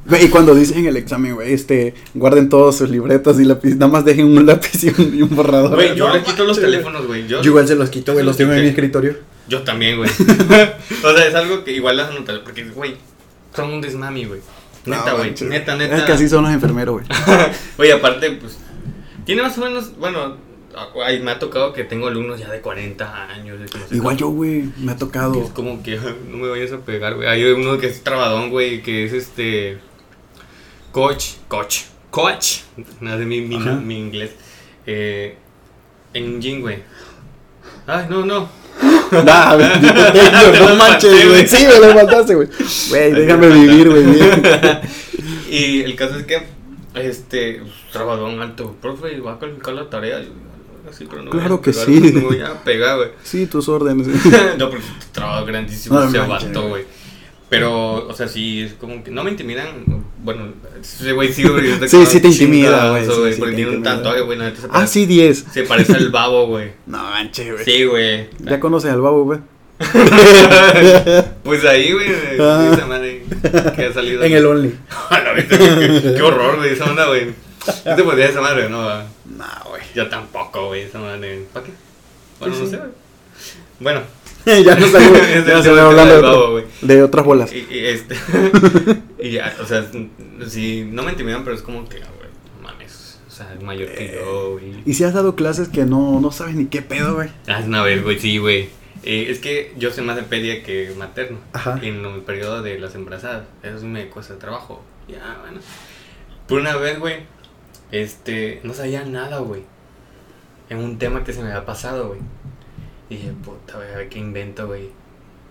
Güey, 0.05 0.25
y 0.25 0.29
cuando 0.29 0.53
dicen 0.53 0.79
en 0.79 0.87
el 0.87 0.97
examen, 0.97 1.35
güey, 1.35 1.53
este, 1.53 1.93
guarden 2.13 2.49
todos 2.49 2.77
sus 2.77 2.89
libretas 2.89 3.39
y 3.39 3.45
lápiz, 3.45 3.75
nada 3.75 3.89
más 3.89 4.03
dejen 4.03 4.25
un 4.25 4.45
lápiz 4.45 4.83
y 4.83 4.89
un, 4.89 5.17
y 5.17 5.21
un 5.21 5.33
borrador. 5.33 5.75
Güey, 5.75 5.95
yo 5.95 6.09
No 6.09 6.15
le 6.15 6.23
quito 6.23 6.43
los 6.43 6.59
teléfonos, 6.59 7.07
güey. 7.07 7.25
Yo, 7.27 7.41
Yo 7.41 7.51
igual 7.51 7.65
se 7.65 7.75
los 7.75 7.89
quito, 7.89 8.11
güey, 8.11 8.25
los 8.25 8.35
tengo 8.35 8.51
en 8.51 8.63
mi 8.63 8.67
escritorio. 8.67 9.15
yo 9.47 9.61
también, 9.61 9.95
güey. 9.95 10.09
o 11.03 11.13
sea, 11.15 11.27
es 11.27 11.35
algo 11.35 11.63
que 11.63 11.71
igual 11.71 11.95
las 11.95 12.09
anotas, 12.09 12.39
porque, 12.39 12.65
güey, 12.65 12.95
son 13.55 13.71
un 13.71 13.79
desmami, 13.79 14.25
güey. 14.25 14.41
Neta, 14.85 15.13
güey. 15.13 15.33
neta, 15.47 15.75
neta. 15.75 15.97
Es 15.97 16.03
que 16.03 16.11
así 16.11 16.27
son 16.29 16.43
los 16.43 16.53
enfermeros, 16.53 16.95
güey. 16.95 17.05
Oye, 17.77 17.93
aparte, 17.93 18.31
pues, 18.31 18.57
tiene 19.25 19.41
más 19.41 19.57
o 19.57 19.61
menos, 19.61 19.97
bueno, 19.97 20.37
ay, 21.05 21.21
me 21.21 21.31
ha 21.31 21.39
tocado 21.39 21.71
que 21.73 21.83
tengo 21.83 22.07
alumnos 22.07 22.39
ya 22.39 22.49
de 22.49 22.59
40 22.61 23.27
años. 23.29 23.59
de 23.59 23.65
que 23.67 23.77
no 23.77 23.87
sé 23.87 23.95
Igual 23.95 24.17
cómo. 24.17 24.31
yo, 24.31 24.35
güey, 24.35 24.69
me 24.77 24.91
ha 24.91 24.97
tocado. 24.97 25.41
Es 25.41 25.51
como 25.51 25.81
que 25.83 25.97
no 25.97 26.37
me 26.37 26.49
vayas 26.49 26.71
a 26.73 26.79
pegar, 26.79 27.15
güey. 27.15 27.27
Hay 27.27 27.43
uno 27.45 27.77
que 27.77 27.87
es 27.87 28.03
trabadón, 28.03 28.49
güey, 28.49 28.81
que 28.81 29.05
es 29.05 29.13
este. 29.13 29.77
Coach, 30.91 31.35
coach, 31.47 31.81
coach. 32.11 32.59
Nada 32.99 33.17
de 33.17 33.25
mi, 33.25 33.41
mi, 33.41 33.57
mi 33.57 33.97
inglés. 33.97 34.31
Eh, 34.85 35.37
en 36.13 36.41
gym, 36.41 36.61
güey. 36.61 36.83
Ay, 37.87 38.05
no, 38.09 38.25
no. 38.25 38.49
Nah, 39.25 39.55
güey, 39.55 39.69
no 40.59 40.75
manches, 40.75 41.29
güey. 41.29 41.47
Sí, 41.47 41.65
me 41.67 41.79
lo 41.79 41.93
mataste, 41.93 42.35
güey. 42.35 42.47
Güey, 42.89 43.11
déjame 43.11 43.47
vivir, 43.49 43.89
güey. 43.89 44.05
y 45.49 45.81
el 45.81 45.95
caso 45.95 46.17
es 46.17 46.25
que, 46.25 46.41
este, 46.95 47.61
trabadón 47.91 48.41
alto, 48.41 48.75
profe, 48.81 49.19
va 49.19 49.33
a 49.33 49.39
calificar 49.39 49.73
la 49.75 49.89
tarea. 49.89 50.23
Así, 50.89 51.05
pero 51.09 51.23
no 51.23 51.31
Claro 51.31 51.61
que 51.61 51.71
pegar, 51.71 51.85
sí. 51.85 52.11
No 52.13 52.21
voy 52.21 52.41
a 52.41 52.63
pegar, 52.63 52.97
güey. 52.97 53.09
Sí, 53.23 53.45
tus 53.45 53.69
órdenes. 53.69 54.07
no, 54.57 54.69
porque 54.69 54.85
trabajo 55.11 55.45
grandísimo 55.45 55.99
No 55.99 56.27
vato, 56.27 56.69
güey. 56.69 56.85
Pero, 57.49 58.07
o 58.07 58.13
sea, 58.13 58.27
sí, 58.27 58.63
es 58.63 58.73
como 58.73 59.03
que 59.03 59.11
no 59.11 59.23
me 59.23 59.31
intimidan. 59.31 59.85
Bueno, 60.23 60.53
ese 60.81 61.11
güey 61.11 61.31
sí, 61.33 61.43
güey. 61.43 61.87
Sí, 61.87 62.05
sí 62.05 62.19
te 62.21 62.29
intimida, 62.29 62.89
güey, 62.91 63.05
sí, 63.05 63.11
sí 63.33 63.39
porque 63.39 63.55
tiene 63.55 63.71
un 63.77 63.83
tatuaje, 63.83 64.21
güey. 64.21 64.37
se 64.39 64.45
Ah, 64.45 64.69
parece- 64.71 64.87
sí, 64.93 65.05
10. 65.05 65.45
Se 65.53 65.63
parece 65.63 65.93
al 65.95 66.09
babo, 66.09 66.47
güey. 66.47 66.71
No 66.87 66.97
manches, 67.03 67.51
güey. 67.51 67.65
Sí, 67.65 67.83
güey. 67.85 68.29
Ya 68.39 68.59
conoces 68.59 68.91
al 68.91 69.01
babo, 69.01 69.23
güey. 69.25 69.39
Pues 71.43 71.65
ahí, 71.65 71.91
güey. 71.91 72.09
Ah. 72.39 72.69
Esa 72.73 72.85
madre 72.87 73.23
que 73.75 73.85
ha 73.85 73.93
salido. 73.93 74.23
En 74.23 74.31
el 74.33 74.45
Only. 74.45 74.75
Qué, 75.49 76.13
qué 76.15 76.21
horror, 76.21 76.57
güey, 76.57 76.71
esa 76.73 76.85
onda, 76.85 77.07
güey. 77.07 77.33
¿Qué 77.83 77.93
te 77.95 78.03
podría 78.03 78.27
esa 78.27 78.41
madre, 78.41 78.69
no? 78.69 78.81
No, 78.81 79.45
güey. 79.69 79.81
Yo 79.95 80.07
tampoco, 80.09 80.67
güey, 80.67 80.83
esa 80.83 80.99
madre. 80.99 81.45
¿Para 81.53 81.65
qué? 81.65 81.71
Bueno, 82.39 82.55
Sí, 82.55 82.61
no 82.63 82.69
sé, 82.69 82.77
güey. 82.77 82.89
Bueno. 83.79 84.01
ya 84.63 84.75
no 84.75 84.87
salgo. 84.87 85.15
Ya 85.47 85.63
se 85.63 85.69
hablando 85.69 86.15
de, 86.15 86.21
babo, 86.21 87.05
otras 87.05 87.25
bolas. 87.25 87.53
Y, 87.53 87.65
y 87.69 87.85
este. 87.85 88.15
y 89.19 89.31
ya, 89.31 89.55
o 89.61 89.65
sea, 89.65 89.85
sí, 90.47 90.87
no 90.91 91.03
me 91.03 91.11
intimidan, 91.11 91.43
pero 91.43 91.55
es 91.55 91.61
como 91.61 91.87
que, 91.87 91.97
ah, 92.03 92.09
güey, 92.17 92.29
mames. 92.61 93.19
O 93.27 93.31
sea, 93.31 93.53
es 93.53 93.61
mayor 93.61 93.89
que 93.93 94.13
yo, 94.15 94.51
güey. 94.53 94.83
Y 94.85 94.93
si 94.93 95.03
has 95.03 95.13
dado 95.13 95.35
clases 95.35 95.69
que 95.69 95.85
no, 95.85 96.19
no 96.19 96.31
sabes 96.31 96.55
ni 96.55 96.65
qué 96.65 96.81
pedo, 96.81 97.15
güey. 97.15 97.29
Ah, 97.47 97.61
una 97.65 97.83
vez, 97.83 98.03
güey, 98.03 98.19
sí, 98.19 98.37
güey. 98.37 98.69
Eh, 99.03 99.27
es 99.29 99.39
que 99.39 99.73
yo 99.77 99.91
sé 99.91 100.01
más 100.01 100.15
de 100.15 100.23
pedia 100.23 100.63
que 100.63 100.93
materno. 100.97 101.39
Ajá. 101.53 101.79
En 101.81 102.05
el 102.05 102.21
periodo 102.21 102.61
de 102.61 102.79
las 102.79 102.95
embarazadas. 102.95 103.43
Eso 103.61 103.85
me 103.85 104.07
cuesta 104.07 104.37
trabajo. 104.39 104.81
Ya, 105.07 105.39
bueno. 105.41 105.59
Por 106.47 106.59
una 106.59 106.75
vez, 106.75 106.99
güey, 106.99 107.23
este, 107.91 108.59
no 108.63 108.73
sabía 108.73 109.03
nada, 109.05 109.39
güey. 109.39 109.61
En 110.69 110.79
un 110.79 110.97
tema 110.97 111.23
que 111.23 111.33
se 111.33 111.41
me 111.41 111.49
había 111.49 111.65
pasado, 111.65 112.09
güey. 112.09 112.19
Dije, 113.13 113.31
puta, 113.43 113.77
güey, 113.77 113.91
a 113.93 113.97
ver 113.97 114.09
qué 114.09 114.19
invento, 114.19 114.67
güey. 114.67 114.89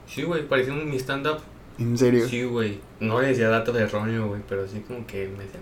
Sí, 0.07 0.23
güey, 0.23 0.47
parecía 0.47 0.73
un 0.73 0.89
mi 0.91 0.97
stand-up. 0.99 1.39
En 1.79 1.97
serio. 1.97 2.29
Sí, 2.29 2.43
güey. 2.45 2.81
No 3.01 3.21
le 3.21 3.29
decía 3.29 3.49
datos 3.49 3.77
erróneos, 3.77 4.29
güey, 4.29 4.41
pero 4.49 4.67
sí 4.69 4.83
como 4.87 5.07
que 5.07 5.29
me 5.29 5.45
decía, 5.45 5.61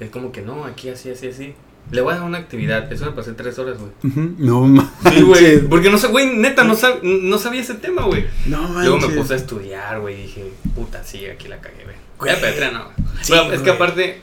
es 0.00 0.10
como 0.10 0.30
que 0.32 0.42
no, 0.42 0.64
aquí 0.64 0.88
así, 0.90 1.10
así, 1.10 1.28
así. 1.28 1.54
Le 1.90 2.00
voy 2.00 2.12
a 2.12 2.16
dar 2.16 2.24
una 2.26 2.38
actividad. 2.38 2.92
Eso 2.92 3.06
me 3.06 3.12
pasé 3.12 3.32
tres 3.32 3.58
horas, 3.60 3.78
güey. 3.78 3.92
No 4.38 4.62
manches. 4.62 5.12
Sí, 5.14 5.22
güey. 5.22 5.60
Porque 5.68 5.88
no 5.88 5.98
sé, 5.98 6.08
güey, 6.08 6.36
neta, 6.36 6.64
no, 6.64 6.74
sab- 6.74 7.00
no 7.02 7.38
sabía 7.38 7.60
ese 7.60 7.74
tema, 7.74 8.02
güey. 8.02 8.26
No 8.46 8.62
manches. 8.62 8.88
Luego 8.90 9.08
me 9.08 9.14
puse 9.16 9.34
a 9.34 9.36
estudiar, 9.36 10.00
güey, 10.00 10.18
y 10.18 10.22
dije, 10.22 10.52
puta, 10.74 11.04
sí, 11.04 11.24
aquí 11.26 11.46
la 11.48 11.60
cagué, 11.60 11.84
güey. 11.84 11.96
Ya, 12.34 12.40
pero 12.40 12.72
no. 12.72 12.88
Sí, 13.22 13.32
Bueno, 13.32 13.52
es 13.52 13.60
que 13.62 13.70
aparte, 13.70 14.20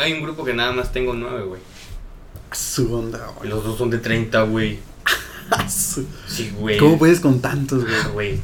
hay 0.00 0.12
un 0.14 0.22
grupo 0.22 0.42
que 0.44 0.54
nada 0.54 0.72
más 0.72 0.90
tengo 0.92 1.12
nueve, 1.12 1.42
güey. 1.44 1.60
Su 2.52 2.94
onda, 2.94 3.32
güey. 3.36 3.48
los 3.50 3.62
dos 3.64 3.76
son 3.78 3.90
de 3.90 3.98
30, 3.98 4.42
güey. 4.42 4.78
Sí, 5.68 6.52
güey. 6.58 6.78
¿Cómo 6.78 6.98
puedes 6.98 7.20
con 7.20 7.40
tantos, 7.40 7.82
güey? 7.82 7.94
Ah, 7.94 8.08
güey. 8.12 8.40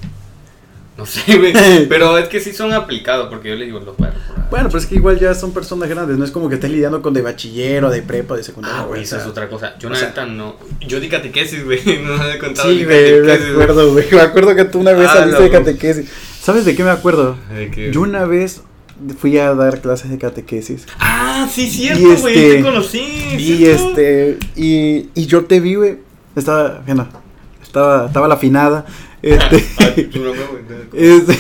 No 0.99 1.07
sé, 1.07 1.38
güey. 1.38 1.53
Pero 1.88 2.18
es 2.18 2.29
que 2.29 2.40
sí 2.40 2.53
son 2.53 2.73
aplicados, 2.73 3.29
porque 3.29 3.51
yo 3.51 3.55
le 3.55 3.66
digo, 3.66 3.79
los 3.79 3.97
reprobar. 3.97 4.29
Bueno, 4.51 4.68
pero 4.68 4.79
es 4.79 4.87
que 4.87 4.94
igual 4.94 5.18
ya 5.18 5.35
son 5.35 5.53
personas 5.53 5.90
grandes, 5.90 6.16
no 6.16 6.25
es 6.25 6.31
como 6.31 6.49
que 6.49 6.55
estés 6.55 6.71
lidiando 6.71 7.03
con 7.03 7.12
de 7.12 7.21
bachiller 7.21 7.85
o 7.85 7.90
de 7.90 8.01
prepa, 8.01 8.35
de 8.35 8.42
secundaria. 8.42 8.81
Ah, 8.81 8.87
güey, 8.87 9.03
eso 9.03 9.18
es 9.18 9.27
otra 9.27 9.49
cosa. 9.49 9.77
Yo 9.79 9.90
neta 9.90 10.25
no. 10.25 10.57
Yo 10.81 11.01
di 11.01 11.09
catequesis, 11.09 11.64
güey. 11.64 11.81
No 12.03 12.16
me 12.16 12.35
he 12.35 12.38
contado. 12.38 12.71
Sí, 12.71 12.85
güey, 12.85 13.21
me 13.21 13.33
acuerdo, 13.33 13.92
güey. 13.92 14.07
Me 14.12 14.21
acuerdo 14.21 14.57
que 14.57 14.64
tú 14.64 14.81
una 14.81 14.92
vez 14.92 15.09
ah, 15.11 15.14
saliste 15.14 15.42
de 15.42 15.51
catequesis. 15.51 16.11
¿Sabes 16.40 16.64
de 16.64 16.75
qué 16.75 16.83
me 16.83 16.90
acuerdo? 16.90 17.37
¿De 17.55 17.71
qué? 17.71 17.92
Yo 17.92 18.01
una 18.01 18.25
vez 18.25 18.62
fui 19.18 19.37
a 19.38 19.55
dar 19.55 19.81
clases 19.81 20.11
de 20.11 20.18
catequesis. 20.18 20.87
Ah, 20.99 21.49
sí, 21.53 21.68
cierto, 21.68 22.16
güey. 22.21 22.37
Este, 22.38 22.57
te 22.57 22.62
conocí. 22.62 23.01
Y 23.38 23.66
este. 23.66 24.38
Y, 24.57 25.11
y 25.14 25.27
yo 25.27 25.44
te 25.44 25.61
vi, 25.61 25.75
güey. 25.75 26.08
Estaba. 26.38 26.83
Bueno, 26.87 27.09
estaba, 27.62 28.07
estaba 28.07 28.29
la 28.29 28.35
afinada. 28.35 28.87
Este, 29.22 29.64
ah, 29.79 29.92
este, 30.92 31.38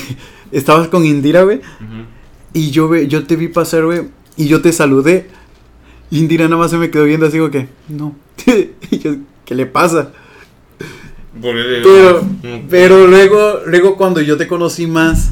estabas 0.52 0.88
con 0.88 1.04
Indira, 1.04 1.42
güey. 1.42 1.60
Y 2.52 2.70
yo, 2.70 2.94
yo 2.96 3.26
te 3.26 3.36
vi 3.36 3.48
pasar, 3.48 3.84
güey. 3.84 4.08
Y 4.36 4.48
yo 4.48 4.60
te 4.62 4.72
saludé. 4.72 5.28
Indira 6.10 6.44
nada 6.44 6.56
más 6.56 6.70
se 6.70 6.78
me 6.78 6.90
quedó 6.90 7.04
viendo 7.04 7.26
así, 7.26 7.38
como 7.38 7.50
que, 7.50 7.68
no. 7.88 8.16
y 8.90 8.98
yo, 8.98 9.16
¿qué 9.44 9.54
le 9.54 9.66
pasa? 9.66 10.12
Pero, 11.40 12.22
pero 12.68 13.06
luego, 13.06 13.60
luego 13.66 13.96
cuando 13.96 14.20
yo 14.20 14.36
te 14.36 14.46
conocí 14.48 14.86
más, 14.86 15.30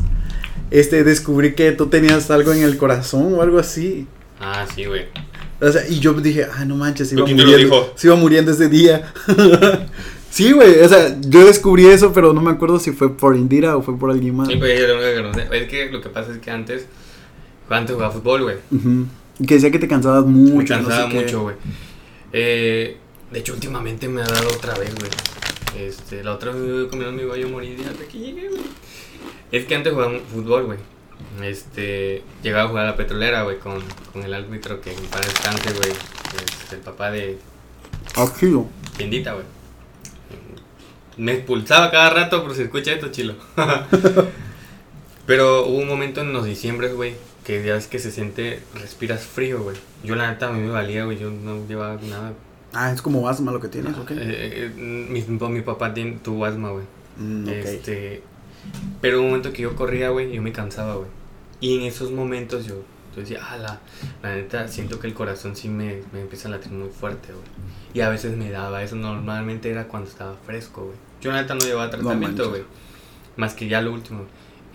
este, 0.71 1.03
descubrí 1.03 1.55
que 1.55 1.73
tú 1.73 1.87
tenías 1.87 2.31
algo 2.31 2.53
en 2.53 2.63
el 2.63 2.77
corazón 2.77 3.35
o 3.35 3.43
algo 3.43 3.59
así. 3.59 4.07
Ah, 4.39 4.67
sí, 4.75 4.85
güey. 4.85 5.07
O 5.61 5.73
sea, 5.73 5.89
y 5.89 6.01
yo 6.01 6.13
dije, 6.15 6.47
ah, 6.53 6.65
no 6.65 6.77
manches, 6.77 7.09
se 7.09 7.15
iba, 7.15 7.27
muriendo, 7.27 7.93
se 7.97 8.07
iba 8.07 8.17
muriendo 8.17 8.53
ese 8.53 8.69
día. 8.69 9.13
Sí, 10.37 10.53
güey, 10.53 10.81
o 10.81 10.89
sea, 10.89 11.19
yo 11.23 11.47
descubrí 11.47 11.87
eso, 11.87 12.13
pero 12.13 12.35
no 12.35 12.43
me 12.43 12.51
acuerdo 12.51 12.79
si 12.79 12.93
fue 12.93 13.17
por 13.17 13.37
Indira 13.37 13.75
o 13.75 13.81
fue 13.81 13.99
por 13.99 14.11
alguien 14.11 14.37
más. 14.37 14.49
Sí, 14.49 14.57
pues 14.57 14.79
yo 14.79 14.87
lo 14.95 15.33
que 15.33 15.57
Es 15.57 15.67
que 15.67 15.91
lo 15.91 16.03
que 16.03 16.11
pasa 16.11 16.33
es 16.33 16.39
que 16.41 16.51
antes, 16.51 16.85
antes 17.71 17.95
jugaba 17.95 18.13
fútbol, 18.13 18.43
güey. 18.43 18.57
Y 19.39 19.47
que 19.47 19.55
decía 19.55 19.71
que 19.71 19.79
te 19.79 19.89
cansabas 19.89 20.27
mucho. 20.27 20.57
Me 20.57 20.65
cansaba 20.67 21.07
mucho, 21.07 21.41
güey. 21.41 21.57
Eh, 22.35 22.99
de 23.33 23.39
hecho, 23.39 23.55
últimamente 23.55 24.09
me 24.09 24.21
ha 24.21 24.27
dado 24.27 24.49
otra 24.49 24.75
vez, 24.75 24.95
güey. 24.95 25.11
Este, 25.89 26.23
la 26.23 26.35
otra 26.35 26.53
vez 26.53 26.89
con 26.91 26.99
mi 26.99 27.07
amigo 27.07 27.35
yo 27.35 27.49
morí 27.49 27.75
hasta 27.89 28.05
que 28.05 28.19
llegué, 28.19 28.49
güey. 28.51 28.61
Es 29.53 29.65
que 29.65 29.75
antes 29.75 29.95
jugaba 29.95 30.19
fútbol, 30.31 30.67
güey. 30.67 30.79
Este, 31.43 32.23
llegaba 32.43 32.65
a 32.65 32.69
jugar 32.69 32.85
a 32.85 32.91
la 32.91 32.97
petrolera, 32.97 33.43
güey, 33.43 33.59
con, 33.59 33.83
con 34.13 34.23
el 34.23 34.33
árbitro 34.33 34.81
que 34.81 34.93
para 35.11 35.27
descanse, 35.27 35.73
güey. 35.75 35.91
Es 35.91 36.73
el 36.73 36.81
papá 36.81 37.11
de. 37.11 37.39
Aquí, 38.17 38.55
Tiendita, 38.97 39.35
güey. 39.35 39.45
Me 41.17 41.33
expulsaba 41.33 41.91
cada 41.91 42.11
rato 42.11 42.43
por 42.43 42.55
si 42.55 42.63
escucha 42.63 42.93
esto, 42.93 43.11
chilo. 43.11 43.35
Pero 45.27 45.67
hubo 45.67 45.79
un 45.79 45.89
momento 45.89 46.21
en 46.21 46.33
los 46.33 46.45
diciembre, 46.45 46.93
güey, 46.93 47.15
que 47.45 47.65
ya 47.65 47.77
es 47.77 47.87
que 47.87 47.99
se 47.99 48.11
siente, 48.11 48.63
respiras 48.75 49.25
frío, 49.25 49.63
güey. 49.63 49.77
Yo 50.05 50.15
la 50.15 50.31
neta 50.31 50.49
a 50.49 50.53
mí 50.53 50.61
me 50.61 50.71
valía, 50.71 51.05
güey, 51.05 51.19
yo 51.19 51.31
no 51.31 51.67
llevaba 51.67 51.99
nada. 52.03 52.33
Ah, 52.73 52.93
es 52.93 53.03
como 53.03 53.29
asma 53.29 53.51
lo 53.51 53.61
que 53.61 53.69
tienes, 53.69 53.97
¿ok? 53.97 54.11
Eh, 54.13 54.17
eh, 54.19 54.73
mi, 54.77 55.23
mi, 55.23 55.63
papá 55.63 55.95
tiene, 55.95 56.19
tuvo 56.23 56.45
asma, 56.45 56.71
güey. 56.71 56.85
Mm, 57.17 57.49
este, 57.49 58.23
pero 59.01 59.21
un 59.21 59.29
momento 59.29 59.53
que 59.53 59.63
yo 59.63 59.77
corría, 59.77 60.11
güey, 60.11 60.33
yo 60.33 60.43
me 60.43 60.53
cansaba, 60.53 60.95
güey. 60.97 61.09
Y 61.61 61.79
en 61.79 61.83
esos 61.85 62.11
momentos 62.11 62.67
yo, 62.67 62.83
yo 63.15 63.21
decía, 63.21 63.41
ah, 63.43 63.57
la, 63.57 63.81
la, 64.23 64.35
neta, 64.35 64.69
siento 64.69 64.99
que 64.99 65.07
el 65.07 65.15
corazón 65.15 65.57
sí 65.57 65.69
me, 65.69 66.03
me 66.13 66.21
empieza 66.21 66.49
a 66.49 66.51
latir 66.51 66.73
muy 66.73 66.91
fuerte, 66.91 67.33
güey. 67.33 67.45
Y 67.95 68.01
a 68.01 68.09
veces 68.09 68.37
me 68.37 68.51
daba 68.51 68.83
eso, 68.83 68.97
normalmente 68.97 69.71
era 69.71 69.89
cuando 69.89 70.11
estaba 70.11 70.37
fresco, 70.45 70.85
güey. 70.85 70.97
Yo 71.21 71.33
neta 71.33 71.55
no 71.55 71.65
llevaba 71.65 71.91
tratamiento, 71.91 72.51
güey. 72.51 72.65
más 73.37 73.55
que 73.55 73.69
ya 73.69 73.81
lo 73.81 73.93
último. 73.93 74.27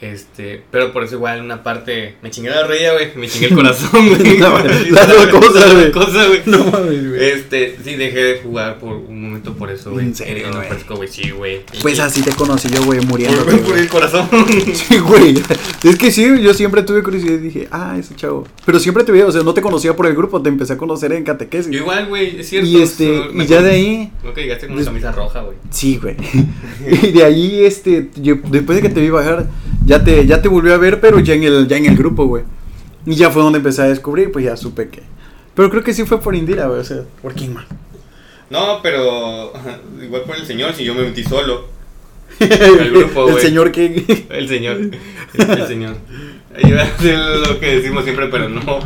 Este, 0.02 0.64
pero 0.72 0.92
por 0.92 1.04
eso 1.04 1.14
igual 1.14 1.42
una 1.42 1.62
parte 1.62 2.16
me 2.24 2.32
chingué 2.32 2.50
la 2.50 2.66
rodilla, 2.66 2.94
güey, 2.94 3.16
me 3.16 3.28
chingué 3.28 3.50
el 3.50 3.56
corazón, 3.56 4.10
güey. 4.10 4.38
no, 4.40 4.58
las 4.58 5.08
dos 5.08 5.28
cosas, 5.28 5.74
güey. 5.76 5.92
Cosa, 5.92 6.26
güey. 6.26 6.42
No 6.48 6.66
mames, 6.66 7.08
güey. 7.08 7.24
Este, 7.24 7.78
sí 7.84 7.96
dejé 7.96 8.24
de 8.24 8.40
jugar 8.40 8.80
por 8.80 8.96
un 8.96 9.22
momento 9.22 9.54
por 9.54 9.70
eso, 9.70 9.92
güey. 9.92 10.08
En 10.08 10.16
serio, 10.16 10.50
no 10.50 10.60
fresco, 10.64 10.96
güey, 10.96 11.08
sí, 11.08 11.30
güey. 11.30 11.62
Pues 11.84 12.00
así 12.00 12.24
te 12.24 12.32
conocí 12.32 12.68
yo, 12.70 12.84
güey, 12.84 13.00
muriendo. 13.02 13.46
Por, 13.46 13.78
el 13.78 13.88
corazón. 13.90 14.28
sí, 14.74 14.98
güey. 14.98 15.36
Es 15.84 15.98
que 15.98 16.10
sí, 16.10 16.28
yo 16.42 16.56
siempre 16.56 16.82
tuve 16.82 17.04
curiosidad 17.04 17.36
y 17.36 17.38
dije, 17.38 17.68
ah, 17.70 17.96
ese 18.00 18.16
chavo. 18.16 18.48
Pero 18.66 18.80
siempre 18.80 19.04
te 19.04 19.12
vi, 19.12 19.22
o 19.22 19.32
sea, 19.32 19.44
no 19.44 19.54
te 19.54 19.62
conocía 19.62 19.96
por 19.96 20.08
el 20.08 20.16
grupo, 20.16 20.42
te 20.42 20.50
empecé 20.50 20.74
a 20.74 20.78
conocer 20.78 21.14
en 21.14 21.24
catequesis. 21.24 21.72
igual, 21.72 22.08
güey, 22.08 22.40
es 22.40 22.50
cierto. 22.50 22.68
Y 22.68 22.82
este, 22.82 23.22
y 23.36 23.46
ya 23.46 23.62
de 23.62 23.70
ahí. 23.70 24.12
Ok, 24.28 24.38
llegaste 24.38 24.66
con 24.66 24.78
una 24.78 24.86
camisa 24.86 25.12
roja, 25.12 25.42
güey. 25.42 25.58
Sí, 25.70 26.00
güey. 26.02 26.16
y 27.04 27.12
de 27.12 27.24
ahí, 27.24 27.64
este, 27.66 28.10
yo, 28.16 28.38
después 28.50 28.82
de 28.82 28.82
que 28.82 28.90
te 28.90 29.00
vi 29.00 29.12
bajar 29.12 29.46
ya 29.86 30.04
te, 30.04 30.26
ya 30.26 30.41
te 30.41 30.48
volvió 30.48 30.74
a 30.74 30.78
ver, 30.78 31.00
pero 31.00 31.20
ya 31.20 31.34
en 31.34 31.44
el, 31.44 31.67
ya 31.67 31.78
en 31.78 31.86
el 31.86 31.98
grupo, 31.98 32.26
güey. 32.26 32.44
Y 33.06 33.15
ya 33.15 33.32
fue 33.32 33.41
donde 33.41 33.58
empecé 33.58 33.82
a 33.82 33.86
descubrir, 33.86 34.32
pues 34.32 34.46
ya 34.46 34.56
supe 34.56 34.89
que. 34.89 35.02
Pero 35.56 35.70
creo 35.70 35.84
que 35.84 35.94
sí 35.94 36.06
fue 36.06 36.22
por 36.22 36.36
Indira, 36.36 36.67
güey, 36.67 36.80
o 36.80 36.84
sea, 36.84 37.04
por 37.22 37.34
quién 37.34 37.54
más. 37.54 37.65
No, 38.50 38.82
pero 38.84 39.54
igual 40.02 40.24
por 40.24 40.36
el 40.36 40.46
señor, 40.46 40.74
si 40.74 40.84
yo 40.84 40.94
me 40.94 41.04
metí 41.04 41.24
solo. 41.24 41.67
el 42.39 42.91
grupo, 42.91 43.24
güey. 43.24 43.36
¿El 43.36 43.41
señor 43.41 43.72
qué? 43.72 44.26
El 44.30 44.48
señor. 44.48 44.78
El, 45.34 45.67
señor. 45.67 45.96
A 46.54 47.48
lo 47.48 47.60
que 47.60 47.76
decimos 47.76 48.04
siempre, 48.04 48.28
pero 48.28 48.50
no. 48.50 48.80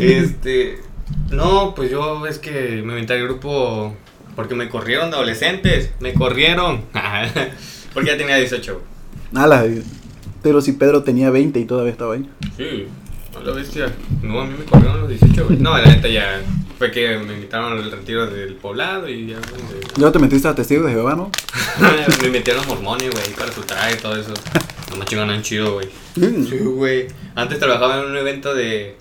Este. 0.00 0.80
No, 1.30 1.74
pues 1.74 1.90
yo 1.90 2.26
es 2.26 2.38
que 2.38 2.82
me 2.84 2.94
metí 2.94 3.12
al 3.12 3.22
grupo 3.22 3.94
porque 4.34 4.54
me 4.54 4.68
corrieron 4.68 5.10
de 5.10 5.16
adolescentes. 5.16 5.90
Me 6.00 6.14
corrieron. 6.14 6.84
porque 7.94 8.10
ya 8.10 8.16
tenía 8.16 8.36
18. 8.36 8.80
Nada, 9.32 9.64
pero 10.42 10.60
si 10.60 10.72
Pedro 10.72 11.02
tenía 11.02 11.30
20 11.30 11.58
y 11.58 11.64
todavía 11.64 11.92
estaba 11.92 12.14
ahí. 12.14 12.28
Sí, 12.56 12.86
a 13.36 13.44
la 13.44 13.52
bestia. 13.52 13.92
No, 14.22 14.40
a 14.40 14.46
mí 14.46 14.54
me 14.58 14.64
corrieron 14.64 15.00
los 15.00 15.08
18, 15.08 15.46
güey. 15.46 15.58
No, 15.58 15.76
la 15.76 15.84
neta 15.84 16.08
ya 16.08 16.40
fue 16.78 16.90
que 16.90 17.18
me 17.18 17.34
invitaron 17.34 17.72
al 17.72 17.90
retiro 17.90 18.26
del 18.26 18.54
poblado 18.54 19.08
y 19.08 19.26
ya, 19.26 19.36
¿Ya 19.96 20.12
te 20.12 20.18
metiste 20.18 20.48
a 20.48 20.54
testigo 20.54 20.84
de 20.84 20.92
Jehová, 20.92 21.16
no? 21.16 21.30
me 22.22 22.30
metieron 22.30 22.66
mormones, 22.66 23.10
güey, 23.10 23.34
para 23.36 23.52
su 23.52 23.62
traje 23.62 23.96
y 23.96 23.98
todo 23.98 24.16
eso. 24.16 24.32
No 24.90 24.96
me 24.96 25.04
chingan 25.04 25.42
chido, 25.42 25.74
güey. 25.74 25.86
Sí, 26.14 26.58
güey. 26.60 27.08
Antes 27.34 27.58
trabajaba 27.58 27.98
en 27.98 28.06
un 28.06 28.16
evento 28.16 28.54
de 28.54 28.96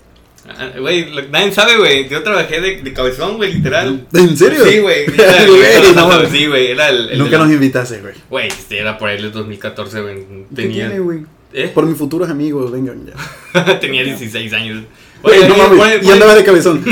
Ah, 0.50 0.72
güey, 0.80 1.08
nadie 1.30 1.52
sabe, 1.52 1.78
güey. 1.78 2.08
Yo 2.08 2.24
trabajé 2.24 2.62
de, 2.62 2.82
de 2.82 2.94
cabezón, 2.94 3.36
güey, 3.36 3.54
literal. 3.54 4.08
¿En 4.14 4.38
serio? 4.38 4.64
Sí, 4.66 4.80
güey. 4.80 5.06
sí, 6.32 6.46
güey. 6.48 6.68
Era 6.68 6.90
el, 6.90 7.18
Nunca 7.18 7.38
nos 7.38 7.52
invitaste, 7.52 8.00
güey. 8.00 8.14
Güey, 8.30 8.50
era 8.70 8.98
por 8.98 9.10
ahí 9.10 9.18
el 9.18 9.32
2014, 9.32 10.02
güey. 10.02 10.26
Tenía. 10.56 10.90
¿Qué 10.90 11.00
güey? 11.00 11.26
¿Eh? 11.54 11.72
Por 11.74 11.86
mis 11.86 11.98
futuros 11.98 12.30
amigos, 12.30 12.72
vengan 12.72 13.06
ya. 13.06 13.80
Tenía 13.80 14.04
16 14.04 14.54
años. 14.54 14.84
Oye, 15.24 15.48
no 15.48 15.58
mames. 15.58 16.04
Y 16.04 16.12
andaba 16.12 16.36
de 16.36 16.44
cabezón. 16.44 16.84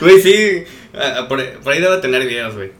Güey, 0.00 0.20
sí. 0.20 0.64
Ah, 0.94 1.26
por, 1.28 1.42
por, 1.60 1.72
ahí 1.72 1.80
debo 1.80 1.98
tener 1.98 2.26
videos, 2.26 2.54
güey. 2.54 2.72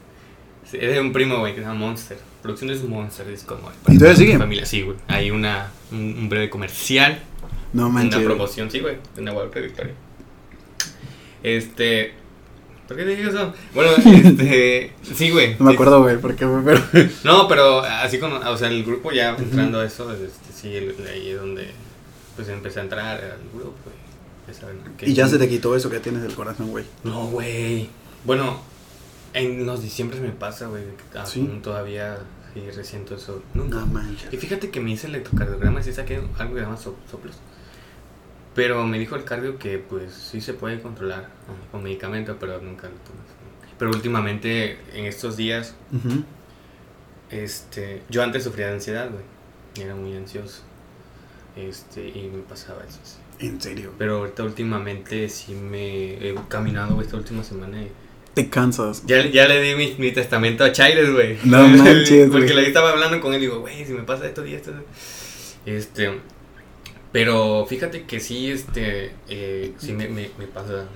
es 0.65 0.73
de 0.73 1.01
un 1.01 1.13
primo, 1.13 1.39
güey, 1.39 1.55
que 1.55 1.61
se 1.61 1.67
llama 1.67 1.79
Monster. 1.79 2.19
Producciones 2.43 2.83
Monster, 2.83 3.29
es 3.29 3.45
como. 3.45 3.71
¿Y 3.89 3.99
todavía 3.99 4.17
sigue? 4.17 4.39
Familia, 4.39 4.67
sí, 4.67 4.83
güey. 4.83 4.97
Hay 5.07 5.31
una, 5.31 5.71
un 5.93 6.29
breve 6.29 6.51
comercial 6.51 7.21
no 7.73 7.91
manches. 7.91 8.17
Una 8.17 8.27
promoción, 8.27 8.71
sí, 8.71 8.81
güey, 8.81 8.97
en 9.17 9.25
Guadalupe 9.25 9.61
Victoria. 9.61 9.95
Este. 11.43 12.15
¿Por 12.87 12.97
qué 12.97 13.05
te 13.05 13.11
dije 13.17 13.29
eso? 13.29 13.53
Bueno, 13.75 13.93
este. 13.97 14.93
sí, 15.03 15.31
güey. 15.31 15.57
No 15.59 15.67
me 15.67 15.73
acuerdo, 15.73 16.03
güey, 16.03 16.19
porque 16.19 16.47
pero. 16.65 16.81
no, 17.25 17.49
pero 17.49 17.81
así 17.81 18.19
como. 18.19 18.37
O 18.37 18.57
sea, 18.57 18.69
el 18.69 18.85
grupo 18.85 19.13
ya 19.13 19.37
entrando 19.37 19.81
a 19.81 19.87
eso, 19.87 20.13
este, 20.13 20.53
sí, 20.55 20.69
ahí 21.11 21.31
es 21.31 21.41
donde. 21.41 21.71
Pues 22.37 22.49
empecé 22.49 22.81
a 22.81 22.83
entrar 22.85 23.21
al 23.23 23.39
grupo, 23.53 23.75
güey. 23.85 24.03
Y 25.03 25.15
ya 25.15 25.29
se 25.29 25.39
te 25.39 25.49
quitó 25.49 25.77
eso 25.77 25.91
que 25.91 26.01
tienes 26.01 26.23
del 26.23 26.35
corazón, 26.35 26.71
güey. 26.71 26.85
No, 27.05 27.27
güey. 27.27 27.89
Bueno, 28.25 28.61
en 29.35 29.65
los 29.67 29.83
diciembre 29.83 30.21
me 30.21 30.31
pasa, 30.31 30.67
güey. 30.67 30.83
¿Sí? 31.25 31.49
todavía 31.63 32.19
sí, 32.55 32.61
resiento 32.71 33.15
eso. 33.15 33.43
Nunca. 33.55 33.81
No 33.81 33.87
manches. 33.87 34.33
Y 34.33 34.37
fíjate 34.37 34.71
que 34.71 34.81
me 34.81 34.91
hice 34.91 35.07
electrocardiograma 35.07 35.81
y 35.81 35.85
sí 35.85 35.93
saqué 35.93 36.17
algo 36.39 36.55
que 36.55 36.61
se 36.61 36.67
llama 36.67 36.77
soplos. 36.77 37.37
Pero 38.55 38.85
me 38.87 38.99
dijo 38.99 39.17
el 39.17 39.25
cardio 39.25 39.59
que 39.59 39.79
pues 39.79 40.13
sí 40.13 40.41
se 40.41 40.53
puede 40.55 40.81
controlar 40.81 41.29
con 41.71 41.83
medicamento, 41.83 42.37
pero 42.39 42.61
nunca 42.61 42.89
lo 42.89 42.95
tuve. 42.97 43.17
Pero 43.79 43.91
últimamente, 43.91 44.79
en 44.93 45.07
estos 45.07 45.37
días, 45.37 45.75
este, 47.31 48.03
yo 48.11 48.23
antes 48.23 48.45
sufría 48.45 48.69
de 48.69 48.75
ansiedad, 48.75 49.11
güey. 49.11 49.25
Era 49.85 49.95
muy 49.95 50.15
ansioso. 50.15 50.63
Este, 51.57 52.07
y 52.09 52.31
me 52.33 52.43
pasaba 52.43 52.83
eso. 52.85 52.99
¿En 53.39 53.61
serio? 53.61 53.93
Pero 53.99 54.19
ahorita 54.19 54.45
últimamente 54.45 55.29
sí 55.29 55.55
me 55.55 56.15
he 56.15 56.35
caminado 56.49 57.01
esta 57.01 57.17
última 57.17 57.43
semana 57.43 57.83
y 57.83 57.91
te 58.35 58.49
cansas. 58.49 59.05
Ya, 59.07 59.27
ya 59.27 59.47
le 59.47 59.61
di 59.61 59.75
mi, 59.75 59.95
mi 59.99 60.11
testamento 60.11 60.65
a 60.65 60.73
Chailes, 60.73 61.13
güey. 61.13 61.39
No 61.45 61.69
manches, 61.69 62.31
Porque 62.31 62.55
le 62.55 62.67
estaba 62.67 62.91
hablando 62.91 63.21
con 63.21 63.35
él 63.35 63.43
y 63.43 63.47
digo, 63.47 63.61
güey, 63.61 63.85
si 63.85 63.93
me 63.93 64.03
pasa 64.05 64.27
esto 64.27 64.47
y 64.47 64.55
esto. 64.55 64.73
Este, 65.67 66.19
pero 67.13 67.67
fíjate 67.67 68.05
que 68.05 68.19
sí, 68.21 68.51
este, 68.51 69.13
eh, 69.29 69.75
sí 69.79 69.93
me, 69.93 70.09
me, 70.09 70.31
me 70.39 70.47
pasa. 70.47 70.87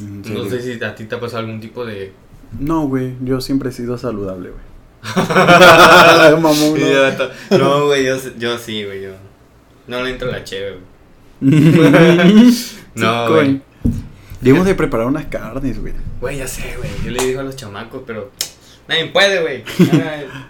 no 0.00 0.48
sé 0.48 0.62
si 0.62 0.82
a 0.82 0.94
ti 0.94 1.04
te 1.04 1.16
ha 1.16 1.20
pasado 1.20 1.40
algún 1.40 1.60
tipo 1.60 1.84
de... 1.84 2.12
No, 2.58 2.86
güey, 2.86 3.14
yo 3.22 3.40
siempre 3.40 3.70
he 3.70 3.72
sido 3.72 3.98
saludable, 3.98 4.50
güey. 4.50 4.62
no, 7.58 7.86
güey, 7.86 8.04
yo, 8.04 8.16
yo 8.38 8.56
sí, 8.58 8.84
güey, 8.84 9.02
yo... 9.02 9.10
No 9.88 10.02
le 10.02 10.10
entro 10.10 10.30
la 10.30 10.44
chévere, 10.44 10.76
güey. 10.76 10.92
no, 12.94 13.30
güey. 13.30 13.60
Debemos 14.40 14.66
de 14.66 14.74
preparar 14.76 15.06
unas 15.06 15.26
carnes, 15.26 15.80
güey. 15.80 15.92
Güey, 16.20 16.38
ya 16.38 16.46
sé, 16.46 16.76
güey. 16.78 16.90
Yo 17.04 17.10
le 17.10 17.24
digo 17.24 17.40
a 17.40 17.42
los 17.42 17.56
chamacos, 17.56 18.02
pero 18.06 18.30
Nadie 18.88 19.06
puede, 19.06 19.40
güey. 19.40 19.64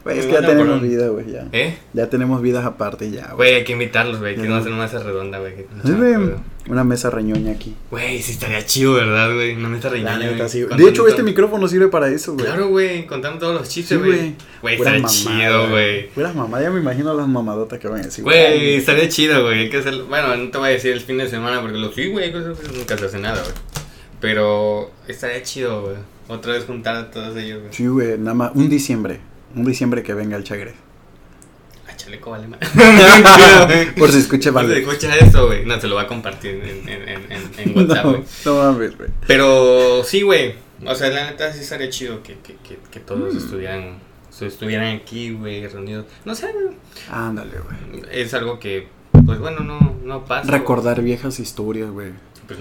Güey, 0.05 0.18
es 0.18 0.27
que 0.27 0.33
ya 0.33 0.40
tenemos 0.45 0.83
vida, 0.83 1.07
güey, 1.09 1.31
ya. 1.31 1.47
¿Eh? 1.53 1.77
Ya 1.92 2.09
tenemos 2.09 2.42
vidas 2.42 2.64
aparte 2.64 3.09
ya, 3.09 3.35
güey. 3.35 3.55
hay 3.55 3.64
que 3.64 3.73
invitarlos, 3.73 4.18
güey. 4.18 4.35
Que 4.35 4.49
no 4.49 4.57
hacer 4.57 4.73
una 4.73 4.83
mesa 4.83 4.99
redonda, 4.99 5.38
güey. 5.38 5.55
Una 6.68 6.83
mesa 6.83 7.11
reñoña 7.11 7.53
aquí. 7.53 7.75
Güey, 7.90 8.21
sí 8.21 8.33
estaría 8.33 8.64
chido, 8.64 8.95
¿verdad, 8.95 9.33
güey? 9.35 9.55
Una 9.55 9.68
mesa 9.68 9.88
reñoña, 9.88 10.18
De 10.18 10.88
hecho, 10.88 11.07
este 11.07 11.23
micrófono 11.23 11.68
sirve 11.68 11.88
para 11.88 12.09
eso, 12.09 12.35
güey. 12.35 12.47
Claro, 12.47 12.68
güey. 12.68 13.07
Contando 13.07 13.38
todos 13.38 13.61
los 13.61 13.68
chistes, 13.68 13.99
güey. 13.99 14.35
Güey, 14.61 14.77
estaría 14.77 15.05
chido, 15.05 15.68
güey. 15.71 16.09
Ya 16.16 16.71
me 16.71 16.81
imagino 16.81 17.14
las 17.14 17.29
mamadotas 17.29 17.79
que 17.79 17.88
van 17.88 18.01
a 18.01 18.05
decir. 18.05 18.25
Güey, 18.25 18.75
estaría 18.75 19.09
chido, 19.09 19.45
güey. 19.45 19.61
Hay 19.61 19.71
que 19.71 19.79
hacer... 19.79 19.95
Bueno, 20.05 20.37
no 20.37 20.51
te 20.51 20.59
voy 20.59 20.68
a 20.68 20.73
decir 20.73 20.92
el 20.92 21.01
fin 21.01 21.18
de 21.18 21.29
semana 21.29 21.61
porque 21.61 21.79
lo 21.79 21.92
sí, 21.92 22.09
güey. 22.09 22.33
Nunca 22.33 22.99
se 22.99 23.07
hace 23.07 23.18
nada, 23.18 23.40
güey. 23.40 23.55
Pero 24.21 24.90
estaría 25.09 25.42
chido, 25.42 25.83
güey. 25.83 25.97
Otra 26.28 26.52
vez 26.54 26.64
juntar 26.64 26.96
a 26.96 27.11
todos 27.11 27.37
ellos, 27.37 27.61
güey. 27.61 27.72
Sí, 27.72 27.87
güey, 27.87 28.18
nada 28.18 28.35
más. 28.35 28.52
Un 28.54 28.68
diciembre. 28.68 29.20
Un 29.54 29.64
diciembre 29.64 30.02
que 30.02 30.14
venga 30.14 30.37
el 30.37 30.44
chagre. 30.44 30.74
A 31.88 31.96
chaleco 31.96 32.30
vale 32.30 32.48
más. 32.48 32.61
Por 33.98 34.11
si 34.11 34.18
escucha 34.18 34.50
vale. 34.50 34.80
Por 34.82 34.94
si 34.94 35.06
escucha 35.06 35.16
eso, 35.26 35.46
güey. 35.46 35.64
No, 35.64 35.80
se 35.80 35.88
lo 35.88 35.96
va 35.96 36.02
a 36.02 36.06
compartir 36.06 36.62
en, 36.64 36.88
en, 36.88 37.08
en, 37.08 37.50
en 37.58 37.76
WhatsApp, 37.76 38.04
güey. 38.04 38.22
No, 38.44 38.54
no 38.54 38.72
mames, 38.72 38.96
güey. 38.96 39.11
Pero 39.26 40.02
sí, 40.04 40.22
güey. 40.22 40.54
O 40.87 40.94
sea, 40.94 41.11
la 41.11 41.30
neta 41.30 41.52
sí 41.52 41.61
estaría 41.61 41.88
chido 41.90 42.22
que, 42.22 42.38
que, 42.38 42.56
que, 42.56 42.78
que 42.90 43.00
todos 43.00 43.35
mm. 43.35 43.38
estuvieran, 43.38 43.98
estuvieran 44.40 44.96
aquí, 44.96 45.32
güey, 45.32 45.66
reunidos. 45.66 46.06
No 46.24 46.35
sé, 46.35 46.52
güey. 46.52 46.76
Ándale, 47.11 47.52
güey. 47.58 48.02
Es 48.11 48.35
algo 48.35 48.58
que, 48.58 48.88
pues 49.26 49.38
bueno, 49.38 49.61
no, 49.61 49.96
no 50.02 50.24
pasa. 50.24 50.50
Recordar 50.50 51.02
viejas 51.02 51.38
historias, 51.38 51.90
güey. 51.90 52.12
Pues 52.46 52.59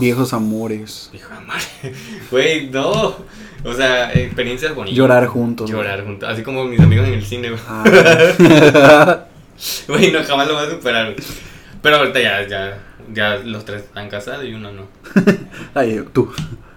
Viejos 0.00 0.32
amores. 0.32 1.10
Viejo 1.12 1.34
amor. 1.34 1.56
Güey, 2.30 2.70
no. 2.70 3.16
O 3.64 3.74
sea, 3.74 4.12
experiencias 4.12 4.74
bonitas. 4.74 4.96
Llorar 4.96 5.26
juntos. 5.26 5.70
Llorar 5.70 6.04
juntos. 6.04 6.28
Así 6.28 6.42
como 6.42 6.64
mis 6.64 6.80
amigos 6.80 7.06
en 7.06 7.14
el 7.14 7.24
cine, 7.24 7.50
güey. 7.50 7.60
Ah. 7.68 9.26
Güey, 9.88 10.10
no, 10.10 10.22
jamás 10.24 10.48
lo 10.48 10.54
voy 10.54 10.66
a 10.66 10.70
superar, 10.70 11.14
Pero 11.80 11.96
ahorita 11.96 12.20
ya, 12.20 12.46
ya, 12.46 12.78
ya 13.12 13.36
los 13.36 13.64
tres 13.64 13.82
están 13.82 14.08
casados 14.08 14.44
y 14.44 14.52
uno 14.52 14.72
no. 14.72 14.88
Ay, 15.74 16.04
tú. 16.12 16.32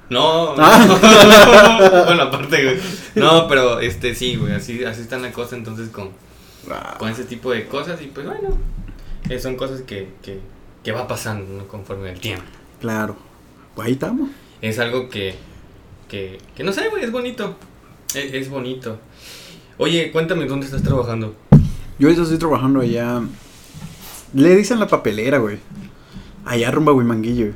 No, 0.09 0.53
ah. 0.57 2.03
bueno, 2.05 2.23
aparte, 2.23 2.63
güey. 2.63 2.77
No, 3.15 3.47
pero 3.47 3.79
este 3.79 4.15
sí, 4.15 4.35
güey, 4.35 4.53
así, 4.53 4.83
así 4.85 5.01
está 5.01 5.17
la 5.17 5.31
cosa 5.31 5.55
entonces 5.55 5.89
con, 5.89 6.11
con 6.97 7.09
ese 7.09 7.25
tipo 7.25 7.51
de 7.51 7.67
cosas 7.67 8.01
y 8.01 8.07
pues 8.07 8.25
bueno, 8.25 8.57
eh, 9.29 9.39
son 9.39 9.55
cosas 9.55 9.81
que, 9.81 10.09
que, 10.21 10.39
que 10.87 10.93
va 10.93 11.05
pasando 11.05 11.67
conforme 11.67 12.11
el 12.11 12.19
tiempo. 12.21 12.45
Claro. 12.79 13.17
Pues 13.75 13.87
ahí 13.87 13.93
estamos. 13.95 14.29
Es 14.61 14.79
algo 14.79 15.09
que, 15.09 15.35
que, 16.07 16.37
que 16.55 16.63
no 16.63 16.71
sé, 16.71 16.87
güey, 16.87 17.03
es 17.03 17.11
bonito. 17.11 17.57
Es, 18.15 18.33
es, 18.33 18.49
bonito. 18.49 18.97
Oye, 19.77 20.13
cuéntame 20.13 20.45
dónde 20.45 20.65
estás 20.65 20.83
trabajando. 20.83 21.35
Yo 21.99 22.07
estoy 22.07 22.37
trabajando 22.37 22.79
allá. 22.79 23.21
Le 24.33 24.55
dicen 24.55 24.79
la 24.79 24.87
papelera, 24.87 25.39
güey. 25.39 25.57
Allá 26.45 26.71
rumba 26.71 26.93
Huimanguillo. 26.93 27.51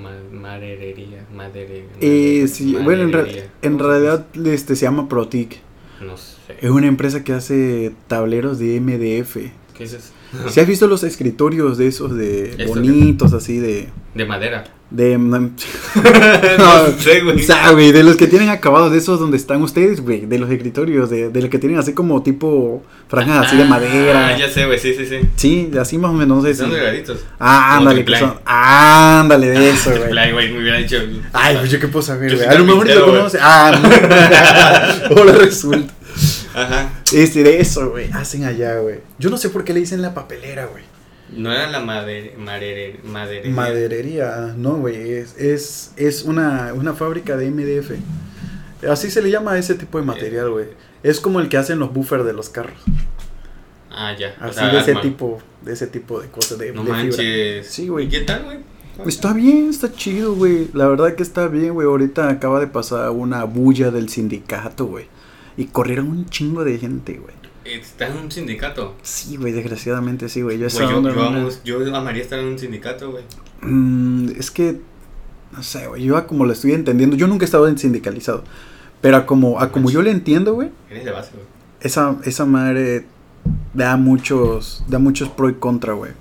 Ma 0.00 0.12
maderería, 0.30 1.26
maderería. 1.34 1.90
Eh, 2.00 2.46
sí, 2.46 2.76
bueno, 2.76 3.02
en, 3.02 3.50
en 3.62 3.78
realidad 3.80 4.24
este, 4.44 4.76
se 4.76 4.82
llama 4.84 5.08
Protic. 5.08 5.58
No 6.00 6.16
sé. 6.16 6.58
Es 6.60 6.70
una 6.70 6.86
empresa 6.86 7.24
que 7.24 7.32
hace 7.32 7.92
tableros 8.06 8.60
de 8.60 8.80
MDF. 8.80 9.36
¿Qué 9.76 9.82
es 9.82 9.94
eso? 9.94 10.12
Si 10.48 10.60
has 10.60 10.66
visto 10.66 10.86
los 10.86 11.02
escritorios 11.04 11.78
de 11.78 11.88
esos 11.88 12.16
de 12.16 12.66
bonitos, 12.66 13.32
así 13.32 13.58
de. 13.58 13.88
De 14.14 14.24
madera. 14.24 14.64
De. 14.90 15.18
no, 15.18 15.50
sé, 16.98 17.20
güey. 17.20 17.40
O 17.40 17.42
sea, 17.42 17.72
güey, 17.72 17.92
de 17.92 18.04
los 18.04 18.16
que 18.16 18.26
tienen 18.26 18.48
acabados, 18.50 18.92
de 18.92 18.98
esos 18.98 19.18
donde 19.18 19.36
están 19.36 19.60
ustedes, 19.62 20.00
güey. 20.00 20.26
De 20.26 20.38
los 20.38 20.50
escritorios, 20.50 21.10
de, 21.10 21.28
de 21.30 21.40
los 21.40 21.50
que 21.50 21.58
tienen 21.58 21.78
así 21.78 21.92
como 21.92 22.22
tipo 22.22 22.82
franjas 23.08 23.46
así 23.46 23.56
de 23.56 23.64
madera. 23.64 24.28
Ah, 24.28 24.38
ya 24.38 24.48
sé, 24.48 24.66
güey, 24.66 24.78
sí, 24.78 24.94
sí, 24.94 25.06
sí. 25.06 25.20
Sí, 25.36 25.70
así 25.78 25.98
más 25.98 26.12
o 26.12 26.14
menos, 26.14 26.38
no 26.38 26.42
sé. 26.44 26.54
Son 26.54 26.70
delgaditos. 26.70 27.24
Ah, 27.38 27.78
ándale, 27.78 28.04
que 28.04 28.16
son. 28.16 28.34
Ándale, 28.44 29.48
de 29.48 29.70
eso, 29.70 29.90
güey. 29.96 30.10
Play, 30.10 30.32
güey, 30.32 30.52
muy 30.52 30.62
bien 30.62 30.76
dicho. 30.78 30.98
Ay, 31.32 31.56
pues 31.56 31.70
yo 31.70 31.80
qué 31.80 31.88
puedo 31.88 32.02
saber, 32.02 32.34
güey. 32.34 32.46
A 32.46 32.54
lo 32.54 32.64
mejor 32.64 32.88
lo 32.88 33.06
conoce. 33.06 33.38
Ah, 33.40 33.72
no. 35.10 35.16
Ahora 35.16 35.32
resulta. 35.32 35.92
Ajá. 36.54 36.95
Este, 37.12 37.42
de 37.42 37.60
eso, 37.60 37.90
güey. 37.90 38.10
Hacen 38.12 38.44
allá, 38.44 38.78
güey. 38.78 39.00
Yo 39.18 39.30
no 39.30 39.36
sé 39.36 39.50
por 39.50 39.64
qué 39.64 39.72
le 39.72 39.80
dicen 39.80 40.02
la 40.02 40.14
papelera, 40.14 40.66
güey. 40.66 40.84
No 41.30 41.52
era 41.52 41.68
la 41.68 41.80
maderería. 41.80 43.00
Maderería, 43.50 44.54
no, 44.56 44.76
güey. 44.76 45.12
Es, 45.12 45.36
es, 45.38 45.92
es 45.96 46.22
una, 46.22 46.72
una 46.74 46.94
fábrica 46.94 47.36
de 47.36 47.50
MDF. 47.50 47.92
Así 48.88 49.10
se 49.10 49.22
le 49.22 49.30
llama 49.30 49.52
a 49.52 49.58
ese 49.58 49.74
tipo 49.74 49.98
de 49.98 50.04
material, 50.04 50.50
güey. 50.50 50.66
Es 51.02 51.20
como 51.20 51.40
el 51.40 51.48
que 51.48 51.56
hacen 51.56 51.78
los 51.78 51.92
buffers 51.92 52.24
de 52.24 52.32
los 52.32 52.48
carros. 52.48 52.78
Ah, 53.90 54.14
ya. 54.16 54.36
Así 54.40 54.64
de 54.64 54.78
ese 54.78 54.94
tipo, 54.96 55.40
de 55.62 55.72
ese 55.72 55.86
tipo 55.86 56.20
de 56.20 56.28
cosas 56.28 56.58
de, 56.58 56.72
no 56.72 56.84
manches. 56.84 57.66
Sí, 57.66 57.88
güey. 57.88 58.08
¿Qué 58.08 58.20
tal, 58.20 58.44
güey? 58.44 58.58
Está 59.06 59.32
bien, 59.32 59.70
está 59.70 59.92
chido, 59.92 60.34
güey. 60.34 60.68
La 60.72 60.86
verdad 60.86 61.14
que 61.14 61.22
está 61.22 61.48
bien, 61.48 61.74
güey. 61.74 61.86
Ahorita 61.86 62.28
acaba 62.28 62.60
de 62.60 62.66
pasar 62.66 63.10
una 63.10 63.44
bulla 63.44 63.90
del 63.90 64.08
sindicato, 64.08 64.86
güey. 64.86 65.06
Y 65.56 65.66
corrieron 65.66 66.08
un 66.08 66.26
chingo 66.26 66.64
de 66.64 66.78
gente, 66.78 67.14
güey. 67.14 67.34
¿Estás 67.64 68.10
en 68.10 68.18
un 68.18 68.30
sindicato? 68.30 68.94
Sí, 69.02 69.36
güey, 69.36 69.52
desgraciadamente 69.52 70.28
sí, 70.28 70.42
güey. 70.42 70.58
Yo, 70.58 70.68
yo, 70.68 71.50
yo, 71.64 71.96
amaría 71.96 72.22
estar 72.22 72.38
en 72.38 72.46
un 72.46 72.58
sindicato, 72.58 73.10
güey. 73.10 73.24
Mm, 73.62 74.30
es 74.38 74.50
que, 74.50 74.80
no 75.52 75.62
sé, 75.62 75.88
güey, 75.88 76.04
yo 76.04 76.26
como 76.26 76.44
lo 76.44 76.52
estoy 76.52 76.72
entendiendo, 76.72 77.16
yo 77.16 77.26
nunca 77.26 77.44
he 77.44 77.46
estado 77.46 77.66
en 77.66 77.78
sindicalizado, 77.78 78.44
pero 79.00 79.16
a 79.16 79.26
como, 79.26 79.60
a 79.60 79.72
como 79.72 79.90
yo 79.90 80.02
le 80.02 80.10
entiendo, 80.10 80.54
güey. 80.54 80.70
Eres 80.90 81.04
de 81.04 81.10
base, 81.10 81.32
güey. 81.32 81.46
Esa, 81.80 82.16
esa 82.24 82.44
madre 82.44 83.06
da 83.74 83.96
muchos, 83.96 84.84
da 84.88 84.98
muchos 84.98 85.28
pro 85.28 85.48
y 85.48 85.54
contra, 85.54 85.94
güey. 85.94 86.12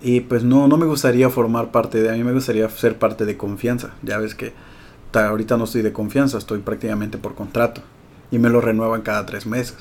Y 0.00 0.20
pues 0.20 0.42
no, 0.42 0.68
no 0.68 0.76
me 0.76 0.86
gustaría 0.86 1.28
formar 1.28 1.70
parte 1.70 2.02
de, 2.02 2.10
a 2.10 2.12
mí 2.12 2.24
me 2.24 2.32
gustaría 2.32 2.68
ser 2.70 2.98
parte 2.98 3.24
de 3.24 3.36
confianza. 3.36 3.94
Ya 4.02 4.18
ves 4.18 4.34
que 4.34 4.52
ahorita 5.12 5.56
no 5.56 5.64
estoy 5.64 5.82
de 5.82 5.92
confianza, 5.92 6.38
estoy 6.38 6.60
prácticamente 6.60 7.18
por 7.18 7.34
contrato 7.34 7.82
y 8.30 8.38
me 8.38 8.50
lo 8.50 8.60
renuevan 8.60 9.02
cada 9.02 9.26
tres 9.26 9.46
meses. 9.46 9.76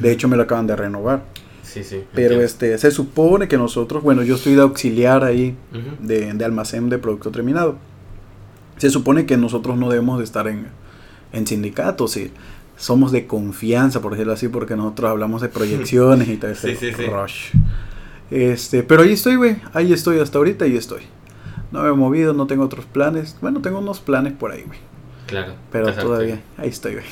De 0.00 0.10
hecho, 0.10 0.26
me 0.26 0.36
lo 0.36 0.42
acaban 0.42 0.66
de 0.66 0.74
renovar. 0.74 1.22
Sí, 1.62 1.84
sí. 1.84 2.02
Pero 2.12 2.40
este, 2.40 2.76
se 2.78 2.90
supone 2.90 3.46
que 3.46 3.56
nosotros, 3.56 4.02
bueno, 4.02 4.22
yo 4.22 4.34
estoy 4.34 4.54
de 4.54 4.62
auxiliar 4.62 5.22
ahí 5.22 5.56
de, 6.00 6.32
de, 6.32 6.44
almacén 6.44 6.88
de 6.88 6.98
producto 6.98 7.30
terminado. 7.30 7.76
Se 8.78 8.90
supone 8.90 9.26
que 9.26 9.36
nosotros 9.36 9.76
no 9.76 9.88
debemos 9.88 10.18
de 10.18 10.24
estar 10.24 10.48
en, 10.48 10.66
en 11.32 11.46
sindicatos 11.46 12.16
y 12.16 12.32
somos 12.76 13.12
de 13.12 13.26
confianza, 13.26 14.00
por 14.00 14.12
decirlo 14.12 14.32
así, 14.32 14.48
porque 14.48 14.74
nosotros 14.76 15.10
hablamos 15.10 15.42
de 15.42 15.48
proyecciones 15.50 16.28
y 16.28 16.32
ese 16.42 16.76
sí, 16.76 16.92
sí, 16.92 17.06
rush. 17.06 17.52
Este, 18.30 18.82
pero 18.82 19.02
ahí 19.02 19.12
estoy, 19.12 19.36
güey. 19.36 19.56
Ahí 19.72 19.92
estoy 19.92 20.18
hasta 20.18 20.38
ahorita 20.38 20.66
y 20.66 20.76
estoy. 20.76 21.02
No 21.70 21.82
me 21.82 21.88
he 21.90 21.92
movido, 21.92 22.32
no 22.32 22.46
tengo 22.46 22.64
otros 22.64 22.86
planes. 22.86 23.36
Bueno, 23.40 23.60
tengo 23.60 23.78
unos 23.78 24.00
planes 24.00 24.32
por 24.32 24.50
ahí, 24.50 24.64
güey. 24.66 24.78
Claro. 25.26 25.54
Pero 25.72 25.92
todavía, 25.92 26.40
ahí 26.56 26.68
estoy, 26.68 26.94
güey. 26.94 27.04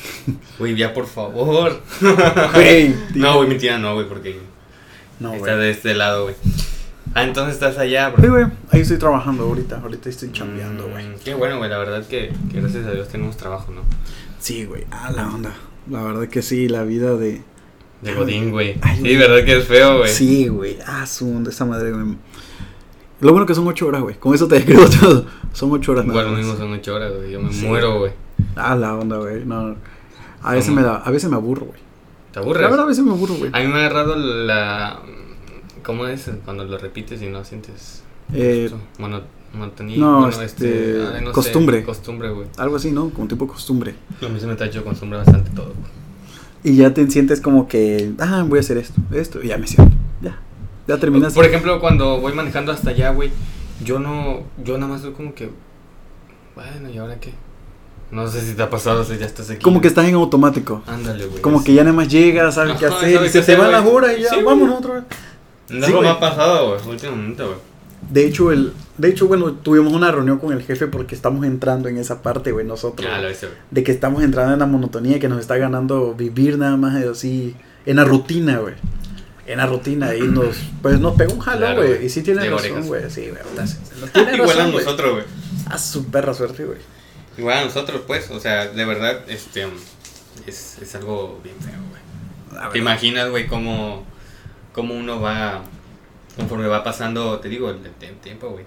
Güey, 0.57 0.75
ya 0.75 0.93
por 0.93 1.05
favor. 1.05 1.81
Güey. 2.53 2.95
no, 3.15 3.37
güey, 3.37 3.49
mentira, 3.49 3.77
no, 3.77 3.93
güey, 3.93 4.07
porque 4.07 4.39
no, 5.19 5.33
está 5.33 5.57
de 5.57 5.71
este 5.71 5.93
lado, 5.93 6.23
güey. 6.23 6.35
Ah, 7.13 7.23
entonces 7.23 7.53
estás 7.53 7.77
allá, 7.77 8.09
bro. 8.09 8.23
Sí, 8.23 8.29
güey, 8.29 8.45
ahí 8.71 8.81
estoy 8.81 8.97
trabajando 8.97 9.43
ahorita, 9.43 9.79
ahorita 9.79 10.09
estoy 10.09 10.31
chambeando, 10.31 10.89
güey. 10.89 11.07
Mm, 11.07 11.19
qué 11.23 11.33
bueno, 11.33 11.57
güey, 11.57 11.69
la 11.69 11.77
verdad 11.77 12.05
que, 12.05 12.31
que, 12.51 12.61
gracias 12.61 12.85
a 12.85 12.91
Dios 12.91 13.07
tenemos 13.09 13.37
trabajo, 13.37 13.71
¿no? 13.71 13.81
Sí, 14.39 14.65
güey, 14.65 14.85
ah, 14.91 15.11
la 15.15 15.27
onda. 15.27 15.53
La 15.89 16.01
verdad 16.01 16.27
que 16.27 16.41
sí, 16.41 16.67
la 16.67 16.83
vida 16.83 17.15
de... 17.15 17.41
De 18.01 18.13
Godín, 18.13 18.51
güey. 18.51 18.77
Sí, 19.01 19.15
verdad 19.15 19.45
que 19.45 19.57
es 19.57 19.65
feo, 19.65 19.99
güey. 19.99 20.11
Sí, 20.11 20.47
güey, 20.47 20.77
ah, 20.85 21.05
su 21.05 21.29
onda, 21.29 21.51
esa 21.51 21.65
madre, 21.65 21.91
güey. 21.91 22.17
Lo 23.21 23.31
bueno 23.31 23.45
que 23.45 23.55
son 23.55 23.67
ocho 23.67 23.87
horas, 23.87 24.01
güey. 24.01 24.15
Con 24.15 24.33
eso 24.35 24.47
te 24.47 24.55
describo 24.59 24.85
todo. 24.89 25.25
Son 25.53 25.71
ocho 25.71 25.93
horas, 25.93 26.05
Bueno, 26.05 26.31
mismo 26.31 26.55
son 26.55 26.73
ocho 26.73 26.95
horas, 26.95 27.13
güey. 27.15 27.31
Yo 27.31 27.41
me 27.41 27.49
muero, 27.49 27.99
güey. 27.99 28.11
Ah, 28.55 28.75
la 28.75 28.95
onda, 28.95 29.17
güey. 29.17 29.45
No. 29.45 29.75
A 30.41 30.53
veces 30.53 30.73
me 30.73 30.81
da, 30.83 30.97
a 30.97 31.11
veces 31.11 31.29
me 31.29 31.35
aburro, 31.35 31.65
güey. 31.65 31.79
¿Te 32.31 32.39
aburres? 32.39 32.61
La 32.61 32.69
verdad, 32.69 32.85
a 32.85 32.87
veces 32.87 33.03
me 33.03 33.11
aburro, 33.11 33.35
güey. 33.35 33.51
A 33.53 33.59
mí 33.59 33.67
me 33.67 33.75
ha 33.75 33.85
agarrado 33.85 34.15
la. 34.15 34.99
¿Cómo 35.83 36.07
es? 36.07 36.29
Cuando 36.43 36.65
lo 36.65 36.77
repites 36.77 37.21
y 37.21 37.27
no 37.27 37.43
sientes. 37.43 38.03
Eh. 38.33 38.69
Bueno, 38.99 39.21
mantenía. 39.53 39.97
No, 39.97 40.27
este. 40.29 40.99
costumbre. 41.31 41.83
costumbre, 41.83 42.29
güey. 42.29 42.47
Algo 42.57 42.75
así, 42.75 42.91
¿no? 42.91 43.09
Como 43.09 43.27
tipo 43.27 43.47
costumbre. 43.47 43.95
A 44.21 44.27
mí 44.27 44.39
se 44.39 44.47
me 44.47 44.53
ha 44.53 44.65
hecho 44.65 44.83
costumbre 44.83 45.17
bastante 45.19 45.49
todo, 45.51 45.67
güey. 45.67 46.05
Y 46.63 46.77
ya 46.77 46.93
te 46.93 47.09
sientes 47.09 47.41
como 47.41 47.67
que. 47.67 48.13
Ah, 48.19 48.43
voy 48.47 48.57
a 48.57 48.61
hacer 48.61 48.77
esto, 48.77 48.99
esto. 49.11 49.41
Y 49.41 49.47
ya 49.49 49.57
me 49.57 49.67
siento. 49.67 49.95
Ya. 50.21 50.39
Ya 50.87 50.97
terminas. 50.97 51.33
Por 51.33 51.45
ejemplo, 51.45 51.79
cuando 51.79 52.19
voy 52.19 52.33
manejando 52.33 52.71
hasta 52.71 52.91
allá, 52.91 53.11
güey, 53.11 53.31
yo 53.83 53.99
no, 53.99 54.43
yo 54.63 54.77
nada 54.77 54.91
más 54.91 55.01
soy 55.01 55.11
como 55.13 55.33
que, 55.33 55.49
bueno, 56.55 56.89
¿y 56.89 56.97
ahora 56.97 57.19
qué? 57.19 57.33
No 58.11 58.27
sé 58.27 58.41
si 58.41 58.53
te 58.53 58.61
ha 58.61 58.69
pasado, 58.69 59.03
si 59.03 59.17
ya 59.17 59.25
estás 59.25 59.49
aquí. 59.49 59.63
Como 59.63 59.81
que 59.81 59.87
estás 59.87 60.07
en 60.07 60.15
automático. 60.15 60.83
Ándale, 60.85 61.25
güey. 61.25 61.41
Como 61.41 61.63
que 61.63 61.73
ya 61.73 61.83
nada 61.83 61.95
más 61.95 62.07
llegas, 62.07 62.55
sabes 62.55 62.77
qué 62.77 62.85
hacer, 62.85 63.25
y 63.25 63.29
se 63.29 63.41
te 63.41 63.55
va 63.55 63.67
la 63.67 63.81
hora 63.81 64.13
y 64.13 64.21
ya, 64.21 64.29
vamos 64.43 64.69
otra 64.69 64.93
vez. 64.95 65.03
No 65.69 66.01
me 66.01 66.09
ha 66.09 66.19
pasado, 66.19 66.75
güey, 66.75 66.89
últimamente, 66.89 67.43
güey. 67.43 67.57
De 68.09 68.27
hecho, 68.27 68.51
el, 68.51 68.71
de 68.99 69.09
hecho, 69.09 69.27
bueno, 69.27 69.51
tuvimos 69.53 69.91
una 69.91 70.11
reunión 70.11 70.37
con 70.37 70.53
el 70.53 70.61
jefe 70.61 70.85
porque 70.85 71.15
estamos 71.15 71.43
entrando 71.45 71.89
en 71.89 71.97
esa 71.97 72.21
parte, 72.21 72.51
güey, 72.51 72.65
nosotros. 72.65 73.09
Ah, 73.11 73.19
lo 73.19 73.31
hice, 73.31 73.47
güey. 73.47 73.57
De 73.71 73.83
que 73.83 73.91
estamos 73.91 74.21
entrando 74.21 74.53
en 74.53 74.59
la 74.59 74.67
monotonía 74.67 75.19
que 75.19 75.27
nos 75.27 75.39
está 75.39 75.57
ganando 75.57 76.13
vivir 76.13 76.59
nada 76.59 76.77
más 76.77 76.95
así, 77.03 77.55
en 77.87 77.95
la 77.95 78.03
rutina, 78.03 78.59
güey. 78.59 78.75
En 79.45 79.59
la 79.59 79.67
rutina 79.67 80.15
y 80.15 80.21
nos, 80.21 80.57
pues 80.81 80.99
nos 80.99 81.15
pegó 81.15 81.33
un 81.33 81.39
jalo, 81.39 81.75
güey. 81.75 82.05
y 82.05 82.09
sí 82.09 82.23
tiene 82.23 82.49
razón, 82.49 82.87
güey. 82.87 83.09
Sí, 83.09 83.29
güey. 83.29 84.33
Igual 84.35 84.59
a 84.59 84.67
nosotros, 84.67 85.11
güey. 85.13 85.25
A 85.69 85.77
su 85.77 86.05
perra 86.07 86.33
suerte, 86.33 86.65
güey. 86.65 86.79
Igual 87.37 87.57
a 87.59 87.65
nosotros, 87.65 88.01
pues, 88.07 88.31
o 88.31 88.39
sea, 88.39 88.67
de 88.67 88.85
verdad, 88.85 89.21
este, 89.27 89.67
es, 90.47 90.77
es 90.81 90.95
algo 90.95 91.39
bien 91.43 91.55
feo, 91.59 91.79
güey. 91.89 92.71
¿Te 92.71 92.77
imaginas, 92.79 93.29
güey, 93.29 93.45
cómo, 93.47 94.05
cómo 94.73 94.95
uno 94.95 95.21
va, 95.21 95.63
conforme 96.35 96.67
va 96.67 96.83
pasando, 96.83 97.39
te 97.39 97.49
digo, 97.49 97.69
el, 97.69 97.79
el 98.01 98.15
tiempo, 98.17 98.49
güey? 98.49 98.65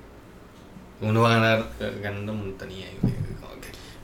Uno 1.00 1.22
va 1.22 1.30
a 1.30 1.34
ganar, 1.38 1.68
ganando 2.02 2.34
montaña, 2.34 2.86
güey. 3.00 3.14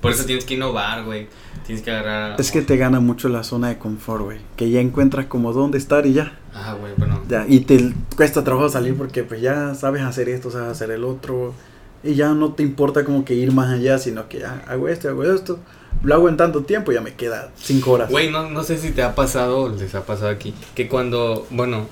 Por 0.00 0.12
eso 0.12 0.26
tienes 0.26 0.44
que 0.44 0.52
innovar, 0.52 1.02
güey. 1.04 1.28
Tienes 1.66 1.82
que 1.82 1.90
agarrar. 1.90 2.38
Es 2.38 2.50
que 2.50 2.60
te 2.62 2.76
gana 2.76 3.00
mucho 3.00 3.28
la 3.28 3.42
zona 3.42 3.68
de 3.68 3.78
confort, 3.78 4.24
güey. 4.24 4.38
Que 4.56 4.70
ya 4.70 4.80
encuentras 4.80 5.26
como 5.26 5.52
dónde 5.52 5.78
estar 5.78 6.06
y 6.06 6.12
ya. 6.12 6.38
Ah, 6.52 6.76
güey, 6.78 6.92
bueno. 6.96 7.22
Ya, 7.28 7.46
y 7.48 7.60
te 7.60 7.92
cuesta 8.16 8.44
trabajo 8.44 8.68
salir 8.68 8.96
porque 8.96 9.22
pues 9.22 9.40
ya 9.40 9.74
sabes 9.74 10.02
hacer 10.02 10.28
esto, 10.28 10.50
sabes 10.50 10.68
hacer 10.68 10.90
el 10.90 11.04
otro. 11.04 11.54
Y 12.02 12.14
ya 12.14 12.34
no 12.34 12.52
te 12.52 12.62
importa 12.62 13.04
como 13.04 13.24
que 13.24 13.34
ir 13.34 13.52
más 13.52 13.72
allá, 13.72 13.96
sino 13.98 14.28
que 14.28 14.40
ya 14.40 14.62
hago 14.66 14.88
esto, 14.88 15.08
hago 15.08 15.24
esto. 15.24 15.58
Lo 16.02 16.14
hago 16.14 16.28
en 16.28 16.36
tanto 16.36 16.64
tiempo 16.64 16.92
y 16.92 16.96
ya 16.96 17.00
me 17.00 17.14
queda 17.14 17.50
cinco 17.56 17.92
horas. 17.92 18.10
Güey, 18.10 18.30
no, 18.30 18.50
no 18.50 18.62
sé 18.62 18.76
si 18.76 18.90
te 18.90 19.02
ha 19.02 19.14
pasado 19.14 19.62
o 19.62 19.68
les 19.70 19.94
ha 19.94 20.04
pasado 20.04 20.28
aquí. 20.28 20.54
Que 20.74 20.86
cuando, 20.86 21.46
bueno, 21.50 21.86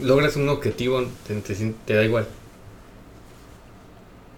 logras 0.00 0.36
un 0.36 0.48
objetivo, 0.48 1.02
te, 1.26 1.34
te 1.84 1.94
da 1.94 2.04
igual. 2.04 2.28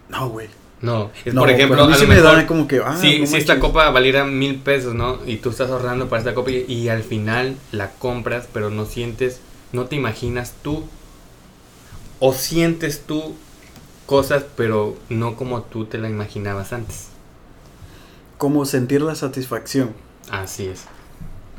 No, 0.09 0.31
güey. 0.31 0.49
No, 0.83 1.11
por 1.35 1.51
ejemplo, 1.51 1.83
a, 1.85 1.99
me 2.07 2.21
da 2.21 2.47
como 2.47 2.66
que, 2.66 2.81
ah, 2.83 2.97
si, 2.97 3.23
esta 3.23 3.61
copa 3.61 3.90
valiera 3.90 4.25
mil 4.25 4.57
pesos, 4.57 4.95
¿no? 4.95 5.19
Y 5.27 5.37
tú 5.37 5.51
estás 5.51 5.71
ahorrando 5.71 6.09
para 6.09 6.21
esta 6.21 6.35
copa 6.35 6.51
y, 6.51 6.88
al 6.88 7.03
final 7.03 7.57
la 7.71 7.90
compras, 7.90 8.49
pero 8.51 8.71
no 8.71 8.87
sientes, 8.87 9.40
no 9.73 9.87
te 9.87 9.97
imaginas 9.97 10.55
tú, 10.62 10.85
o 12.19 12.33
sientes 12.33 13.03
tú 13.07 13.35
cosas, 14.07 14.45
pero 14.57 14.97
no 15.11 15.37
como 15.37 15.62
tú 15.62 15.85
te 15.85 15.99
la 15.99 16.09
imaginabas 16.09 16.73
antes. 16.73 17.09
Como 18.38 18.64
sentir 18.64 19.03
la 19.03 19.14
satisfacción. 19.14 19.90
Así 20.31 20.64
es. 20.66 20.85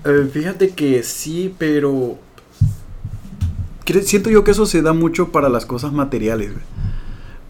Eh, 0.04 0.28
fíjate 0.34 0.72
que 0.72 1.04
sí, 1.04 1.54
pero 1.60 2.18
siento 4.02 4.30
yo 4.30 4.44
que 4.44 4.52
eso 4.52 4.66
se 4.66 4.82
da 4.82 4.94
mucho 4.94 5.32
para 5.32 5.50
las 5.50 5.66
cosas 5.66 5.92
materiales, 5.92 6.52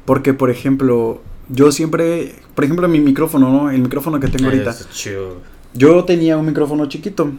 Porque, 0.05 0.33
por 0.33 0.49
ejemplo, 0.49 1.21
yo 1.53 1.71
siempre, 1.71 2.35
por 2.55 2.63
ejemplo, 2.63 2.87
mi 2.87 2.99
micrófono, 2.99 3.49
¿no? 3.51 3.69
El 3.69 3.81
micrófono 3.81 4.19
que 4.19 4.27
tengo 4.27 4.49
ahorita. 4.49 4.75
Yo 5.73 6.03
tenía 6.03 6.37
un 6.37 6.45
micrófono 6.45 6.87
chiquito 6.87 7.31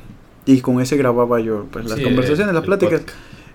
y 0.46 0.60
con 0.60 0.80
ese 0.80 0.96
grababa 0.96 1.40
yo 1.40 1.66
pues, 1.70 1.86
las 1.88 2.00
conversaciones, 2.00 2.54
las 2.54 2.64
pláticas. 2.64 3.02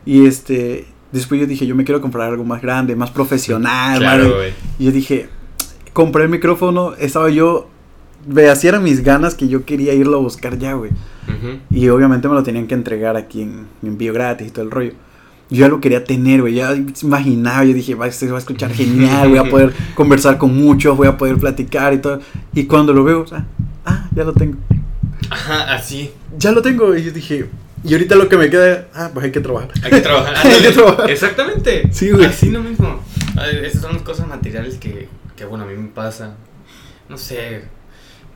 Y 0.06 0.26
este, 0.26 0.86
después 1.12 1.40
yo 1.42 1.48
dije, 1.48 1.66
yo 1.66 1.76
me 1.76 1.84
quiero 1.84 2.02
comprar 2.02 2.30
algo 2.30 2.44
más 2.44 2.62
grande, 2.62 2.96
más 2.96 3.12
profesional. 3.12 4.00
Claro, 4.00 4.36
y 4.80 4.86
yo 4.86 4.92
dije, 4.92 5.30
compré 5.94 6.24
el 6.24 6.30
micrófono, 6.30 6.94
estaba 6.96 7.30
yo, 7.30 7.68
así 8.50 8.68
eran 8.68 8.84
mis 8.84 9.04
ganas 9.04 9.36
que 9.36 9.48
yo 9.48 9.66
quería 9.66 9.94
irlo 9.94 10.18
a 10.18 10.22
buscar 10.22 10.58
ya, 10.58 10.74
güey. 10.74 10.92
Y 11.70 11.90
obviamente 11.90 12.28
me 12.28 12.34
lo 12.34 12.44
tenían 12.44 12.68
que 12.68 12.74
entregar 12.74 13.18
aquí 13.18 13.42
en, 13.42 13.68
en 13.82 13.90
envío 13.90 14.14
gratis 14.14 14.48
y 14.48 14.52
todo 14.52 14.64
el 14.64 14.72
rollo. 14.72 14.94
Yo 15.50 15.62
ya 15.62 15.68
lo 15.70 15.80
quería 15.80 16.04
tener, 16.04 16.42
güey. 16.42 16.56
Ya 16.56 16.76
imaginaba, 17.02 17.64
yo 17.64 17.74
dije, 17.74 17.96
va, 17.96 18.12
se 18.12 18.28
va 18.30 18.36
a 18.36 18.40
escuchar 18.40 18.72
genial, 18.74 19.30
voy 19.30 19.38
a 19.38 19.44
poder 19.50 19.74
conversar 19.96 20.38
con 20.38 20.56
muchos, 20.56 20.98
voy 20.98 21.08
a 21.08 21.18
poder 21.18 21.38
platicar 21.38 21.94
y 21.94 22.00
todo. 22.00 22.20
Y 22.54 22.66
cuando 22.66 22.94
lo 22.94 23.04
veo, 23.04 23.22
o 23.22 23.28
sea, 23.28 23.46
ah, 23.86 24.08
ya 24.14 24.24
lo 24.24 24.34
tengo. 24.34 24.58
Ajá, 25.30 25.74
así. 25.74 26.12
Ya 26.38 26.52
lo 26.52 26.62
tengo. 26.62 26.96
Y 26.96 27.04
yo 27.04 27.12
dije, 27.12 27.50
y 27.84 27.94
ahorita 27.94 28.16
lo 28.16 28.28
que 28.28 28.38
me 28.38 28.50
queda, 28.50 28.88
ah, 28.94 29.12
pues 29.14 29.26
hay 29.26 29.32
que 29.32 29.40
trabajar. 29.40 29.70
Hay 29.84 29.92
que 29.92 30.02
trabajar. 30.02 30.36
hay 30.46 30.62
que 30.62 30.72
trabajar. 30.72 31.10
Exactamente. 31.10 31.90
Sí, 31.92 32.12
güey. 32.12 32.26
Así 32.26 32.50
lo 32.50 32.62
mismo. 32.62 33.02
Esas 33.64 33.82
son 33.82 33.94
las 33.94 34.02
cosas 34.02 34.28
materiales 34.28 34.76
que, 34.76 35.08
que, 35.36 35.46
bueno, 35.46 35.64
a 35.64 35.68
mí 35.68 35.76
me 35.76 35.90
pasa. 35.90 36.36
No 37.08 37.18
sé, 37.18 37.64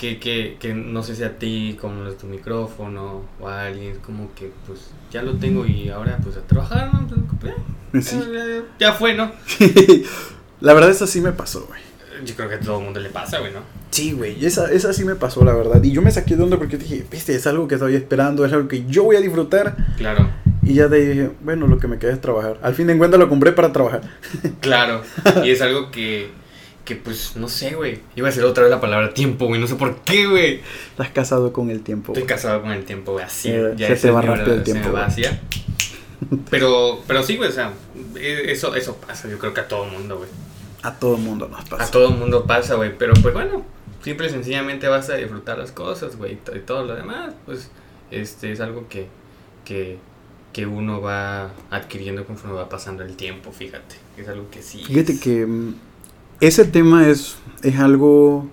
que, 0.02 0.18
que, 0.18 0.58
que 0.60 0.74
no 0.74 1.04
sé 1.04 1.16
si 1.16 1.24
a 1.24 1.38
ti, 1.38 1.78
como 1.80 2.08
es 2.08 2.18
tu 2.18 2.26
micrófono 2.26 3.22
o 3.40 3.48
a 3.48 3.66
alguien, 3.66 4.00
como 4.04 4.34
que 4.34 4.52
pues 4.66 4.90
ya 5.12 5.22
lo 5.22 5.36
tengo 5.36 5.64
y 5.68 5.90
ahora 5.90 6.18
pues 6.24 6.38
a 6.38 6.42
trabajar, 6.42 6.92
¿no? 6.92 7.08
Pues, 7.40 8.18
ya, 8.80 8.94
fue, 8.94 9.14
¿no? 9.14 9.32
la 10.60 10.74
verdad, 10.74 10.90
esa 10.90 11.06
sí 11.06 11.22
me 11.22 11.34
pasó, 11.34 11.68
güey. 11.68 11.80
Yo 12.26 12.36
creo 12.36 12.50
que 12.50 12.56
a 12.56 12.60
todo 12.60 12.80
el 12.80 12.86
mundo 12.86 13.00
le 13.00 13.10
pasa, 13.10 13.38
güey, 13.42 13.54
¿no? 13.54 13.60
Sí, 13.92 14.14
güey, 14.14 14.44
esa, 14.44 14.72
esa 14.72 14.92
sí 14.92 15.06
me 15.06 15.14
pasó, 15.14 15.46
la 15.46 15.54
verdad. 15.54 15.84
Y 15.84 15.92
yo 15.92 16.02
me 16.02 16.10
saqué 16.10 16.36
de 16.36 16.42
onda 16.42 16.58
porque 16.58 16.78
dije, 16.78 17.06
viste, 17.12 17.36
es 17.36 17.46
algo 17.46 17.68
que 17.68 17.76
estoy 17.76 17.96
esperando, 17.96 18.44
es 18.44 18.54
algo 18.54 18.68
que 18.68 18.86
yo 18.88 19.04
voy 19.04 19.18
a 19.18 19.22
disfrutar. 19.22 19.76
Claro. 19.98 20.28
Y 20.64 20.74
ya 20.74 20.88
de 20.88 20.98
ahí 20.98 21.06
dije, 21.06 21.32
bueno, 21.42 21.68
lo 21.68 21.78
que 21.78 21.88
me 21.88 22.00
queda 22.00 22.12
es 22.12 22.22
trabajar. 22.22 22.58
Al 22.64 22.74
fin 22.74 22.88
de 22.88 22.98
cuentas 22.98 23.20
lo 23.20 23.30
compré 23.30 23.52
para 23.52 23.72
trabajar. 23.72 24.02
claro. 24.62 25.04
Y 25.44 25.52
es 25.52 25.62
algo 25.62 25.92
que 25.92 26.32
que 26.92 26.98
pues, 26.98 27.38
no 27.38 27.48
sé, 27.48 27.76
güey. 27.76 28.00
Iba 28.16 28.28
a 28.28 28.32
decir 28.32 28.44
otra 28.44 28.64
vez 28.64 28.72
la 28.72 28.82
palabra 28.82 29.14
tiempo, 29.14 29.46
güey. 29.46 29.62
No 29.62 29.68
sé 29.68 29.76
por 29.76 30.02
qué, 30.02 30.28
güey. 30.28 30.62
Estás 30.90 31.10
casado 31.10 31.54
con 31.54 31.70
el 31.70 31.82
tiempo. 31.84 32.12
Estoy 32.12 32.28
casado 32.28 32.62
con 32.62 32.72
el 32.72 32.84
tiempo, 32.84 33.14
güey. 33.14 33.24
Así. 33.24 33.50
Eh, 33.50 33.74
ya 33.78 33.88
se 33.88 33.96
te 33.96 34.12
va 34.12 34.22
rápido 34.22 34.56
el 34.56 34.64
tiempo. 34.64 34.90
Pero, 36.52 37.02
pero 37.08 37.24
sí, 37.24 37.36
güey, 37.36 37.50
o 37.50 37.52
sea, 37.52 37.74
e, 38.16 38.52
eso, 38.52 38.76
eso 38.76 38.96
pasa, 38.96 39.28
yo 39.28 39.40
creo 39.40 39.56
que 39.56 39.62
a 39.62 39.68
todo 39.68 39.86
mundo, 39.86 40.20
güey. 40.20 40.30
A 40.84 40.94
todo 40.94 41.18
mundo 41.18 41.48
nos 41.48 41.68
pasa. 41.68 41.84
A 41.84 41.90
todo 41.90 42.12
mundo 42.12 42.46
pasa, 42.46 42.76
güey. 42.76 42.96
Pero 42.96 43.14
pues 43.24 43.34
bueno, 43.34 43.66
simple 44.04 44.28
y 44.28 44.30
sencillamente 44.30 44.88
vas 44.88 45.10
a 45.10 45.16
disfrutar 45.16 45.58
las 45.58 45.72
cosas, 45.72 46.18
güey. 46.18 46.34
Y 46.34 46.60
todo 46.60 46.86
lo 46.86 46.94
demás, 46.94 47.34
pues, 47.48 47.72
este 48.12 48.52
es 48.52 48.60
algo 48.60 48.88
que, 48.88 49.08
que, 49.66 49.98
que 50.54 50.68
uno 50.68 51.02
va 51.02 51.54
adquiriendo 51.72 52.24
conforme 52.24 52.56
va 52.56 52.70
pasando 52.70 53.02
el 53.02 53.16
tiempo, 53.16 53.52
fíjate. 53.52 53.96
Es 54.16 54.28
algo 54.28 54.48
que 54.52 54.62
sí. 54.62 54.84
Fíjate 54.86 55.20
que 55.20 55.48
mm, 55.48 55.74
ese 56.42 56.66
tema 56.66 57.08
es, 57.08 57.38
es 57.64 57.80
algo 57.80 58.48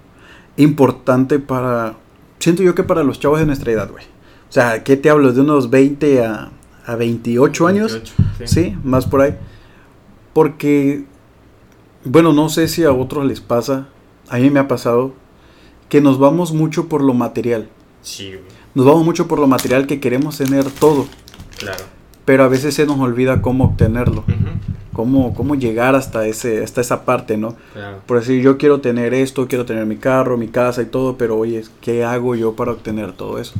importante 0.56 1.38
para, 1.38 1.96
siento 2.38 2.62
yo 2.62 2.74
que 2.74 2.84
para 2.84 3.02
los 3.02 3.18
chavos 3.18 3.40
de 3.40 3.46
nuestra 3.46 3.72
edad, 3.72 3.90
güey. 3.90 4.04
O 4.48 4.52
sea, 4.52 4.84
¿qué 4.84 4.96
te 4.96 5.10
hablo? 5.10 5.32
De 5.32 5.40
unos 5.40 5.70
20 5.70 6.24
a, 6.24 6.50
a 6.86 6.96
28 6.96 7.66
años. 7.66 8.00
sí. 8.44 8.76
más 8.84 9.06
por 9.06 9.22
ahí. 9.22 9.36
Porque, 10.34 11.04
bueno, 12.04 12.32
no 12.32 12.48
sé 12.50 12.68
si 12.68 12.84
a 12.84 12.92
otros 12.92 13.24
les 13.24 13.40
pasa, 13.40 13.88
a 14.28 14.36
mí 14.36 14.50
me 14.50 14.60
ha 14.60 14.68
pasado, 14.68 15.14
que 15.88 16.00
nos 16.02 16.18
vamos 16.18 16.52
mucho 16.52 16.88
por 16.88 17.02
lo 17.02 17.14
material. 17.14 17.68
Sí, 18.02 18.28
güey. 18.28 18.58
Nos 18.74 18.84
vamos 18.84 19.04
mucho 19.04 19.26
por 19.26 19.38
lo 19.38 19.46
material 19.46 19.86
que 19.86 19.98
queremos 19.98 20.36
tener 20.36 20.64
todo. 20.70 21.06
Claro. 21.56 21.84
Pero 22.26 22.44
a 22.44 22.48
veces 22.48 22.74
se 22.74 22.84
nos 22.84 22.98
olvida 23.00 23.40
cómo 23.40 23.64
obtenerlo 23.64 24.24
cómo, 24.98 25.32
cómo 25.32 25.54
llegar 25.54 25.94
hasta, 25.94 26.26
ese, 26.26 26.64
hasta 26.64 26.80
esa 26.80 27.04
parte, 27.04 27.36
¿no? 27.36 27.54
Por 28.04 28.18
decir, 28.18 28.42
yo 28.42 28.58
quiero 28.58 28.80
tener 28.80 29.14
esto, 29.14 29.46
quiero 29.46 29.64
tener 29.64 29.86
mi 29.86 29.96
carro, 29.96 30.36
mi 30.36 30.48
casa 30.48 30.82
y 30.82 30.86
todo, 30.86 31.16
pero 31.16 31.38
oye, 31.38 31.62
¿qué 31.80 32.04
hago 32.04 32.34
yo 32.34 32.56
para 32.56 32.72
obtener 32.72 33.12
todo 33.12 33.38
eso? 33.38 33.54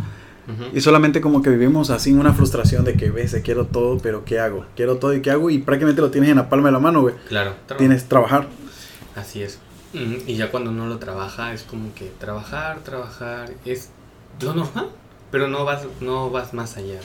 Y 0.75 0.81
solamente 0.81 1.21
como 1.21 1.41
que 1.41 1.51
vivimos 1.51 1.91
así 1.91 2.13
una 2.13 2.33
frustración 2.33 2.85
de 2.85 2.95
que, 2.95 3.13
ves, 3.13 3.37
quiero 3.45 3.67
todo, 3.67 3.99
pero 3.99 4.25
¿qué 4.25 4.41
hago? 4.41 4.67
Quiero 4.75 4.97
todo 4.97 5.15
y 5.15 5.23
¿qué 5.23 5.31
hago? 5.31 5.49
Y 5.49 5.59
prácticamente 5.59 6.03
lo 6.03 6.11
tienes 6.11 6.31
en 6.31 6.39
la 6.39 6.49
palma 6.49 6.71
de 6.71 6.73
la 6.73 6.81
mano, 6.81 7.03
güey. 7.03 7.15
Claro. 7.29 7.53
Tienes 7.77 8.03
que 8.03 8.09
trabajar. 8.09 8.49
Así 9.15 9.41
es. 9.45 9.61
Y 9.93 10.35
ya 10.35 10.51
cuando 10.51 10.73
uno 10.73 10.89
lo 10.89 10.99
trabaja, 10.99 11.53
es 11.53 11.63
como 11.63 11.95
que 11.95 12.11
trabajar, 12.19 12.81
trabajar, 12.81 13.53
es 13.65 13.91
lo 14.41 14.55
normal, 14.55 14.89
pero 15.31 15.47
no 15.47 15.65
vas, 15.65 15.87
no 16.01 16.31
vas 16.31 16.53
más 16.53 16.77
allá 16.77 16.99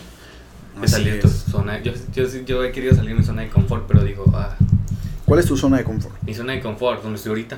de 0.82 0.88
salir 0.88 1.14
de 1.14 1.20
tu 1.20 1.30
zona. 1.30 1.82
Yo, 1.82 1.94
yo, 2.14 2.26
yo, 2.46 2.64
he 2.64 2.72
querido 2.72 2.96
salir 2.96 3.12
de 3.12 3.20
mi 3.20 3.26
zona 3.26 3.44
de 3.44 3.50
confort, 3.50 3.86
pero 3.88 4.04
digo, 4.04 4.26
ah. 4.34 4.56
¿Cuál 5.26 5.40
es 5.40 5.46
tu 5.46 5.56
zona 5.56 5.78
de 5.78 5.84
confort? 5.84 6.16
Mi 6.24 6.34
zona 6.34 6.54
de 6.54 6.62
confort, 6.62 7.02
donde 7.02 7.18
estoy 7.18 7.30
ahorita. 7.30 7.58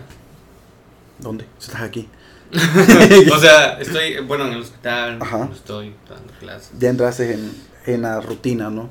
¿Dónde? 1.19 1.45
Estás 1.59 1.81
aquí. 1.81 2.07
o 3.33 3.39
sea, 3.39 3.79
estoy, 3.79 4.19
bueno, 4.19 4.45
en 4.47 4.53
el 4.53 4.61
hospital, 4.61 5.17
Ajá. 5.21 5.49
estoy 5.51 5.93
dando 6.07 6.31
clases. 6.39 6.71
Ya 6.77 6.89
entraste 6.89 7.33
en, 7.33 7.51
en 7.85 8.01
la 8.03 8.21
rutina, 8.21 8.69
¿no? 8.69 8.89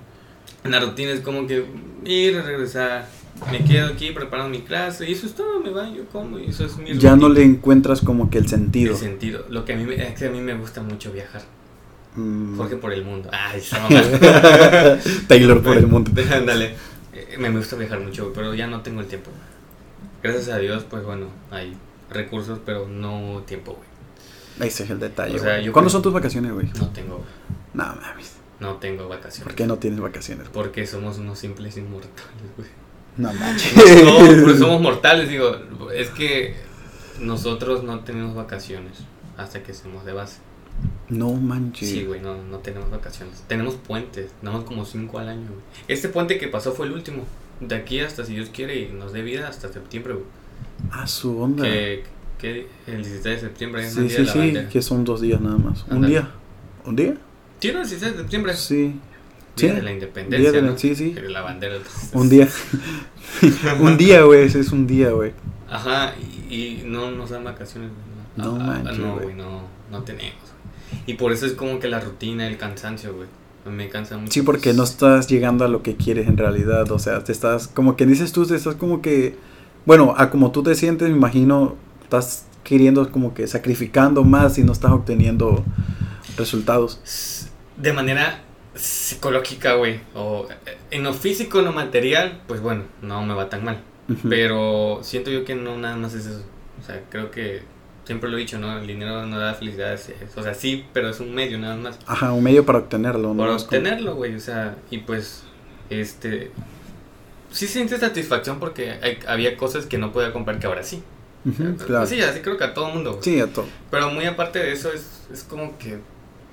En 0.64 0.70
la 0.70 0.80
rutina 0.80 1.12
es 1.12 1.20
como 1.20 1.46
que 1.46 1.64
ir, 2.05 2.42
regresar, 2.42 3.07
me 3.51 3.64
quedo 3.64 3.88
aquí 3.88 4.11
preparando 4.12 4.51
mi 4.51 4.64
clase 4.64 5.09
y 5.09 5.12
eso 5.12 5.26
es 5.26 5.34
todo, 5.34 5.61
me 5.61 5.70
baño, 5.70 6.03
como 6.12 6.38
y 6.38 6.46
eso 6.46 6.64
es 6.64 6.76
mi 6.76 6.96
Ya 6.98 7.16
no 7.16 7.28
le 7.28 7.42
encuentras 7.42 8.01
como 8.01 8.30
que 8.30 8.38
el 8.38 8.48
sentido. 8.48 8.92
El 8.92 8.98
sentido, 8.98 9.44
lo 9.48 9.64
que 9.64 9.74
a 9.74 9.76
mí, 9.76 9.92
es 9.94 10.18
que 10.18 10.26
a 10.26 10.30
mí 10.30 10.40
me 10.40 10.55
gusta 10.55 10.82
mucho 10.82 11.12
viajar. 11.12 11.42
Mm. 12.16 12.56
Jorge 12.56 12.76
por 12.76 12.92
el 12.92 13.04
mundo. 13.04 13.28
Ay, 13.32 13.60
Taylor 15.28 15.62
por 15.62 15.76
el 15.76 15.86
mundo. 15.86 16.10
Dale. 16.14 16.74
Eh, 17.12 17.36
me 17.38 17.50
gusta 17.50 17.76
viajar 17.76 18.00
mucho, 18.00 18.32
pero 18.32 18.54
ya 18.54 18.66
no 18.66 18.82
tengo 18.82 19.00
el 19.00 19.06
tiempo. 19.06 19.30
Gracias 20.22 20.48
a 20.48 20.58
Dios, 20.58 20.84
pues 20.88 21.04
bueno, 21.04 21.26
hay 21.50 21.76
recursos, 22.10 22.60
pero 22.64 22.88
no 22.88 23.42
tiempo, 23.46 23.72
güey. 23.74 24.68
Ese 24.68 24.84
es 24.84 24.90
el 24.90 25.00
detalle. 25.00 25.36
O 25.36 25.38
sea, 25.38 25.72
¿Cuándo 25.72 25.90
son 25.90 26.02
tus 26.02 26.12
vacaciones, 26.12 26.52
güey? 26.52 26.68
No 26.78 26.88
tengo. 26.90 27.24
No 27.74 27.84
mames. 27.84 28.36
No 28.60 28.76
tengo 28.76 29.08
vacaciones. 29.08 29.44
¿Por 29.44 29.54
qué 29.54 29.66
no 29.66 29.78
tienes 29.78 30.00
vacaciones? 30.00 30.48
Porque 30.48 30.86
somos 30.86 31.18
unos 31.18 31.38
simples 31.38 31.76
inmortales, 31.76 32.56
güey. 32.56 32.68
No 33.16 33.32
manches. 33.32 33.74
No, 34.04 34.56
somos 34.56 34.80
mortales, 34.80 35.28
digo. 35.28 35.56
Es 35.92 36.10
que 36.10 36.54
nosotros 37.20 37.82
no 37.82 38.00
tenemos 38.00 38.34
vacaciones 38.34 38.98
hasta 39.36 39.62
que 39.62 39.72
estemos 39.72 40.04
de 40.04 40.12
base. 40.12 40.38
No 41.08 41.32
manches. 41.32 41.88
Sí, 41.88 42.04
güey, 42.04 42.20
no, 42.20 42.42
no 42.42 42.58
tenemos 42.58 42.90
vacaciones. 42.90 43.42
Tenemos 43.46 43.74
puentes, 43.74 44.32
tenemos 44.40 44.64
como 44.64 44.84
cinco 44.84 45.18
al 45.18 45.28
año, 45.28 45.48
güey. 45.48 45.60
Este 45.86 46.08
puente 46.08 46.38
que 46.38 46.48
pasó 46.48 46.72
fue 46.72 46.86
el 46.86 46.92
último. 46.92 47.24
De 47.60 47.76
aquí 47.76 48.00
hasta, 48.00 48.24
si 48.24 48.34
Dios 48.34 48.50
quiere, 48.50 48.80
y 48.80 48.92
nos 48.92 49.12
dé 49.12 49.22
vida 49.22 49.48
hasta 49.48 49.72
septiembre, 49.72 50.14
güey. 50.14 50.26
Ah, 50.90 51.06
su 51.06 51.40
onda. 51.40 51.62
Que, 51.62 52.04
que 52.38 52.66
el 52.86 53.02
16 53.02 53.22
de 53.22 53.40
septiembre 53.40 53.86
es 53.86 53.94
sí, 53.94 54.00
día 54.00 54.10
sí, 54.10 54.38
de 54.38 54.52
la 54.52 54.62
sí, 54.62 54.68
que 54.70 54.82
son 54.82 55.04
dos 55.04 55.20
días 55.20 55.40
nada 55.40 55.56
más. 55.56 55.84
¿Un 55.88 56.06
día? 56.06 56.30
¿Un 56.84 56.96
día? 56.96 57.16
Sí, 57.60 57.72
no, 57.72 57.82
el 57.82 57.88
16 57.88 58.12
de 58.12 58.18
septiembre. 58.18 58.54
Sí. 58.54 59.00
Día 59.56 59.70
sí. 59.70 59.76
de 59.76 59.82
la 59.82 59.92
independencia. 59.92 60.50
Día 60.50 60.60
de 60.60 60.66
¿no? 60.66 60.78
Sí, 60.78 60.94
sí. 60.96 61.14
La 61.28 61.42
bandera. 61.42 61.76
Un 62.12 62.28
día. 62.28 62.48
un 63.80 63.96
día, 63.96 64.22
güey, 64.22 64.44
ese 64.44 64.60
es 64.60 64.72
un 64.72 64.86
día, 64.86 65.10
güey. 65.10 65.32
Ajá, 65.70 66.14
y, 66.50 66.54
y, 66.54 66.82
no 66.86 67.10
nos 67.10 67.30
dan 67.30 67.44
vacaciones. 67.44 67.90
No, 68.36 68.58
no 68.58 68.64
manches. 68.64 68.98
No, 68.98 69.18
güey, 69.18 69.34
no, 69.34 69.62
no 69.90 70.02
tenemos. 70.02 70.43
Y 71.07 71.14
por 71.14 71.32
eso 71.32 71.47
es 71.47 71.53
como 71.53 71.78
que 71.78 71.89
la 71.89 72.01
rutina, 72.01 72.47
el 72.47 72.57
cansancio, 72.57 73.14
güey. 73.14 73.28
Me 73.66 73.89
cansa 73.89 74.18
mucho. 74.18 74.32
Sí, 74.32 74.43
porque 74.43 74.74
no 74.74 74.85
estás 74.85 75.26
llegando 75.26 75.64
a 75.64 75.68
lo 75.68 75.82
que 75.82 75.97
quieres 75.97 76.28
en 76.28 76.37
realidad. 76.37 76.91
O 76.91 76.99
sea, 76.99 77.24
te 77.24 77.32
estás, 77.32 77.66
como 77.66 77.97
que 77.97 78.05
dices 78.05 78.32
tú, 78.32 78.47
te 78.47 78.55
estás 78.55 78.74
como 78.74 79.01
que, 79.01 79.37
bueno, 79.87 80.14
a 80.18 80.28
como 80.30 80.51
tú 80.53 80.62
te 80.62 80.74
sientes, 80.74 81.09
me 81.09 81.16
imagino, 81.16 81.76
estás 82.03 82.47
queriendo 82.62 83.11
como 83.11 83.32
que 83.32 83.47
sacrificando 83.47 84.22
más 84.24 84.59
y 84.59 84.64
no 84.64 84.72
estás 84.72 84.93
obteniendo 84.93 85.64
resultados. 86.37 87.49
De 87.76 87.93
manera 87.93 88.43
psicológica, 88.74 89.74
güey. 89.74 90.01
O 90.14 90.47
eh, 90.66 90.76
en 90.91 91.03
lo 91.03 91.14
físico, 91.14 91.61
en 91.61 91.66
lo 91.66 91.72
material, 91.72 92.43
pues 92.47 92.61
bueno, 92.61 92.85
no 93.03 93.24
me 93.24 93.35
va 93.35 93.49
tan 93.49 93.64
mal. 93.64 93.82
Pero 94.28 94.99
siento 95.03 95.30
yo 95.30 95.47
que 95.47 95.55
no 95.55 95.78
nada 95.78 95.97
más 95.97 96.12
es 96.12 96.26
eso. 96.26 96.43
O 96.78 96.85
sea, 96.85 97.03
creo 97.09 97.30
que 97.30 97.62
siempre 98.05 98.30
lo 98.30 98.36
he 98.36 98.40
dicho, 98.40 98.59
¿no? 98.59 98.78
El 98.78 98.86
dinero 98.86 99.26
no 99.26 99.38
da 99.38 99.55
felicidad. 99.55 99.98
O 100.36 100.42
sea, 100.42 100.55
sí, 100.55 100.84
pero 100.92 101.09
es 101.11 101.20
un 101.20 101.34
medio 101.34 101.59
nada 101.59 101.76
más. 101.76 101.98
Ajá, 102.07 102.32
un 102.32 102.42
medio 102.42 102.64
para 102.64 102.78
obtenerlo. 102.78 103.34
Para 103.36 103.57
obtenerlo, 103.57 104.14
güey. 104.14 104.34
O 104.34 104.40
sea, 104.40 104.76
y 104.90 104.98
pues, 104.98 105.44
este... 105.90 106.50
Sí 107.50 107.68
siente 107.68 107.98
satisfacción 107.98 108.59
porque 108.59 108.98
había 109.26 109.57
cosas 109.57 109.86
que 109.86 109.96
no 109.96 110.12
podía 110.12 110.32
comprar 110.32 110.59
que 110.59 110.66
ahora 110.66 110.82
sí. 110.82 111.02
claro. 111.44 112.00
Pues 112.00 112.09
sí, 112.11 112.20
así 112.20 112.40
creo 112.40 112.57
que 112.57 112.64
a 112.64 112.74
todo 112.74 112.88
mundo. 112.90 113.20
Sí, 113.22 113.40
a 113.40 113.46
todo. 113.46 113.66
Pero 113.90 114.11
muy 114.11 114.24
aparte 114.24 114.59
de 114.59 114.72
eso, 114.72 114.92
es, 114.92 115.22
es 115.32 115.44
como 115.44 115.78
que, 115.78 115.98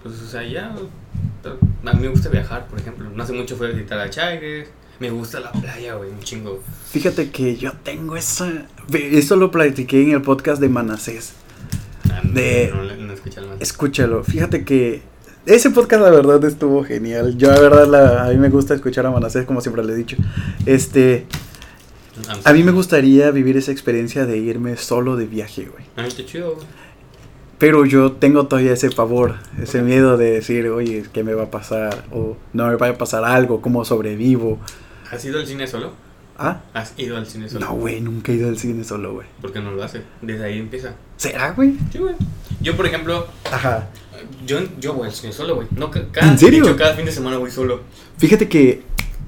pues, 0.03 0.21
o 0.21 0.27
sea, 0.27 0.43
ya... 0.43 0.75
A 1.83 1.93
mí 1.93 2.01
me 2.01 2.09
gusta 2.09 2.29
viajar, 2.29 2.67
por 2.67 2.79
ejemplo. 2.79 3.09
No 3.09 3.23
hace 3.23 3.33
mucho 3.33 3.55
fui 3.55 3.67
a 3.67 3.71
visitar 3.71 3.99
a 3.99 4.09
Chaires. 4.09 4.69
Me 4.99 5.09
gusta 5.09 5.39
la 5.39 5.51
playa, 5.51 5.95
güey, 5.95 6.11
un 6.11 6.19
chingo. 6.19 6.61
Fíjate 6.91 7.31
que 7.31 7.57
yo 7.57 7.73
tengo 7.83 8.15
esa... 8.15 8.67
Eso 8.93 9.35
lo 9.35 9.49
platiqué 9.49 10.03
en 10.03 10.11
el 10.11 10.21
podcast 10.21 10.61
de 10.61 10.69
Manasés. 10.69 11.33
No, 12.23 12.31
de... 12.33 12.71
no, 12.73 12.95
no 12.95 13.13
escúchalo. 13.59 14.23
Fíjate 14.23 14.63
que 14.65 15.01
ese 15.45 15.69
podcast 15.71 16.03
la 16.03 16.09
verdad 16.11 16.43
estuvo 16.45 16.83
genial. 16.83 17.37
Yo 17.37 17.51
la 17.51 17.59
verdad 17.59 17.87
la, 17.87 18.25
a 18.25 18.29
mí 18.29 18.37
me 18.37 18.49
gusta 18.49 18.73
escuchar 18.73 19.05
a 19.05 19.11
Manasés 19.11 19.45
como 19.45 19.61
siempre 19.61 19.83
le 19.83 19.93
he 19.93 19.95
dicho. 19.95 20.17
Este... 20.65 21.25
A 22.43 22.53
mí 22.53 22.63
me 22.63 22.71
gustaría 22.71 23.31
vivir 23.31 23.57
esa 23.57 23.71
experiencia 23.71 24.25
de 24.25 24.37
irme 24.37 24.77
solo 24.77 25.15
de 25.15 25.25
viaje, 25.25 25.65
güey. 25.65 25.85
Ay, 25.95 26.11
qué 26.15 26.25
chido, 26.25 26.55
güey. 26.55 26.67
Pero 27.57 27.85
yo 27.85 28.13
tengo 28.13 28.47
todavía 28.47 28.73
ese 28.73 28.89
pavor, 28.89 29.35
ese 29.61 29.81
miedo 29.81 30.17
de 30.17 30.31
decir, 30.31 30.67
oye, 30.67 31.05
¿qué 31.13 31.23
me 31.23 31.33
va 31.33 31.43
a 31.43 31.51
pasar? 31.51 32.05
O 32.11 32.35
no 32.53 32.67
me 32.67 32.75
va 32.75 32.89
a 32.89 32.97
pasar 32.97 33.23
algo, 33.23 33.61
¿cómo 33.61 33.85
sobrevivo? 33.85 34.59
¿Has 35.11 35.23
ido 35.25 35.39
al 35.39 35.45
cine 35.45 35.67
solo? 35.67 35.93
¿Ah? 36.43 36.61
¿Has 36.73 36.93
ido 36.97 37.17
al 37.17 37.27
cine 37.27 37.47
solo? 37.49 37.65
No, 37.67 37.73
güey, 37.75 38.01
nunca 38.01 38.31
he 38.31 38.35
ido 38.35 38.49
al 38.49 38.57
cine 38.57 38.83
solo, 38.83 39.13
güey. 39.13 39.27
¿Por 39.41 39.53
qué 39.53 39.59
no 39.59 39.71
lo 39.71 39.83
hace? 39.83 40.01
Desde 40.21 40.43
ahí 40.45 40.57
empieza. 40.59 40.95
¿Será, 41.17 41.51
güey? 41.51 41.75
Sí, 41.91 41.99
güey. 41.99 42.15
Yo, 42.61 42.75
por 42.75 42.85
ejemplo, 42.87 43.27
Ajá. 43.51 43.89
yo, 44.47 44.59
yo 44.79 44.93
voy 44.95 45.07
al 45.07 45.13
cine 45.13 45.31
solo, 45.33 45.55
güey. 45.55 45.67
No, 45.75 45.91
ca- 45.91 46.05
cada, 46.11 46.31
¿En 46.31 46.37
serio? 46.39 46.63
hecho, 46.63 46.75
cada 46.75 46.95
fin 46.95 47.05
de 47.05 47.11
semana 47.11 47.37
voy 47.37 47.51
solo. 47.51 47.81
Fíjate 48.17 48.49
que 48.49 48.81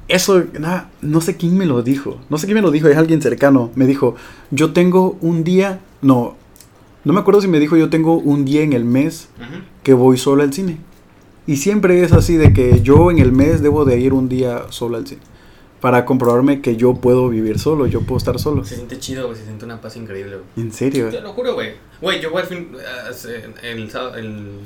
eso, 0.07 0.43
na- 0.59 0.89
no 1.01 1.21
sé 1.21 1.37
quién 1.37 1.55
me 1.57 1.65
lo 1.65 1.81
dijo. 1.83 2.19
No 2.29 2.37
sé 2.37 2.45
quién 2.47 2.55
me 2.55 2.61
lo 2.61 2.71
dijo, 2.71 2.87
es 2.87 2.97
alguien 2.97 3.21
cercano. 3.21 3.71
Me 3.75 3.85
dijo, 3.85 4.15
yo 4.51 4.73
tengo 4.73 5.17
un 5.21 5.43
día, 5.43 5.79
no, 6.01 6.35
no 7.03 7.13
me 7.13 7.19
acuerdo 7.19 7.41
si 7.41 7.47
me 7.47 7.59
dijo, 7.59 7.77
yo 7.77 7.89
tengo 7.89 8.15
un 8.17 8.43
día 8.45 8.61
en 8.63 8.73
el 8.73 8.85
mes 8.85 9.29
que 9.83 9.93
voy 9.93 10.17
solo 10.17 10.41
al 10.43 10.51
cine. 10.53 10.77
Y 11.45 11.57
siempre 11.57 12.01
es 12.03 12.11
así 12.13 12.37
de 12.37 12.53
que 12.53 12.81
yo 12.81 13.11
en 13.11 13.19
el 13.19 13.31
mes 13.33 13.61
debo 13.61 13.83
de 13.85 13.99
ir 13.99 14.13
un 14.13 14.29
día 14.29 14.63
solo 14.69 14.97
al 14.97 15.05
cine. 15.05 15.21
Para 15.83 16.05
comprobarme 16.05 16.61
que 16.61 16.77
yo 16.77 16.93
puedo 16.95 17.27
vivir 17.27 17.59
solo, 17.59 17.87
yo 17.87 18.03
puedo 18.03 18.17
estar 18.17 18.39
solo. 18.39 18.63
Se 18.63 18.75
siente 18.75 18.97
chido, 18.99 19.25
güey. 19.27 19.37
Se 19.37 19.43
siente 19.43 19.65
una 19.65 19.81
paz 19.81 19.97
increíble, 19.97 20.37
güey. 20.37 20.65
En 20.65 20.71
serio. 20.71 21.09
Te 21.09 21.19
lo 21.19 21.33
juro, 21.33 21.55
güey. 21.55 21.73
Güey, 21.99 22.21
yo 22.21 22.31
voy 22.31 22.41
al 22.41 22.47
fin. 22.47 22.69
hace- 23.09 23.43
El, 23.63 23.91
sábado- 23.91 24.15
el, 24.15 24.59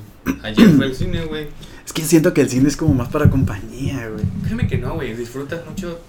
ayer 0.44 0.70
fue 0.70 0.86
al 0.86 0.94
cine, 0.94 1.26
güey. 1.26 1.48
Es 1.84 1.92
que 1.92 2.04
siento 2.04 2.36
que 2.36 2.42
el 2.42 2.50
cine 2.52 2.68
es 2.70 2.78
como 2.78 2.94
más 2.94 3.10
para 3.10 3.32
compañía, 3.32 4.08
güey. 4.14 4.24
Créeme 4.44 4.68
que 4.68 4.78
no, 4.78 4.94
güey. 4.94 5.16
Disfrutas 5.16 5.66
mucho. 5.66 6.00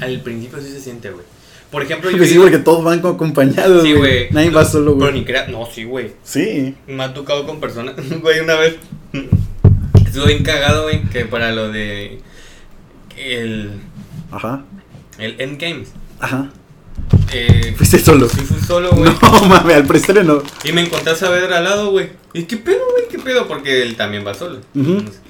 Al 0.00 0.20
principio 0.20 0.60
sí 0.60 0.68
se 0.70 0.78
siente, 0.80 1.10
güey. 1.10 1.24
Por 1.72 1.82
ejemplo, 1.82 2.08
yo. 2.12 2.18
Pues 2.18 2.28
sí, 2.28 2.34
digo- 2.36 2.44
porque 2.44 2.58
todos 2.58 2.84
van 2.84 3.04
acompañados, 3.04 3.82
Sí, 3.82 3.94
güey. 3.94 4.30
Nadie 4.30 4.50
va 4.50 4.64
solo, 4.64 4.92
Pero 4.96 5.10
güey. 5.10 5.20
ni 5.20 5.24
crea. 5.26 5.48
No, 5.48 5.66
sí, 5.66 5.82
güey. 5.82 6.12
Sí. 6.22 6.76
Me 6.86 7.02
ha 7.02 7.12
tocado 7.12 7.44
con 7.48 7.58
personas. 7.58 7.96
Güey, 8.22 8.38
una 8.38 8.54
vez. 8.54 8.76
Estuve 10.06 10.26
bien 10.28 10.44
cagado, 10.44 10.84
güey. 10.84 11.02
Que 11.08 11.24
para 11.24 11.50
lo 11.50 11.72
de. 11.72 12.20
El. 13.16 13.72
Ajá. 14.32 14.64
El 15.18 15.40
Endgame. 15.40 15.84
Ajá. 16.20 16.50
Eh, 17.32 17.74
Fuiste 17.76 17.98
solo. 17.98 18.28
sí, 18.28 18.40
fui 18.40 18.60
solo, 18.60 18.90
güey. 18.90 19.10
No, 19.22 19.42
mames, 19.48 19.76
al 19.76 19.86
preestreno. 19.86 20.42
Y 20.64 20.72
me 20.72 20.82
encontré 20.82 21.12
a 21.12 21.16
Saavedra 21.16 21.58
al 21.58 21.64
lado, 21.64 21.90
güey. 21.90 22.10
¿Y 22.32 22.44
qué 22.44 22.56
pedo, 22.56 22.80
güey? 22.92 23.08
¿Qué 23.08 23.18
pedo? 23.18 23.46
Porque 23.48 23.82
él 23.82 23.96
también 23.96 24.26
va 24.26 24.34
solo. 24.34 24.60
Entonces, 24.74 25.20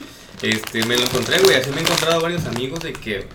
Este, 0.42 0.84
me 0.86 0.96
lo 0.96 1.02
encontré, 1.02 1.38
güey. 1.42 1.56
Así 1.56 1.70
me 1.70 1.78
he 1.78 1.80
encontrado 1.82 2.20
varios 2.20 2.44
amigos 2.46 2.80
de 2.80 2.92
que, 2.92 3.26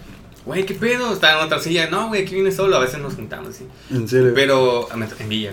güey, 0.46 0.66
¿qué 0.66 0.74
pedo? 0.74 1.14
Estaba 1.14 1.40
en 1.42 1.46
otra 1.46 1.60
silla. 1.60 1.90
No, 1.90 2.10
güey, 2.10 2.24
aquí 2.24 2.36
viene 2.36 2.52
solo. 2.52 2.76
A 2.76 2.80
veces 2.80 3.00
nos 3.00 3.16
juntamos, 3.16 3.56
sí. 3.56 3.66
En 3.92 4.08
serio. 4.08 4.32
Pero, 4.36 4.88
ah, 4.92 4.98
en 5.20 5.30
Villa. 5.30 5.52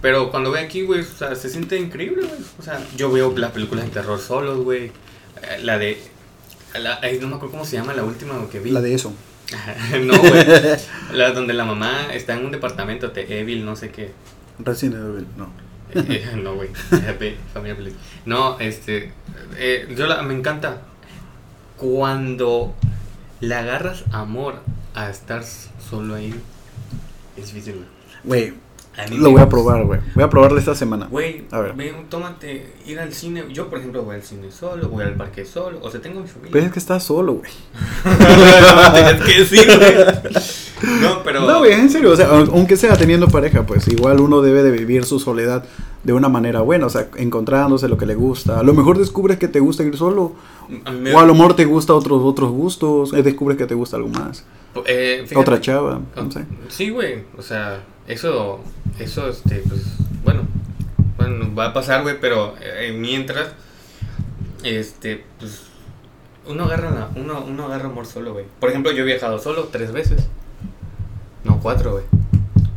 Pero 0.00 0.30
cuando 0.30 0.50
ve 0.50 0.60
aquí, 0.60 0.82
güey, 0.82 1.00
o 1.00 1.04
sea, 1.04 1.34
se 1.34 1.48
siente 1.48 1.78
increíble, 1.78 2.22
güey. 2.26 2.40
O 2.58 2.62
sea, 2.62 2.84
yo 2.96 3.10
veo 3.10 3.32
las 3.36 3.52
películas 3.52 3.84
de 3.84 3.90
terror 3.90 4.18
solos, 4.20 4.58
güey. 4.64 4.86
Eh, 5.42 5.60
La 5.62 5.78
de. 5.78 5.98
La, 6.78 7.00
no 7.20 7.28
me 7.28 7.34
acuerdo 7.36 7.50
cómo 7.52 7.64
se 7.64 7.76
llama 7.76 7.92
la 7.94 8.02
última 8.02 8.34
que 8.50 8.58
vi. 8.58 8.70
La 8.70 8.80
de 8.80 8.94
eso. 8.94 9.12
no, 10.00 10.18
güey. 10.18 10.46
La 11.12 11.32
donde 11.32 11.52
la 11.52 11.64
mamá 11.64 12.12
está 12.12 12.34
en 12.34 12.46
un 12.46 12.52
departamento 12.52 13.08
de 13.08 13.40
Evil, 13.40 13.64
no 13.64 13.76
sé 13.76 13.90
qué. 13.90 14.12
Resident 14.58 14.96
Evil, 14.96 15.26
no. 15.36 15.50
Eh, 15.94 16.36
no, 16.42 16.54
güey. 16.54 16.68
Familia 17.52 17.76
feliz. 17.76 17.94
No, 18.24 18.58
este. 18.60 19.12
eh, 19.56 19.92
yo 19.96 20.06
la, 20.06 20.22
me 20.22 20.34
encanta. 20.34 20.82
Cuando 21.76 22.74
le 23.40 23.54
agarras 23.54 24.04
amor 24.12 24.62
a 24.94 25.10
estar 25.10 25.42
solo 25.44 26.14
ahí, 26.14 26.34
es 27.36 27.46
difícil, 27.46 27.74
güey. 27.74 27.86
Güey, 28.24 28.54
A 28.98 29.06
mí 29.08 29.16
lo 29.16 29.30
voy 29.30 29.40
a 29.40 29.48
probar, 29.48 29.84
güey. 29.86 30.00
Voy 30.14 30.22
a 30.24 30.28
probarlo 30.28 30.58
esta 30.58 30.74
semana. 30.74 31.06
Güey, 31.10 31.44
A 31.50 31.60
ver. 31.60 31.72
ve, 31.74 31.94
tómate, 32.10 32.66
ir 32.86 33.00
al 33.00 33.12
cine. 33.14 33.44
Yo, 33.50 33.68
por 33.70 33.78
ejemplo, 33.78 34.02
voy 34.02 34.16
al 34.16 34.22
cine 34.22 34.50
solo, 34.50 34.88
voy 34.90 35.02
al 35.04 35.14
parque 35.14 35.46
solo. 35.46 35.78
O 35.80 35.90
sea, 35.90 36.00
tengo 36.02 36.20
mi 36.20 36.26
familia. 36.28 36.52
Pero 36.52 36.66
es 36.66 36.72
que 36.72 36.78
estás 36.78 37.02
solo, 37.02 37.34
güey. 37.34 37.50
Tenías 38.94 39.20
que 39.22 39.38
decir, 39.40 39.66
güey. 39.78 41.00
No, 41.00 41.22
pero. 41.22 41.40
No, 41.40 41.58
güey, 41.60 41.72
en 41.72 41.88
serio. 41.90 42.10
O 42.10 42.16
sea, 42.16 42.28
aun- 42.30 42.50
aunque 42.52 42.76
sea 42.76 42.96
teniendo 42.96 43.28
pareja, 43.28 43.64
pues 43.64 43.88
igual 43.88 44.20
uno 44.20 44.42
debe 44.42 44.62
de 44.62 44.70
vivir 44.70 45.04
su 45.04 45.18
soledad 45.18 45.64
de 46.04 46.12
una 46.12 46.28
manera 46.28 46.60
buena. 46.60 46.86
O 46.86 46.90
sea, 46.90 47.08
encontrándose 47.16 47.88
lo 47.88 47.96
que 47.96 48.06
le 48.06 48.14
gusta. 48.14 48.58
A 48.58 48.62
lo 48.62 48.74
mejor 48.74 48.98
descubres 48.98 49.38
que 49.38 49.48
te 49.48 49.60
gusta 49.60 49.84
ir 49.84 49.96
solo. 49.96 50.32
a 50.84 50.90
mí 50.90 51.00
me- 51.00 51.14
O 51.14 51.18
a 51.20 51.24
lo 51.24 51.34
mejor 51.34 51.54
te 51.56 51.64
gusta 51.64 51.94
otros 51.94 52.20
otros 52.22 52.50
gustos. 52.50 53.12
eh, 53.14 53.22
descubres 53.22 53.56
que 53.56 53.66
te 53.66 53.74
gusta 53.74 53.96
algo 53.96 54.08
más. 54.10 54.44
eh, 54.86 55.22
fíjate- 55.26 55.40
Otra 55.40 55.60
chava, 55.60 56.00
no 56.16 56.30
sé. 56.30 56.44
Sí, 56.68 56.90
güey. 56.90 57.24
O 57.38 57.42
sea, 57.42 57.80
eso, 58.12 58.60
eso, 58.98 59.28
este, 59.28 59.62
pues, 59.68 59.82
bueno, 60.24 60.42
bueno, 61.16 61.54
va 61.54 61.66
a 61.66 61.72
pasar, 61.72 62.02
güey, 62.02 62.16
pero 62.20 62.54
eh, 62.60 62.94
mientras, 62.96 63.48
este, 64.62 65.24
pues, 65.38 65.62
uno 66.46 66.64
agarra, 66.64 66.90
la- 66.90 67.10
uno, 67.20 67.44
uno 67.46 67.66
agarra 67.66 67.86
amor 67.86 68.06
solo, 68.06 68.32
güey. 68.32 68.44
Por 68.60 68.70
ejemplo, 68.70 68.92
yo 68.92 69.02
he 69.02 69.06
viajado 69.06 69.38
solo 69.38 69.68
tres 69.70 69.92
veces. 69.92 70.26
No, 71.44 71.60
cuatro, 71.60 71.92
güey. 71.92 72.04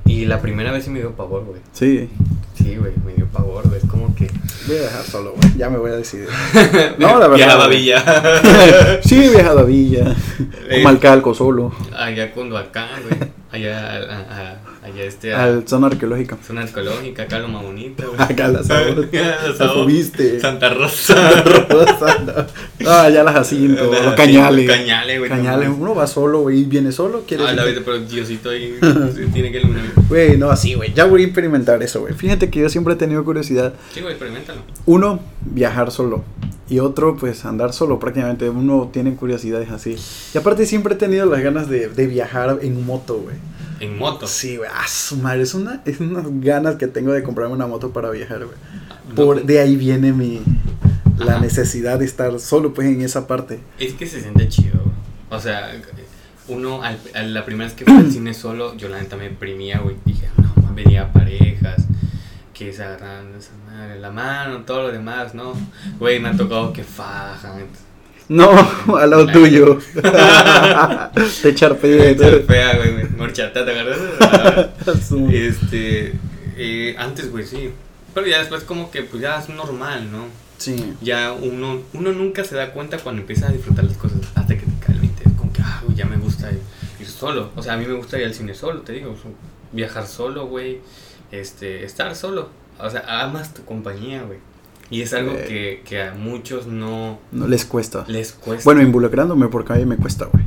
Y 0.05 0.25
la 0.25 0.39
primera 0.41 0.71
vez 0.71 0.83
sí 0.85 0.89
me 0.91 0.99
dio 0.99 1.11
pavor, 1.13 1.43
güey. 1.45 1.61
Sí. 1.73 2.09
Sí, 2.55 2.75
güey, 2.77 2.93
me 3.05 3.13
dio 3.13 3.25
pavor, 3.27 3.67
güey. 3.67 3.79
Es 3.83 3.89
como 3.89 4.13
que... 4.15 4.29
Voy 4.67 4.77
a 4.77 4.81
dejar 4.81 5.03
solo, 5.03 5.33
güey. 5.35 5.57
Ya 5.57 5.69
me 5.69 5.77
voy 5.77 5.91
a 5.91 5.95
decidir. 5.95 6.27
No, 6.99 7.19
la 7.19 7.27
verdad. 7.27 7.35
Viajaba 7.35 7.65
a. 7.65 7.67
Villa. 7.67 9.01
sí, 9.03 9.23
he 9.23 9.29
viajado 9.31 9.59
a 9.59 9.63
Villa. 9.63 10.15
Eh. 10.69 10.81
O 10.81 10.83
Malcalco 10.83 11.33
solo. 11.33 11.71
allá 11.95 12.31
con 12.31 12.55
acá, 12.55 12.87
güey. 13.03 13.29
Allá 13.51 13.91
a, 13.93 13.97
a- 13.97 14.57
allá 14.85 15.03
este 15.03 15.33
al 15.33 15.67
zona 15.67 15.87
arqueológica. 15.87 16.37
Zona 16.45 16.61
arqueológica, 16.61 17.23
acá 17.23 17.39
lo 17.39 17.47
más 17.47 17.63
bonito. 17.63 18.13
Acá 18.17 18.47
la 18.47 18.63
sabor. 18.63 19.09
Santa 20.41 20.69
Rosa. 20.69 21.15
Santa 21.31 21.63
Rosa. 21.69 22.47
Ah, 22.85 23.09
ya 23.09 23.23
las 23.23 23.33
Jacinto, 23.33 23.83
los 23.91 24.13
cañales. 24.13 24.67
Cañales, 24.69 25.17
güey. 25.19 25.29
Cañales, 25.29 25.69
uno 25.69 25.95
va 25.95 26.05
solo, 26.07 26.41
güey, 26.41 26.63
viene 26.65 26.91
solo, 26.91 27.23
quiere 27.27 27.45
Ah, 27.47 27.53
la 27.53 27.65
vida, 27.65 27.81
pero 27.83 27.99
Diosito 27.99 28.49
ahí 28.51 28.77
tiene 29.33 29.51
que 29.51 29.59
iluminar. 29.59 29.85
Güey, 30.07 30.37
no, 30.37 30.49
así, 30.49 30.75
güey. 30.75 30.93
Ya 30.93 31.05
voy 31.05 31.23
a 31.23 31.25
experimentar 31.25 31.81
eso, 31.81 32.01
güey. 32.01 32.13
Fíjate 32.13 32.49
que 32.49 32.59
yo 32.59 32.69
siempre 32.69 32.93
he 32.93 32.97
tenido 32.97 33.23
curiosidad. 33.23 33.73
Sí, 33.93 34.01
güey, 34.01 34.13
experimentalo. 34.13 34.61
Uno, 34.85 35.19
viajar 35.41 35.91
solo. 35.91 36.23
Y 36.69 36.79
otro, 36.79 37.15
pues 37.15 37.45
andar 37.45 37.73
solo 37.73 37.99
prácticamente. 37.99 38.49
Uno 38.49 38.89
tiene 38.91 39.15
curiosidades 39.15 39.69
así. 39.71 39.97
Y 40.33 40.37
aparte 40.37 40.65
siempre 40.65 40.95
he 40.95 40.97
tenido 40.97 41.25
las 41.27 41.41
ganas 41.41 41.69
de, 41.69 41.89
de 41.89 42.07
viajar 42.07 42.59
en 42.61 42.85
moto, 42.85 43.15
güey. 43.17 43.35
¿En 43.79 43.97
moto? 43.97 44.27
Sí, 44.27 44.57
güey. 44.57 44.69
Ah, 44.73 44.87
su 44.87 45.17
madre. 45.17 45.43
Es, 45.43 45.53
una, 45.53 45.81
es 45.85 45.99
unas 45.99 46.25
ganas 46.41 46.75
que 46.75 46.87
tengo 46.87 47.11
de 47.11 47.23
comprarme 47.23 47.53
una 47.53 47.67
moto 47.67 47.91
para 47.91 48.09
viajar, 48.09 48.45
güey. 48.45 48.57
Por, 49.15 49.43
de 49.43 49.59
ahí 49.59 49.75
viene 49.75 50.13
mi... 50.13 50.41
La 51.17 51.39
necesidad 51.39 51.99
de 51.99 52.05
estar 52.05 52.37
solo, 52.41 52.73
pues, 52.73 52.87
en 52.87 53.01
esa 53.01 53.25
parte. 53.25 53.61
Es 53.79 53.93
que 53.93 54.05
se 54.05 54.21
siente 54.21 54.49
chido. 54.49 54.81
O 55.29 55.39
sea, 55.39 55.71
uno, 56.47 56.81
al, 56.83 56.99
la 57.33 57.45
primera 57.45 57.65
vez 57.69 57.73
que 57.73 57.85
fui 57.85 57.95
al 57.95 58.11
cine 58.11 58.33
solo, 58.33 58.75
yo 58.75 58.89
la 58.89 58.99
neta 58.99 59.15
me 59.15 59.23
deprimía, 59.23 59.79
güey. 59.79 59.95
Dije, 60.03 60.27
no, 60.37 60.73
venía 60.73 61.11
parejas 61.13 61.85
que 62.53 62.71
se 62.71 62.83
agarran 62.83 63.35
esa 63.37 63.51
madre, 63.65 63.99
la 63.99 64.11
mano, 64.11 64.63
todo 64.63 64.83
lo 64.83 64.91
demás, 64.91 65.33
¿no? 65.35 65.53
Güey, 65.99 66.19
me 66.19 66.29
ha 66.29 66.37
tocado 66.37 66.71
que 66.71 66.83
fajan. 66.83 67.65
No, 68.27 68.49
al 68.97 69.09
lado 69.09 69.27
tuyo. 69.27 69.79
te 71.41 71.55
charpea. 71.55 72.15
Te 72.15 72.17
charpea, 72.17 72.77
güey. 72.77 73.09
Morchata, 73.17 73.65
¿te 73.65 73.71
agarras? 73.71 73.99
este. 75.31 76.13
Eh, 76.57 76.95
antes, 76.97 77.31
güey, 77.31 77.45
sí. 77.45 77.71
Pero 78.13 78.27
ya 78.27 78.39
después, 78.39 78.63
como 78.63 78.91
que, 78.91 79.03
pues 79.03 79.21
ya 79.21 79.39
es 79.39 79.49
normal, 79.49 80.11
¿no? 80.11 80.25
Sí. 80.57 80.93
Ya 81.01 81.33
uno, 81.33 81.81
uno 81.93 82.13
nunca 82.13 82.43
se 82.43 82.55
da 82.55 82.71
cuenta 82.71 82.97
cuando 82.97 83.21
empieza 83.21 83.47
a 83.47 83.51
disfrutar 83.51 83.83
las 83.83 83.97
cosas 83.97 84.19
hasta 84.35 84.55
que 84.55 84.65
te 84.65 84.85
cae 84.85 84.95
el 84.95 85.03
Es 85.03 85.37
como 85.37 85.51
que, 85.51 85.61
ah, 85.61 85.81
güey, 85.83 85.97
ya 85.97 86.05
me 86.05 86.15
gusta 86.17 86.51
ir, 86.51 86.61
ir, 86.99 87.07
solo. 87.07 87.51
O 87.55 87.61
sea, 87.61 87.73
a 87.73 87.77
mí 87.77 87.85
me 87.85 87.93
gusta 87.93 88.17
ir 88.17 88.25
al 88.25 88.33
cine 88.33 88.53
solo, 88.53 88.81
te 88.81 88.93
digo. 88.93 89.15
Viajar 89.73 90.07
solo, 90.07 90.47
güey 90.47 90.79
este, 91.31 91.83
estar 91.83 92.15
solo. 92.15 92.49
O 92.79 92.89
sea, 92.89 93.21
amas 93.21 93.53
tu 93.53 93.63
compañía, 93.63 94.23
güey. 94.23 94.39
Y 94.89 95.01
es 95.01 95.13
algo 95.13 95.33
que, 95.33 95.81
que, 95.83 96.01
a 96.01 96.13
muchos 96.13 96.67
no... 96.67 97.19
No 97.31 97.47
les 97.47 97.65
cuesta. 97.65 98.05
Les 98.07 98.33
cuesta. 98.33 98.63
Bueno, 98.65 98.81
involucrándome 98.81 99.47
porque 99.47 99.73
a 99.73 99.75
mí 99.77 99.85
me 99.85 99.97
cuesta, 99.97 100.25
güey. 100.25 100.43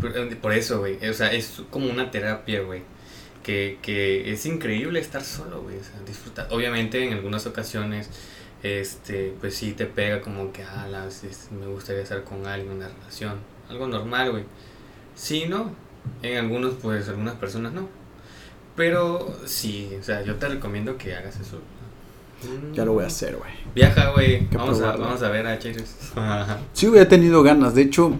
Por, 0.00 0.36
por, 0.36 0.52
eso, 0.52 0.80
güey. 0.80 0.98
O 1.08 1.14
sea, 1.14 1.32
es 1.32 1.62
como 1.70 1.88
una 1.90 2.10
terapia, 2.10 2.62
güey. 2.62 2.82
Que, 3.42 3.78
que 3.80 4.32
es 4.32 4.44
increíble 4.44 5.00
estar 5.00 5.22
solo, 5.22 5.62
güey. 5.62 5.78
O 5.78 5.82
sea, 5.82 5.94
disfrutar. 6.06 6.48
Obviamente, 6.50 7.02
en 7.06 7.14
algunas 7.14 7.46
ocasiones, 7.46 8.10
este, 8.62 9.34
pues 9.40 9.54
sí 9.54 9.72
te 9.72 9.86
pega 9.86 10.20
como 10.20 10.52
que, 10.52 10.62
ah, 10.62 10.86
la, 10.90 11.08
me 11.58 11.66
gustaría 11.66 12.02
estar 12.02 12.22
con 12.24 12.46
alguien, 12.46 12.72
una 12.72 12.88
relación. 12.88 13.38
Algo 13.70 13.86
normal, 13.86 14.30
güey. 14.30 14.44
Sí, 15.14 15.46
¿no? 15.48 15.72
En 16.22 16.36
algunos, 16.36 16.74
pues, 16.74 17.08
algunas 17.08 17.34
personas 17.36 17.72
no. 17.72 17.88
Pero 18.76 19.34
sí, 19.46 19.90
o 19.98 20.02
sea, 20.02 20.22
yo 20.22 20.36
te 20.36 20.48
recomiendo 20.48 20.96
que 20.96 21.14
hagas 21.14 21.40
eso. 21.40 21.60
Ya 22.74 22.84
lo 22.84 22.94
voy 22.94 23.04
a 23.04 23.06
hacer, 23.06 23.36
güey. 23.36 23.50
Viaja, 23.74 24.10
güey. 24.10 24.46
Vamos 24.52 24.80
a, 24.80 24.96
vamos 24.96 25.22
a 25.22 25.28
ver 25.28 25.46
a 25.46 25.58
Chairos. 25.58 25.94
sí, 26.72 26.86
güey, 26.86 27.00
he 27.00 27.06
tenido 27.06 27.42
ganas. 27.42 27.74
De 27.74 27.82
hecho, 27.82 28.12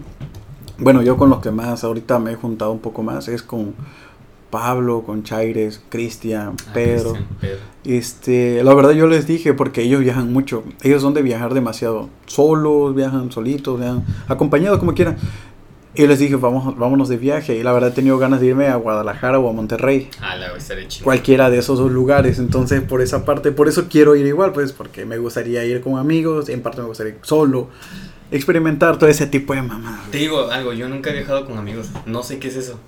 bueno, 0.77 1.01
yo 1.01 1.17
con 1.17 1.29
los 1.29 1.39
que 1.39 1.51
más 1.51 1.83
ahorita 1.83 2.19
me 2.19 2.33
he 2.33 2.35
juntado 2.35 2.71
un 2.71 2.79
poco 2.79 3.03
más 3.03 3.27
es 3.27 3.43
con 3.43 3.75
Pablo, 4.49 5.01
con 5.03 5.23
Chaires, 5.23 5.81
Cristian, 5.89 6.55
ah, 6.67 6.71
Pedro. 6.75 7.13
Este, 7.83 8.63
la 8.63 8.75
verdad 8.75 8.91
yo 8.91 9.07
les 9.07 9.25
dije 9.25 9.53
porque 9.53 9.81
ellos 9.81 10.01
viajan 10.01 10.31
mucho. 10.31 10.63
Ellos 10.83 11.01
son 11.01 11.15
de 11.15 11.23
viajar 11.23 11.53
demasiado. 11.55 12.09
Solos, 12.27 12.93
viajan 12.93 13.31
solitos, 13.31 13.79
viajan 13.79 14.05
acompañados 14.27 14.77
como 14.77 14.93
quieran. 14.93 15.17
Y 15.95 16.07
les 16.07 16.17
dije, 16.17 16.35
vamos, 16.35 16.75
vámonos 16.77 17.07
de 17.07 17.17
viaje. 17.17 17.55
Y 17.55 17.63
la 17.63 17.71
verdad 17.71 17.91
he 17.91 17.93
tenido 17.93 18.17
ganas 18.17 18.41
de 18.41 18.47
irme 18.47 18.67
a 18.67 18.75
Guadalajara 18.77 19.37
o 19.37 19.47
a 19.47 19.53
Monterrey. 19.53 20.09
Ah, 20.21 20.35
la 20.35 20.55
estaré 20.57 20.87
chido. 20.87 21.03
Cualquiera 21.03 21.51
de 21.51 21.59
esos 21.59 21.77
dos 21.77 21.91
lugares. 21.91 22.39
Entonces, 22.39 22.81
por 22.81 23.01
esa 23.01 23.25
parte, 23.25 23.51
por 23.51 23.67
eso 23.67 23.87
quiero 23.89 24.15
ir 24.15 24.25
igual, 24.25 24.53
pues, 24.53 24.71
porque 24.71 25.05
me 25.05 25.19
gustaría 25.19 25.63
ir 25.65 25.81
con 25.81 25.97
amigos. 25.97 26.49
En 26.49 26.61
parte 26.61 26.81
me 26.81 26.87
gustaría 26.87 27.13
ir 27.13 27.19
solo. 27.21 27.69
Experimentar 28.31 28.97
todo 28.97 29.07
ese 29.09 29.27
tipo 29.27 29.53
de 29.53 29.61
mamá. 29.61 30.03
Te 30.09 30.17
digo 30.17 30.49
algo, 30.49 30.73
yo 30.73 30.89
nunca 30.89 31.11
he 31.11 31.13
viajado 31.13 31.45
con 31.45 31.59
amigos. 31.59 31.89
No 32.07 32.23
sé 32.23 32.39
qué 32.39 32.47
es 32.47 32.55
eso. 32.55 32.79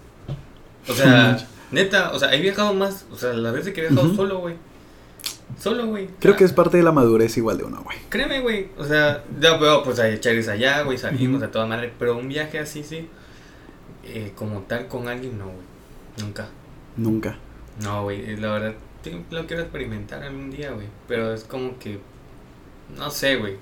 O 0.88 0.94
sea, 0.96 1.38
neta, 1.70 2.12
o 2.12 2.18
sea, 2.18 2.34
he 2.34 2.42
viajado 2.42 2.74
más. 2.74 3.06
O 3.12 3.18
sea, 3.18 3.34
la 3.34 3.52
vez 3.52 3.70
que 3.70 3.86
he 3.86 3.90
viajado 3.90 4.16
solo, 4.16 4.40
güey. 4.40 4.56
Solo, 5.60 5.88
güey. 5.88 6.10
Creo 6.20 6.36
que 6.36 6.44
es 6.44 6.54
parte 6.54 6.78
de 6.78 6.84
la 6.84 6.92
madurez 6.92 7.38
igual 7.38 7.58
de 7.58 7.64
uno, 7.64 7.82
güey. 7.84 7.98
Créeme, 8.10 8.42
güey. 8.42 8.70
O 8.78 8.84
sea, 8.84 9.24
ya 9.40 9.58
veo, 9.58 9.84
pues 9.84 10.00
hay 10.00 10.20
charis 10.20 10.48
allá, 10.48 10.82
güey, 10.82 10.98
salimos 10.98 11.42
a 11.44 11.52
toda 11.52 11.66
madre. 11.66 11.94
Pero 11.98 12.18
un 12.18 12.28
viaje 12.28 12.60
así, 12.60 12.84
sí. 12.84 13.08
Eh, 14.04 14.34
como 14.36 14.62
tal 14.62 14.88
con 14.88 15.08
alguien, 15.08 15.38
no, 15.38 15.46
güey. 15.46 15.66
Nunca. 16.22 16.48
Nunca. 16.98 17.38
No, 17.82 18.04
güey. 18.04 18.36
La 18.38 18.52
verdad, 18.54 18.74
lo 19.32 19.48
quiero 19.48 19.62
experimentar 19.64 20.24
algún 20.24 20.52
día, 20.52 20.72
güey. 20.72 20.88
Pero 21.08 21.34
es 21.34 21.44
como 21.44 21.78
que. 21.80 22.00
No 22.98 23.10
sé, 23.10 23.38
güey. 23.38 23.58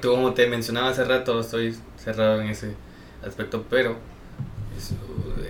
Tú, 0.00 0.10
como 0.10 0.34
te 0.34 0.46
mencionaba 0.46 0.90
hace 0.90 1.04
rato, 1.04 1.40
estoy 1.40 1.74
cerrado 1.96 2.40
en 2.42 2.48
ese 2.48 2.74
aspecto, 3.26 3.64
pero. 3.70 3.96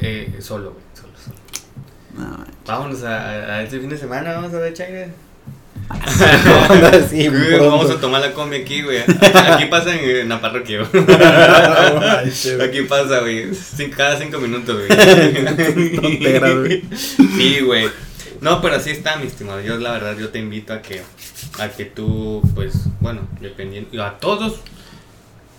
Eh, 0.00 0.36
solo, 0.40 0.72
güey. 0.72 0.84
No, 2.16 2.44
Vámonos 2.66 3.02
a, 3.04 3.28
a, 3.28 3.62
este 3.62 3.80
fin 3.80 3.88
de 3.88 3.96
semana, 3.96 4.34
vamos 4.34 4.52
a 4.54 4.58
ver 4.58 4.74
China. 4.74 5.06
sí, 7.10 7.28
vamos 7.28 7.90
a 7.90 8.00
tomar 8.00 8.20
la 8.20 8.32
combi 8.32 8.56
aquí, 8.56 8.82
güey. 8.82 9.00
Aquí 9.00 9.66
pasa 9.66 9.94
en, 9.94 10.28
la 10.28 10.40
parroquia, 10.40 10.82
Aquí 10.82 12.82
pasa, 12.82 13.20
güey. 13.20 13.50
Cada 13.96 14.18
cinco 14.18 14.38
minutos, 14.38 14.86
güey. 14.86 16.82
Sí, 16.96 17.60
güey. 17.60 17.88
No, 18.40 18.60
pero 18.60 18.76
así 18.76 18.90
está, 18.90 19.16
mi 19.16 19.26
estimado. 19.26 19.60
Yo, 19.60 19.76
la 19.78 19.92
verdad, 19.92 20.16
yo 20.18 20.30
te 20.30 20.38
invito 20.38 20.72
a 20.72 20.82
que, 20.82 21.02
a 21.58 21.68
que 21.68 21.84
tú, 21.84 22.42
pues, 22.54 22.74
bueno, 23.00 23.28
dependiendo, 23.40 24.02
a 24.02 24.18
todos, 24.18 24.60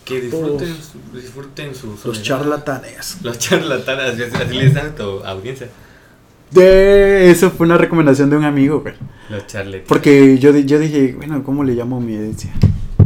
que 0.04 0.20
disfruten, 0.20 0.76
disfruten 1.14 1.76
sus... 1.76 2.04
Los 2.04 2.22
charlatanes. 2.22 3.20
Los 3.22 3.40
charlatanes, 3.40 4.34
así 4.34 4.56
les 4.56 4.74
dan 4.74 4.88
a 4.88 4.96
tu 4.96 5.24
audiencia. 5.24 5.70
De 6.54 7.32
eso 7.32 7.50
fue 7.50 7.66
una 7.66 7.78
recomendación 7.78 8.30
de 8.30 8.38
un 8.38 8.44
amigo, 8.44 8.82
güey. 8.82 8.94
Los 9.30 9.48
charlatanes. 9.48 9.88
Porque 9.88 10.38
yo, 10.38 10.56
yo 10.56 10.80
dije, 10.80 11.14
bueno, 11.18 11.44
¿cómo 11.44 11.64
le 11.64 11.74
llamo 11.74 11.98
a 11.98 12.00
mi 12.00 12.16
herencia? 12.16 12.52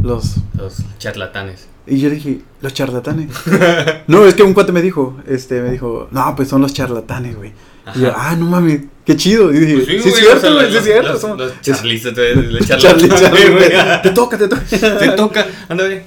Los... 0.02 0.36
Los 0.56 0.82
charlatanes. 0.98 1.68
Y 1.86 1.98
yo 2.00 2.10
dije, 2.10 2.40
los 2.60 2.74
charlatanes. 2.74 3.30
no, 4.06 4.26
es 4.26 4.34
que 4.34 4.42
un 4.42 4.52
cuate 4.52 4.72
me 4.72 4.82
dijo, 4.82 5.16
este, 5.26 5.62
me 5.62 5.70
dijo, 5.70 6.08
no, 6.10 6.34
pues 6.36 6.48
son 6.48 6.60
los 6.60 6.74
charlatanes, 6.74 7.36
güey. 7.36 7.52
Y 7.94 8.00
yo, 8.00 8.12
ah, 8.14 8.36
no 8.38 8.44
mames, 8.44 8.82
qué 9.06 9.16
chido. 9.16 9.52
Y 9.52 9.58
dije, 9.58 9.74
pues 9.76 10.02
sí, 10.02 10.10
sí, 10.10 10.20
cierto, 10.20 10.54
güey, 10.54 10.70
sí, 10.70 10.76
es 10.76 10.84
cierto. 10.84 11.12
Los, 11.12 11.20
son... 11.20 11.38
los 11.38 11.60
charlistas, 11.62 12.14
los 12.16 12.66
charlatanes, 12.66 13.50
güey. 13.50 14.02
Te 14.02 14.10
toca, 14.10 14.36
te 14.36 14.48
toca. 14.48 14.62
te 14.68 15.08
toca, 15.12 15.46
anda, 15.68 15.84
güey. 15.86 16.02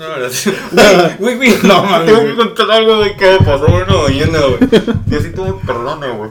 No, 0.72 0.82
güey, 1.18 1.36
güey, 1.36 1.54
no 1.62 1.84
mames. 1.84 2.06
Tengo 2.06 2.24
que 2.24 2.36
contar 2.36 2.70
algo 2.70 3.02
de 3.02 3.16
que 3.16 3.38
pasó 3.44 3.66
una 3.66 3.84
mañana, 3.84 4.38
güey. 4.38 4.70
Yo 5.06 5.20
sí 5.20 5.30
tuve 5.30 5.54
perdone, 5.66 6.08
güey. 6.08 6.30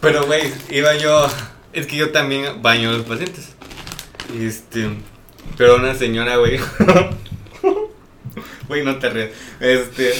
Pero, 0.00 0.24
güey, 0.24 0.52
iba 0.70 0.94
yo. 0.96 1.26
Es 1.72 1.86
que 1.86 1.96
yo 1.96 2.12
también 2.12 2.62
baño 2.62 2.90
a 2.90 2.92
los 2.94 3.02
pacientes. 3.02 3.50
Este. 4.38 4.88
Pero 5.58 5.76
una 5.76 5.94
señora, 5.94 6.36
güey. 6.36 6.58
Güey, 8.66 8.82
no 8.82 8.98
te 8.98 9.10
rías. 9.10 9.30
Este. 9.60 10.12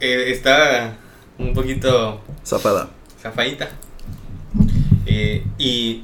eh, 0.00 0.30
estaba 0.32 0.96
un 1.38 1.54
poquito. 1.54 2.20
Zafada. 2.44 2.90
Zafadita. 3.22 3.70
Eh, 5.06 5.44
y. 5.56 6.02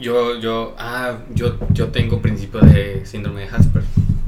Yo, 0.00 0.34
yo, 0.36 0.74
ah, 0.78 1.18
yo, 1.34 1.58
yo 1.72 1.88
tengo 1.88 2.22
principio 2.22 2.60
de 2.60 3.04
síndrome 3.04 3.42
de 3.42 3.48
Hasper. 3.48 3.82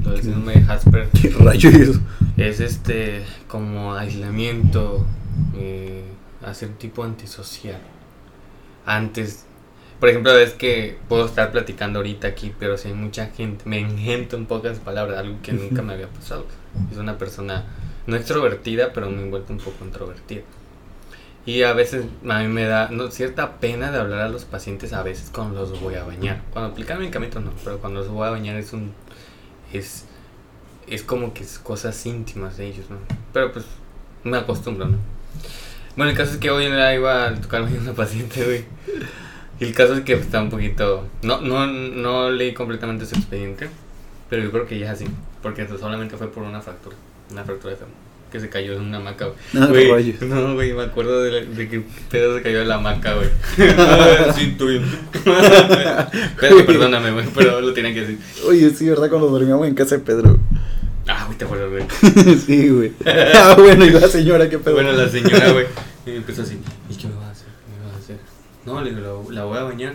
El 0.05 0.21
síndrome 0.21 0.53
de 0.53 0.71
Hasper. 0.71 1.09
¿Qué 1.19 1.29
rayo 1.29 1.69
es 1.69 1.75
eso? 1.75 1.99
Es 2.37 2.59
este, 2.59 3.23
como 3.47 3.95
aislamiento, 3.95 5.03
eh, 5.55 6.03
hacer 6.45 6.69
tipo 6.77 7.03
antisocial. 7.03 7.81
Antes, 8.85 9.45
por 9.99 10.09
ejemplo, 10.09 10.37
es 10.37 10.53
que 10.53 10.99
puedo 11.09 11.25
estar 11.25 11.51
platicando 11.51 11.99
ahorita 11.99 12.27
aquí, 12.27 12.53
pero 12.59 12.77
si 12.77 12.89
hay 12.89 12.93
mucha 12.93 13.27
gente, 13.27 13.63
me 13.67 13.79
engento 13.79 14.35
en 14.35 14.45
pocas 14.45 14.77
palabras, 14.77 15.17
algo 15.17 15.37
que 15.41 15.53
nunca 15.53 15.81
me 15.83 15.93
había 15.93 16.07
pasado. 16.07 16.45
Es 16.91 16.97
una 16.97 17.17
persona 17.17 17.65
no 18.05 18.15
extrovertida, 18.15 18.93
pero 18.93 19.09
me 19.09 19.23
envuelto 19.23 19.51
un 19.51 19.59
poco 19.59 19.83
introvertida. 19.83 20.43
Y 21.45 21.63
a 21.63 21.73
veces 21.73 22.05
a 22.29 22.39
mí 22.39 22.47
me 22.47 22.63
da 22.63 22.89
cierta 23.11 23.59
pena 23.59 23.91
de 23.91 23.99
hablar 23.99 24.21
a 24.21 24.29
los 24.29 24.45
pacientes 24.45 24.93
a 24.93 25.03
veces 25.03 25.29
cuando 25.33 25.61
los 25.61 25.79
voy 25.81 25.95
a 25.95 26.03
bañar. 26.03 26.41
Cuando 26.51 26.71
aplican 26.71 26.99
medicamentos 26.99 27.43
no, 27.43 27.51
pero 27.63 27.79
cuando 27.79 27.99
los 27.99 28.09
voy 28.09 28.27
a 28.27 28.31
bañar 28.31 28.55
es 28.55 28.71
un 28.71 28.93
es 29.73 30.05
es 30.87 31.03
como 31.03 31.33
que 31.33 31.43
es 31.43 31.59
cosas 31.59 32.05
íntimas 32.05 32.57
de 32.57 32.67
ellos, 32.67 32.89
¿no? 32.89 32.97
Pero 33.33 33.51
pues 33.51 33.65
me 34.23 34.37
acostumbro, 34.37 34.87
¿no? 34.87 34.97
Bueno, 35.95 36.11
el 36.11 36.17
caso 36.17 36.33
es 36.33 36.37
que 36.37 36.49
hoy 36.49 36.65
iba 36.65 37.27
a 37.27 37.35
tocarme 37.35 37.77
una 37.77 37.93
paciente, 37.93 38.43
güey. 38.43 38.65
Y 39.59 39.65
el 39.65 39.73
caso 39.73 39.93
es 39.93 40.01
que 40.01 40.13
está 40.13 40.41
un 40.41 40.49
poquito... 40.49 41.07
No, 41.21 41.39
no, 41.41 41.67
no 41.67 42.31
leí 42.31 42.53
completamente 42.53 43.05
su 43.05 43.15
expediente, 43.15 43.69
pero 44.29 44.43
yo 44.43 44.51
creo 44.51 44.65
que 44.65 44.79
ya 44.79 44.87
es 44.87 45.01
así, 45.01 45.05
porque 45.41 45.67
solamente 45.67 46.17
fue 46.17 46.31
por 46.31 46.43
una 46.43 46.61
fractura, 46.61 46.95
una 47.31 47.43
fractura 47.43 47.71
de 47.71 47.79
fémur 47.79 48.12
que 48.33 48.39
se 48.39 48.49
cayó 48.49 48.73
en 48.73 48.81
una 48.81 48.97
hamaca, 48.97 49.27
güey. 49.27 49.37
No, 49.53 49.67
no, 50.25 50.55
güey, 50.55 50.73
me 50.73 50.81
acuerdo 50.81 51.21
de, 51.21 51.45
de, 51.45 51.69
que 51.69 51.83
Pedro 52.09 52.35
se 52.35 52.41
cayó 52.41 52.63
en 52.63 52.67
la 52.67 52.75
hamaca, 52.75 53.13
güey. 53.13 53.29
sí, 54.35 54.55
tú 54.57 54.65
Pedro, 56.39 56.65
perdóname, 56.65 57.11
güey, 57.11 57.27
pero 57.35 57.61
lo 57.61 57.71
tenía 57.73 57.93
que 57.93 58.01
decir. 58.01 58.19
Oye, 58.47 58.71
sí, 58.71 58.89
¿verdad? 58.89 59.07
Cuando 59.09 59.29
dormíamos 59.29 59.67
en 59.67 59.75
casa 59.75 59.97
de 59.97 60.01
Pedro. 60.01 60.39
Ah, 61.07 61.25
güey, 61.27 61.37
te 61.37 61.45
acuerdas, 61.45 61.69
güey. 61.69 62.37
sí, 62.39 62.69
güey. 62.69 62.93
Ah, 63.05 63.53
bueno, 63.55 63.85
y 63.85 63.91
la 63.91 64.07
señora, 64.07 64.49
¿qué 64.49 64.57
pedo? 64.57 64.73
Bueno, 64.73 64.93
la 64.93 65.07
señora, 65.07 65.51
güey, 65.51 65.67
empezó 66.07 66.41
así, 66.41 66.57
¿y 66.89 66.95
qué 66.95 67.07
me 67.07 67.13
va 67.13 67.27
a 67.27 67.31
hacer? 67.31 67.49
¿Qué 67.49 67.83
me 67.83 67.87
va 67.87 67.95
a 67.95 67.99
hacer? 67.99 68.17
No, 68.65 68.81
le 68.81 68.95
digo, 68.95 69.27
la, 69.29 69.41
la 69.41 69.45
voy 69.45 69.59
a 69.59 69.63
bañar. 69.63 69.93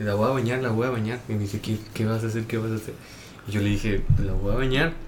La 0.00 0.14
voy 0.14 0.28
a 0.28 0.32
bañar, 0.32 0.60
la 0.60 0.70
voy 0.70 0.88
a 0.88 0.90
bañar. 0.90 1.20
Y 1.28 1.34
me 1.34 1.38
dice, 1.38 1.60
¿qué, 1.60 1.78
qué 1.94 2.04
vas 2.04 2.24
a 2.24 2.26
hacer? 2.26 2.46
¿Qué 2.46 2.58
vas 2.58 2.72
a 2.72 2.74
hacer? 2.74 2.94
Y 3.46 3.52
yo 3.52 3.60
le 3.60 3.68
dije, 3.68 4.02
la 4.26 4.32
voy 4.32 4.54
a 4.54 4.56
bañar 4.56 5.03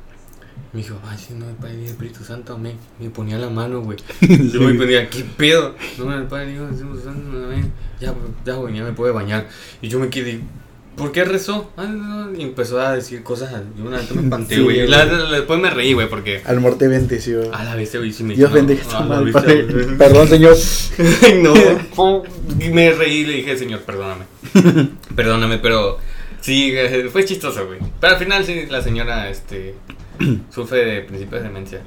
me 0.72 0.82
dijo, 0.82 0.98
ay, 1.06 1.16
si 1.18 1.34
no, 1.34 1.48
el 1.48 1.54
Padre 1.56 1.74
el 1.74 1.86
Espíritu 1.86 2.22
Santo, 2.24 2.58
me, 2.58 2.74
me 3.00 3.10
ponía 3.10 3.38
la 3.38 3.48
mano, 3.48 3.80
güey. 3.80 3.98
Yo 4.52 4.60
me 4.60 4.74
ponía, 4.74 5.08
¿qué 5.08 5.24
pedo? 5.24 5.74
No, 5.98 6.14
el 6.16 6.26
Padre 6.26 6.52
Dios, 6.52 6.70
Espíritu 6.72 7.00
Santo, 7.02 7.30
ya, 8.00 8.14
ya, 8.44 8.54
güey, 8.54 8.76
ya 8.76 8.84
me 8.84 8.92
puede 8.92 9.12
bañar. 9.12 9.48
Y 9.80 9.88
yo 9.88 9.98
me 9.98 10.10
quedé, 10.10 10.40
¿por 10.96 11.12
qué 11.12 11.24
rezó? 11.24 11.70
Ah, 11.76 12.28
y 12.36 12.42
empezó 12.42 12.80
a 12.80 12.94
decir 12.94 13.22
cosas, 13.22 13.52
yo 13.76 13.84
una 13.84 13.98
vez 13.98 14.10
me 14.12 14.22
espanté, 14.22 14.60
güey. 14.60 14.86
después 14.86 15.60
me 15.60 15.70
reí, 15.70 15.92
güey, 15.92 16.08
porque... 16.08 16.42
Al 16.44 16.60
morte 16.60 16.88
bendició. 16.88 17.54
A 17.54 17.64
la 17.64 17.74
vez, 17.74 17.96
güey, 17.96 18.12
sí 18.12 18.24
me 18.24 18.34
Dios 18.34 18.52
bendiga 18.52 19.00
mal, 19.00 19.30
padre. 19.30 19.64
Perdón, 19.96 20.28
señor. 20.28 20.56
no, 21.42 22.22
me 22.72 22.92
reí 22.92 23.18
y 23.18 23.24
le 23.24 23.32
dije, 23.34 23.56
señor, 23.56 23.80
perdóname. 23.82 24.24
perdóname, 25.14 25.58
pero... 25.58 25.98
Sí, 26.40 26.72
fue 27.10 27.24
chistoso, 27.24 27.66
güey. 27.66 27.80
Pero 28.00 28.12
al 28.12 28.18
final 28.20 28.44
sí, 28.44 28.66
la 28.70 28.80
señora, 28.80 29.28
este, 29.30 29.74
sufre 30.50 30.84
de 30.84 31.00
principios 31.02 31.42
de 31.42 31.48
demencia. 31.48 31.80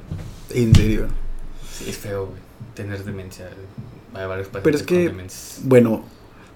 ¿En 0.50 0.74
serio? 0.74 1.06
Sí, 1.70 1.90
es 1.90 1.98
feo, 1.98 2.26
güey, 2.26 2.38
tener 2.74 3.04
demencia. 3.04 3.48
Hay 4.14 4.26
varios 4.26 4.48
pacientes 4.48 4.62
Pero 4.64 4.76
es 4.76 4.82
que, 4.82 5.64
bueno, 5.64 6.04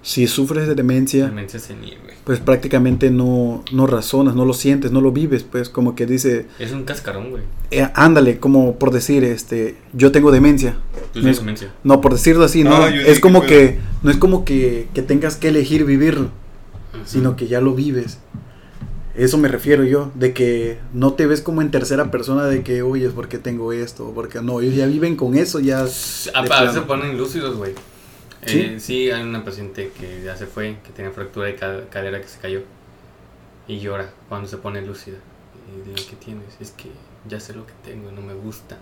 si 0.05 0.27
sufres 0.27 0.67
de 0.67 0.75
demencia, 0.75 1.25
demencia 1.25 1.59
senil, 1.59 1.97
güey. 2.03 2.15
pues 2.23 2.39
prácticamente 2.39 3.09
no, 3.09 3.63
no 3.71 3.87
razonas, 3.87 4.35
no 4.35 4.45
lo 4.45 4.53
sientes, 4.53 4.91
no 4.91 5.01
lo 5.01 5.11
vives, 5.11 5.43
pues 5.43 5.67
como 5.67 5.95
que 5.95 6.05
dice... 6.05 6.45
Es 6.59 6.73
un 6.73 6.83
cascarón, 6.83 7.31
güey. 7.31 7.41
Eh, 7.71 7.89
ándale, 7.95 8.37
como 8.37 8.75
por 8.75 8.91
decir, 8.91 9.23
este, 9.23 9.77
yo 9.93 10.11
tengo 10.11 10.31
demencia. 10.31 10.77
no, 11.15 11.27
es, 11.27 11.39
demencia. 11.39 11.71
no, 11.83 12.01
por 12.01 12.13
decirlo 12.13 12.43
así, 12.45 12.63
no, 12.63 12.75
ah, 12.75 12.89
es 12.93 13.19
como 13.19 13.41
que, 13.41 13.79
no 14.03 14.11
es 14.11 14.17
como 14.17 14.45
que, 14.45 14.89
que 14.93 15.01
tengas 15.01 15.37
que 15.37 15.47
elegir 15.47 15.85
vivirlo, 15.85 16.29
sino 17.05 17.35
que 17.35 17.47
ya 17.47 17.59
lo 17.59 17.73
vives. 17.73 18.19
Eso 19.17 19.37
me 19.37 19.47
refiero 19.47 19.83
yo, 19.85 20.11
de 20.15 20.33
que 20.33 20.77
no 20.93 21.13
te 21.13 21.25
ves 21.25 21.41
como 21.41 21.61
en 21.61 21.71
tercera 21.71 22.11
persona 22.11 22.45
de 22.45 22.63
que, 22.63 22.81
oye, 22.81 23.05
es 23.07 23.13
porque 23.13 23.37
tengo 23.37 23.71
esto, 23.71 24.11
porque 24.13 24.41
no, 24.41 24.59
ellos 24.59 24.75
ya 24.75 24.87
viven 24.87 25.15
con 25.15 25.35
eso, 25.35 25.61
ya... 25.61 25.79
A, 25.79 25.83
veces 26.41 26.73
se 26.73 26.81
ponen 26.81 27.17
lúcidos, 27.17 27.55
güey. 27.55 27.73
¿Sí? 28.45 28.59
Eh, 28.59 28.79
sí, 28.79 29.11
hay 29.11 29.23
una 29.23 29.45
paciente 29.45 29.91
que 29.97 30.21
ya 30.23 30.35
se 30.35 30.47
fue, 30.47 30.77
que 30.83 30.91
tiene 30.91 31.11
fractura 31.11 31.47
de 31.47 31.55
cadera 31.55 32.21
que 32.21 32.27
se 32.27 32.39
cayó 32.39 32.61
y 33.67 33.79
llora 33.79 34.11
cuando 34.29 34.47
se 34.47 34.57
pone 34.57 34.81
lúcida. 34.81 35.17
Y 35.67 35.89
digo, 35.89 36.07
¿qué 36.09 36.15
tienes? 36.17 36.45
Es 36.59 36.71
que 36.71 36.91
ya 37.27 37.39
sé 37.39 37.53
lo 37.53 37.65
que 37.65 37.73
tengo 37.83 38.11
no 38.11 38.21
me 38.21 38.33
gusta. 38.33 38.77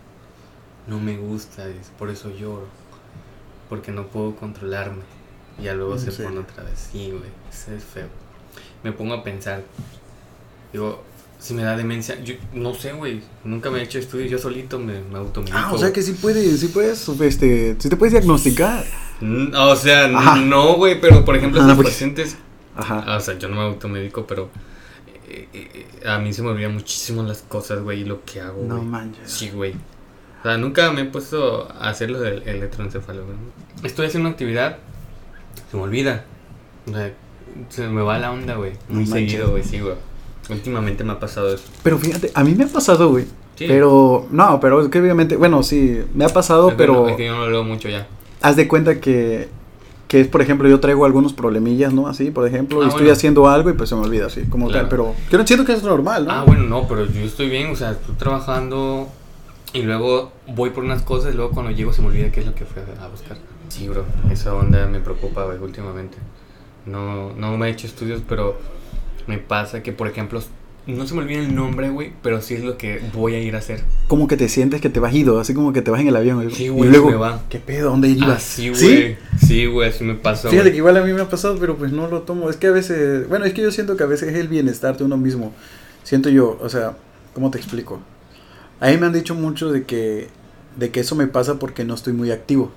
No 0.88 1.00
me 1.00 1.18
gusta, 1.18 1.66
por 1.98 2.10
eso 2.10 2.30
lloro. 2.30 2.68
Porque 3.70 3.92
no 3.92 4.08
puedo 4.08 4.36
controlarme. 4.36 5.04
Y 5.60 5.64
ya 5.64 5.74
luego 5.74 5.98
se 5.98 6.12
pone 6.12 6.40
otra 6.40 6.64
vez. 6.64 6.90
Sí, 6.92 7.12
güey, 7.12 7.32
eso 7.50 7.72
es 7.74 7.84
feo. 7.84 8.08
Me 8.84 8.92
pongo 8.92 9.14
a 9.14 9.24
pensar, 9.24 9.64
Digo, 10.74 11.04
si 11.40 11.54
me 11.54 11.64
da 11.64 11.78
demencia, 11.78 12.20
yo 12.24 12.36
no 12.54 12.74
sé, 12.74 12.94
güey, 12.94 13.22
nunca 13.44 13.70
me 13.70 13.80
he 13.80 13.84
hecho 13.84 14.00
estudios, 14.00 14.32
yo 14.32 14.40
solito 14.40 14.80
me, 14.80 15.02
me 15.02 15.20
automedico. 15.20 15.58
Ah, 15.58 15.72
o 15.74 15.78
sea 15.78 15.94
que 15.94 16.02
sí 16.02 16.14
puedes, 16.14 16.60
sí 16.60 16.70
puedes, 16.70 17.08
este, 17.08 17.76
sí 17.80 17.90
te 17.90 17.96
puedes 17.96 18.14
diagnosticar. 18.14 18.84
Mm, 19.22 19.54
o 19.54 19.76
sea, 19.76 20.08
no, 20.08 20.76
güey, 20.76 21.00
pero 21.00 21.24
por 21.24 21.36
ejemplo, 21.36 21.62
ah, 21.62 21.68
los 21.68 21.76
pues. 21.76 21.90
pacientes, 21.90 22.38
Ajá. 22.76 23.18
o 23.18 23.20
sea, 23.20 23.38
yo 23.38 23.50
no 23.50 23.58
me 23.58 23.62
automedico, 23.62 24.26
pero 24.26 24.50
eh, 25.28 25.48
eh, 25.54 26.08
a 26.08 26.18
mí 26.18 26.32
se 26.32 26.42
me 26.42 26.50
olvidan 26.50 26.74
muchísimo 26.74 27.24
las 27.24 27.42
cosas, 27.42 27.82
güey, 27.82 28.02
y 28.02 28.06
lo 28.06 28.24
que 28.24 28.40
hago, 28.40 28.64
No 28.66 28.82
manches. 28.82 29.30
Sí, 29.30 29.50
güey. 29.50 29.74
O 30.40 30.44
sea, 30.44 30.58
nunca 30.58 30.92
me 30.92 31.02
he 31.02 31.06
puesto 31.06 31.70
a 31.72 31.90
hacer 31.90 32.10
lo 32.10 32.20
del 32.20 32.44
electroencefalo, 32.48 33.26
güey. 33.26 33.38
Estoy 33.84 34.08
haciendo 34.08 34.28
una 34.28 34.34
actividad, 34.34 34.78
se 35.70 35.78
me 35.78 35.84
olvida. 35.84 36.26
O 36.90 36.94
sea, 36.94 37.14
se 37.70 37.88
me 37.88 38.02
va 38.02 38.18
la 38.18 38.32
onda, 38.32 38.56
güey. 38.56 38.74
Muy 38.90 39.06
seguido, 39.06 39.52
güey, 39.52 39.64
sí, 39.64 39.80
güey. 39.80 39.96
Últimamente 40.50 41.04
me 41.04 41.14
ha 41.14 41.20
pasado 41.20 41.54
eso. 41.54 41.64
Pero 41.84 41.98
fíjate, 41.98 42.32
a 42.34 42.44
mí 42.44 42.54
me 42.56 42.66
ha 42.66 42.68
pasado, 42.68 43.10
güey. 43.10 43.26
Pero, 43.58 44.28
no, 44.32 44.60
pero 44.60 44.82
es 44.82 44.90
que 44.90 45.00
obviamente, 45.00 45.36
bueno, 45.38 45.64
sí, 45.64 46.02
me 46.14 46.26
ha 46.26 46.30
pasado, 46.30 46.74
pero... 46.76 47.08
es 47.08 47.16
que 47.16 47.26
yo 47.26 47.36
no 47.36 47.46
lo 47.46 47.52
leo 47.52 47.64
mucho 47.64 47.88
ya. 47.88 48.08
Haz 48.42 48.56
de 48.56 48.68
cuenta 48.68 49.00
que, 49.00 49.48
que 50.08 50.22
es, 50.22 50.28
por 50.28 50.42
ejemplo, 50.42 50.68
yo 50.68 50.80
traigo 50.80 51.06
algunos 51.06 51.34
problemillas, 51.34 51.94
¿no? 51.94 52.08
Así, 52.08 52.32
por 52.32 52.48
ejemplo, 52.48 52.82
y 52.82 52.86
ah, 52.86 52.90
estoy 52.90 53.10
haciendo 53.10 53.48
algo 53.48 53.70
y 53.70 53.74
pues 53.74 53.90
se 53.90 53.96
me 53.96 54.02
olvida, 54.02 54.26
así, 54.26 54.44
como 54.50 54.70
tal, 54.70 54.90
pero 54.90 55.14
yo 55.32 55.38
no 55.38 55.48
siento 55.48 55.66
que 55.66 55.74
es 55.74 55.84
normal, 55.84 56.26
¿no? 56.26 56.32
Ah, 56.32 56.44
bueno, 56.46 56.64
no, 56.64 56.88
pero 56.88 57.06
yo 57.06 57.22
estoy 57.22 57.50
bien, 57.50 57.72
o 57.72 57.76
sea, 57.76 57.92
estoy 57.92 58.16
trabajando 58.16 59.08
y 59.72 59.84
luego 59.84 60.32
voy 60.48 60.72
por 60.72 60.84
unas 60.84 61.04
cosas 61.04 61.34
y 61.34 61.38
luego 61.38 61.52
cuando 61.52 61.72
llego 61.72 61.94
se 61.94 62.02
me 62.02 62.10
olvida 62.10 62.32
qué 62.32 62.42
es 62.42 62.46
lo 62.46 62.56
que 62.56 62.66
fui 62.66 62.82
a 62.82 63.08
buscar. 63.08 63.38
Sí, 63.70 63.88
bro, 63.88 64.04
esa 64.32 64.54
onda 64.54 64.86
me 64.88 65.00
preocupa, 65.00 65.46
güey, 65.46 65.58
últimamente. 65.60 66.18
No, 66.86 67.34
no 67.34 67.58
me 67.58 67.68
he 67.68 67.72
hecho 67.72 67.88
estudios, 67.88 68.22
pero 68.28 68.58
me 69.28 69.38
pasa 69.38 69.84
que, 69.84 69.92
por 69.92 70.08
ejemplo, 70.08 70.42
no 70.86 71.08
se 71.08 71.14
me 71.14 71.22
olvida 71.22 71.40
el 71.40 71.56
nombre, 71.56 71.90
güey, 71.90 72.12
pero 72.22 72.42
sí 72.42 72.56
es 72.56 72.64
lo 72.64 72.78
que 72.78 73.02
voy 73.14 73.36
a 73.36 73.40
ir 73.40 73.56
a 73.56 73.60
hacer. 73.60 73.82
Como 74.08 74.28
que 74.28 74.36
te 74.36 74.50
sientes 74.50 74.82
que 74.82 74.90
te 74.90 75.00
vas 75.00 75.14
ido, 75.14 75.40
así 75.40 75.54
como 75.54 75.72
que 75.72 75.82
te 75.82 75.92
vas 75.92 76.02
en 76.02 76.08
el 76.08 76.16
avión. 76.16 76.52
Sí, 76.52 76.68
güey, 76.68 76.90
y 76.90 76.92
luego, 76.92 77.10
me 77.10 77.16
va. 77.16 77.44
¿qué 77.50 77.60
pedo? 77.60 77.92
¿Dónde 77.92 78.10
ibas? 78.10 78.44
sí, 78.44 78.70
güey. 78.70 79.18
Sí, 79.40 79.66
güey, 79.66 79.90
así 79.90 80.04
me 80.04 80.16
pasó. 80.16 80.50
Fíjate 80.50 80.72
que 80.72 80.78
igual 80.78 80.98
a 80.98 81.02
mí 81.02 81.14
me 81.14 81.22
ha 81.22 81.30
pasado, 81.30 81.58
pero 81.60 81.78
pues 81.78 81.92
no 81.92 82.08
lo 82.08 82.24
tomo. 82.24 82.50
Es 82.50 82.58
que 82.58 82.68
a 82.68 82.72
veces, 82.72 83.28
bueno, 83.30 83.46
es 83.46 83.54
que 83.54 83.62
yo 83.62 83.72
siento 83.72 83.96
que 83.96 84.04
a 84.04 84.08
veces 84.08 84.30
es 84.30 84.36
el 84.36 84.50
bienestar 84.50 84.98
de 84.98 85.06
uno 85.06 85.18
mismo. 85.18 85.54
Siento 86.04 86.30
yo, 86.30 86.60
o 86.62 86.68
sea, 86.68 86.98
¿cómo 87.34 87.50
te 87.50 87.58
explico? 87.58 88.02
A 88.82 88.90
mí 88.90 88.98
me 88.98 89.06
han 89.06 89.14
dicho 89.14 89.36
mucho 89.36 89.72
de 89.72 89.86
que, 89.86 90.28
de 90.76 90.92
que 90.92 91.00
eso 91.00 91.16
me 91.16 91.28
pasa 91.28 91.60
porque 91.60 91.86
no 91.86 91.94
estoy 91.94 92.12
muy 92.12 92.32
activo 92.32 92.72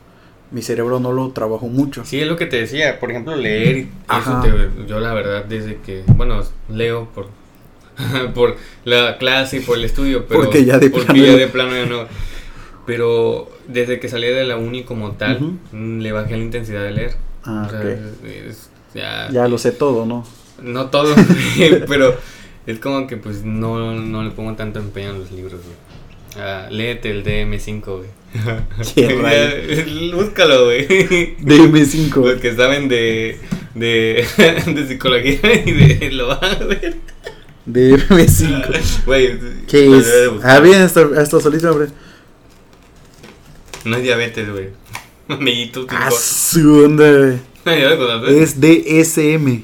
mi 0.50 0.62
cerebro 0.62 1.00
no 1.00 1.12
lo 1.12 1.30
trabajo 1.30 1.68
mucho. 1.68 2.04
Sí, 2.04 2.20
es 2.20 2.28
lo 2.28 2.36
que 2.36 2.46
te 2.46 2.56
decía, 2.56 3.00
por 3.00 3.10
ejemplo, 3.10 3.34
leer, 3.36 3.86
eso 4.08 4.42
yo 4.86 5.00
la 5.00 5.12
verdad 5.12 5.44
desde 5.44 5.76
que, 5.76 6.04
bueno, 6.08 6.42
leo 6.68 7.08
por 7.14 7.28
por 8.34 8.56
la 8.84 9.18
clase 9.18 9.58
y 9.58 9.60
por 9.60 9.78
el 9.78 9.84
estudio, 9.84 10.26
pero 10.26 10.44
porque 10.44 10.64
ya 10.64 10.78
de 10.78 10.90
plano, 10.90 11.14
ya 11.14 11.36
de 11.36 11.48
plano 11.48 11.74
ya 11.74 11.86
no. 11.86 12.06
Pero 12.86 13.50
desde 13.66 13.98
que 13.98 14.08
salí 14.08 14.28
de 14.28 14.44
la 14.44 14.56
uni 14.56 14.84
como 14.84 15.12
tal, 15.12 15.58
mm, 15.72 15.98
le 16.00 16.12
bajé 16.12 16.36
la 16.36 16.44
intensidad 16.44 16.84
de 16.84 16.90
leer. 16.92 17.14
Ah, 17.44 17.68
ya, 18.94 19.28
ya 19.30 19.48
lo 19.48 19.58
sé 19.58 19.72
todo, 19.72 20.06
¿no? 20.06 20.24
No 20.62 20.86
todo, 20.86 21.14
pero 21.88 22.16
es 22.66 22.78
como 22.78 23.06
que 23.06 23.16
pues 23.16 23.44
no, 23.44 23.94
no 23.94 24.22
le 24.22 24.30
pongo 24.30 24.54
tanto 24.54 24.78
empeño 24.78 25.10
en 25.10 25.20
los 25.20 25.32
libros, 25.32 25.60
Ah, 26.38 26.66
léete 26.70 27.10
el 27.10 27.24
DM5, 27.24 27.82
güey. 27.86 28.10
Búscalo, 30.14 30.64
güey. 30.66 31.36
DM5. 31.38 32.14
Los 32.16 32.40
que 32.40 32.54
saben 32.54 32.88
de, 32.88 33.38
de, 33.74 34.26
de 34.66 34.88
psicología 34.88 35.40
y 35.64 35.72
de 35.72 36.10
lo 36.12 36.28
van 36.28 36.44
a 36.44 36.64
ver. 36.64 36.96
DM5. 37.66 39.04
Güey. 39.04 39.38
¿Qué 39.66 39.98
es? 39.98 40.06
Ah, 40.42 40.60
bien, 40.60 40.82
esto, 40.82 41.14
esto 41.20 41.40
solito, 41.40 41.70
hombre. 41.70 41.88
No 43.84 43.96
es 43.96 44.02
diabetes, 44.02 44.50
güey. 44.50 44.68
Amiguito, 45.28 45.86
Ah, 45.90 46.10
su 46.10 46.84
onda, 46.84 47.10
güey. 47.12 47.38
Es 48.40 48.60
DSM. 48.60 49.62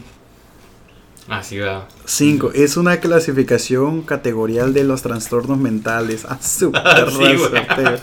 Ah, 1.28 1.42
sí, 1.42 1.58
va. 1.58 1.88
5. 2.04 2.52
Es 2.54 2.76
una 2.76 2.98
clasificación 2.98 4.02
categorial 4.02 4.74
de 4.74 4.84
los 4.84 5.02
trastornos 5.02 5.58
mentales. 5.58 6.26
Ah, 6.28 6.38
super 6.42 6.82
ah, 6.84 7.96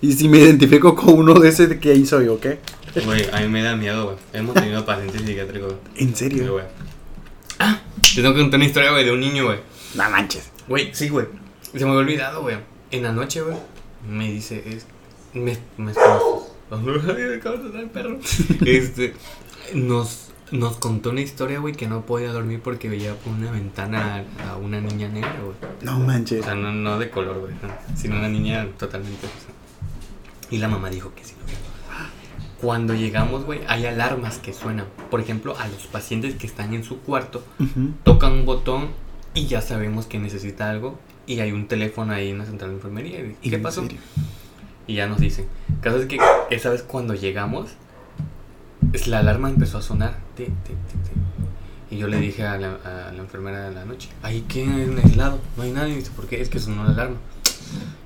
Y 0.00 0.12
si 0.12 0.28
me 0.28 0.38
identifico 0.38 0.94
con 0.94 1.14
uno 1.14 1.34
de 1.34 1.48
ese 1.48 1.78
que 1.78 1.94
hizo 1.94 2.20
yo, 2.22 2.38
¿qué? 2.38 2.58
Güey, 3.04 3.28
a 3.32 3.40
mí 3.40 3.48
me 3.48 3.62
da 3.62 3.76
miedo, 3.76 4.04
güey. 4.04 4.16
Hemos 4.32 4.54
tenido 4.54 4.84
pacientes 4.84 5.22
psiquiátricos. 5.22 5.74
¿En 5.96 6.14
serio? 6.14 6.52
güey. 6.52 6.64
Ah, 7.58 7.80
te 8.02 8.22
tengo 8.22 8.34
que 8.34 8.40
contar 8.40 8.58
una 8.58 8.66
historia, 8.66 8.90
güey, 8.90 9.04
de 9.04 9.12
un 9.12 9.20
niño, 9.20 9.46
güey. 9.46 9.58
No 9.94 10.10
manches. 10.10 10.50
Güey, 10.68 10.94
sí, 10.94 11.08
güey. 11.08 11.26
Se 11.72 11.84
me 11.84 11.90
había 11.90 12.00
olvidado, 12.00 12.42
güey. 12.42 12.56
En 12.90 13.02
la 13.02 13.12
noche, 13.12 13.42
güey, 13.42 13.56
me 14.08 14.30
dice, 14.30 14.62
es, 14.66 14.86
me, 15.34 15.56
me, 15.76 15.92
perro. 17.92 18.18
Este, 18.66 19.14
nos 19.74 20.26
nos 20.52 20.76
contó 20.76 21.10
una 21.10 21.22
historia, 21.22 21.58
güey, 21.58 21.74
que 21.74 21.88
no 21.88 22.06
podía 22.06 22.30
dormir 22.30 22.60
porque 22.62 22.88
veía 22.88 23.14
por 23.14 23.32
una 23.32 23.50
ventana 23.50 24.24
a 24.48 24.56
una 24.56 24.80
niña 24.80 25.08
negra, 25.08 25.36
güey. 25.42 25.56
No 25.82 25.98
manches. 25.98 26.40
O 26.40 26.44
sea, 26.44 26.54
no, 26.54 26.72
no 26.72 26.98
de 26.98 27.10
color, 27.10 27.40
güey, 27.40 27.52
sino 27.96 28.16
una 28.16 28.28
niña 28.28 28.68
totalmente. 28.78 29.26
Y 30.50 30.58
la 30.58 30.68
mamá 30.68 30.90
dijo 30.90 31.12
que 31.14 31.24
sí. 31.24 31.34
Cuando 32.60 32.94
llegamos, 32.94 33.44
güey, 33.44 33.60
hay 33.68 33.86
alarmas 33.86 34.38
que 34.38 34.52
suenan. 34.52 34.86
Por 35.10 35.20
ejemplo, 35.20 35.56
a 35.58 35.68
los 35.68 35.86
pacientes 35.86 36.34
que 36.36 36.46
están 36.46 36.72
en 36.72 36.84
su 36.84 37.00
cuarto, 37.00 37.44
tocan 38.02 38.32
un 38.32 38.46
botón 38.46 38.88
y 39.34 39.46
ya 39.46 39.60
sabemos 39.60 40.06
que 40.06 40.18
necesita 40.18 40.70
algo. 40.70 40.98
Y 41.26 41.40
hay 41.40 41.52
un 41.52 41.66
teléfono 41.68 42.12
ahí 42.12 42.30
en 42.30 42.38
la 42.38 42.46
central 42.46 42.70
de 42.70 42.76
enfermería. 42.76 43.34
¿Y 43.42 43.50
qué 43.50 43.58
pasó? 43.58 43.86
Y 44.86 44.94
ya 44.94 45.06
nos 45.06 45.18
dicen. 45.18 45.46
Caso 45.80 45.98
es 45.98 46.06
que 46.06 46.18
esa 46.50 46.70
vez 46.70 46.82
cuando 46.82 47.14
llegamos, 47.14 47.70
es, 48.92 49.06
la 49.08 49.18
alarma 49.18 49.50
empezó 49.50 49.78
a 49.78 49.82
sonar. 49.82 50.18
y 51.90 51.98
yo 51.98 52.06
le 52.06 52.18
dije 52.18 52.46
a 52.46 52.56
la, 52.56 52.76
a 52.84 53.12
la, 53.12 53.18
enfermera 53.18 53.68
de 53.68 53.74
la 53.74 53.84
noche, 53.84 54.08
¿ahí 54.22 54.44
qué 54.48 54.62
en 54.62 54.98
el 54.98 55.16
lado? 55.16 55.40
No 55.56 55.64
hay 55.64 55.72
nadie. 55.72 55.94
Y 55.94 55.96
dice, 55.96 56.12
¿por 56.14 56.26
qué? 56.26 56.40
Es 56.40 56.48
que 56.48 56.58
sonó 56.58 56.84
la 56.84 56.90
alarma. 56.90 57.16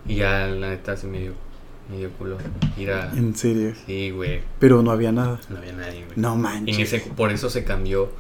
Y 0.09 0.17
ya 0.17 0.47
la 0.47 0.71
neta 0.71 0.97
se 0.97 1.07
me 1.07 1.21
dio 1.21 1.50
me 1.91 1.99
dio 1.99 2.11
culo 2.13 2.39
ir 2.77 2.91
a... 2.93 3.13
¿En 3.13 3.35
serio? 3.35 3.73
Sí, 3.87 4.11
güey. 4.11 4.41
Pero 4.59 4.83
no 4.83 4.91
había 4.91 5.13
nada. 5.13 5.41
No 5.49 5.59
había 5.59 5.73
nadie, 5.73 6.05
güey. 6.05 6.13
No 6.17 6.37
manches. 6.37 6.77
En 6.77 6.83
ese, 6.83 7.01
por 7.11 7.31
eso 7.31 7.51
se 7.51 7.65
cambió. 7.65 8.11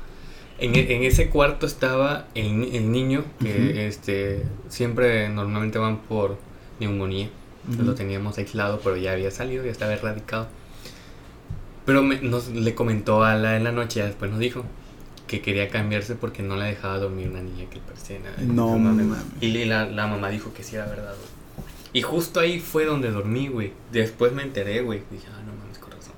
En, 0.58 0.74
e, 0.74 0.94
en 0.94 1.04
ese 1.04 1.30
cuarto 1.30 1.66
estaba 1.66 2.26
el, 2.34 2.74
el 2.74 2.92
niño, 2.92 3.24
que 3.40 3.86
este 3.86 4.44
siempre 4.68 5.28
normalmente 5.28 5.78
van 5.78 5.98
por 5.98 6.38
neumonía. 6.78 7.30
Lo 7.78 7.94
teníamos 7.94 8.36
aislado, 8.38 8.80
pero 8.82 8.96
ya 8.96 9.12
había 9.12 9.30
salido, 9.30 9.64
ya 9.64 9.70
estaba 9.70 9.92
erradicado. 9.92 10.48
Pero 11.86 12.02
me, 12.02 12.20
nos, 12.20 12.48
le 12.48 12.74
comentó 12.74 13.22
a 13.22 13.36
la 13.36 13.56
en 13.56 13.64
la 13.64 13.72
noche, 13.72 14.02
después 14.02 14.30
nos 14.30 14.40
dijo 14.40 14.64
que 15.26 15.40
quería 15.40 15.68
cambiarse 15.68 16.16
porque 16.16 16.42
no 16.42 16.56
la 16.56 16.64
dejaba 16.64 16.98
dormir 16.98 17.28
una 17.28 17.40
niña 17.40 17.66
que 17.70 17.78
parecía 17.78 18.18
nada. 18.18 18.36
No, 18.40 18.76
no, 18.78 19.16
Y 19.40 19.64
la, 19.64 19.86
la 19.86 20.06
mamá 20.08 20.28
dijo 20.30 20.52
que 20.52 20.64
sí 20.64 20.74
era 20.74 20.86
verdad, 20.86 21.14
güey. 21.16 21.39
Y 21.92 22.02
justo 22.02 22.40
ahí 22.40 22.60
fue 22.60 22.84
donde 22.84 23.10
dormí, 23.10 23.48
güey. 23.48 23.72
Después 23.90 24.32
me 24.32 24.42
enteré, 24.42 24.82
güey. 24.82 25.02
Dije, 25.10 25.26
ah, 25.32 25.42
no 25.44 25.52
mames, 25.52 25.78
corazón. 25.78 26.14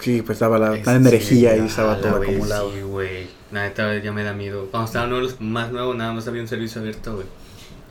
Sí, 0.00 0.22
pues 0.22 0.36
estaba 0.36 0.58
la, 0.58 0.76
energía 0.76 1.52
ahí, 1.52 1.60
estaba 1.60 2.00
todo 2.00 2.22
acumulado. 2.22 2.72
Sí, 2.72 2.82
güey. 2.82 3.26
Nada, 3.50 3.98
ya 3.98 4.12
me 4.12 4.22
da 4.22 4.32
miedo. 4.32 4.68
Cuando 4.70 4.86
estaba 4.86 5.06
los 5.06 5.40
más 5.40 5.72
nuevos, 5.72 5.96
nada 5.96 6.12
más 6.12 6.28
había 6.28 6.42
un 6.42 6.48
servicio 6.48 6.80
abierto, 6.80 7.14
güey. 7.14 7.26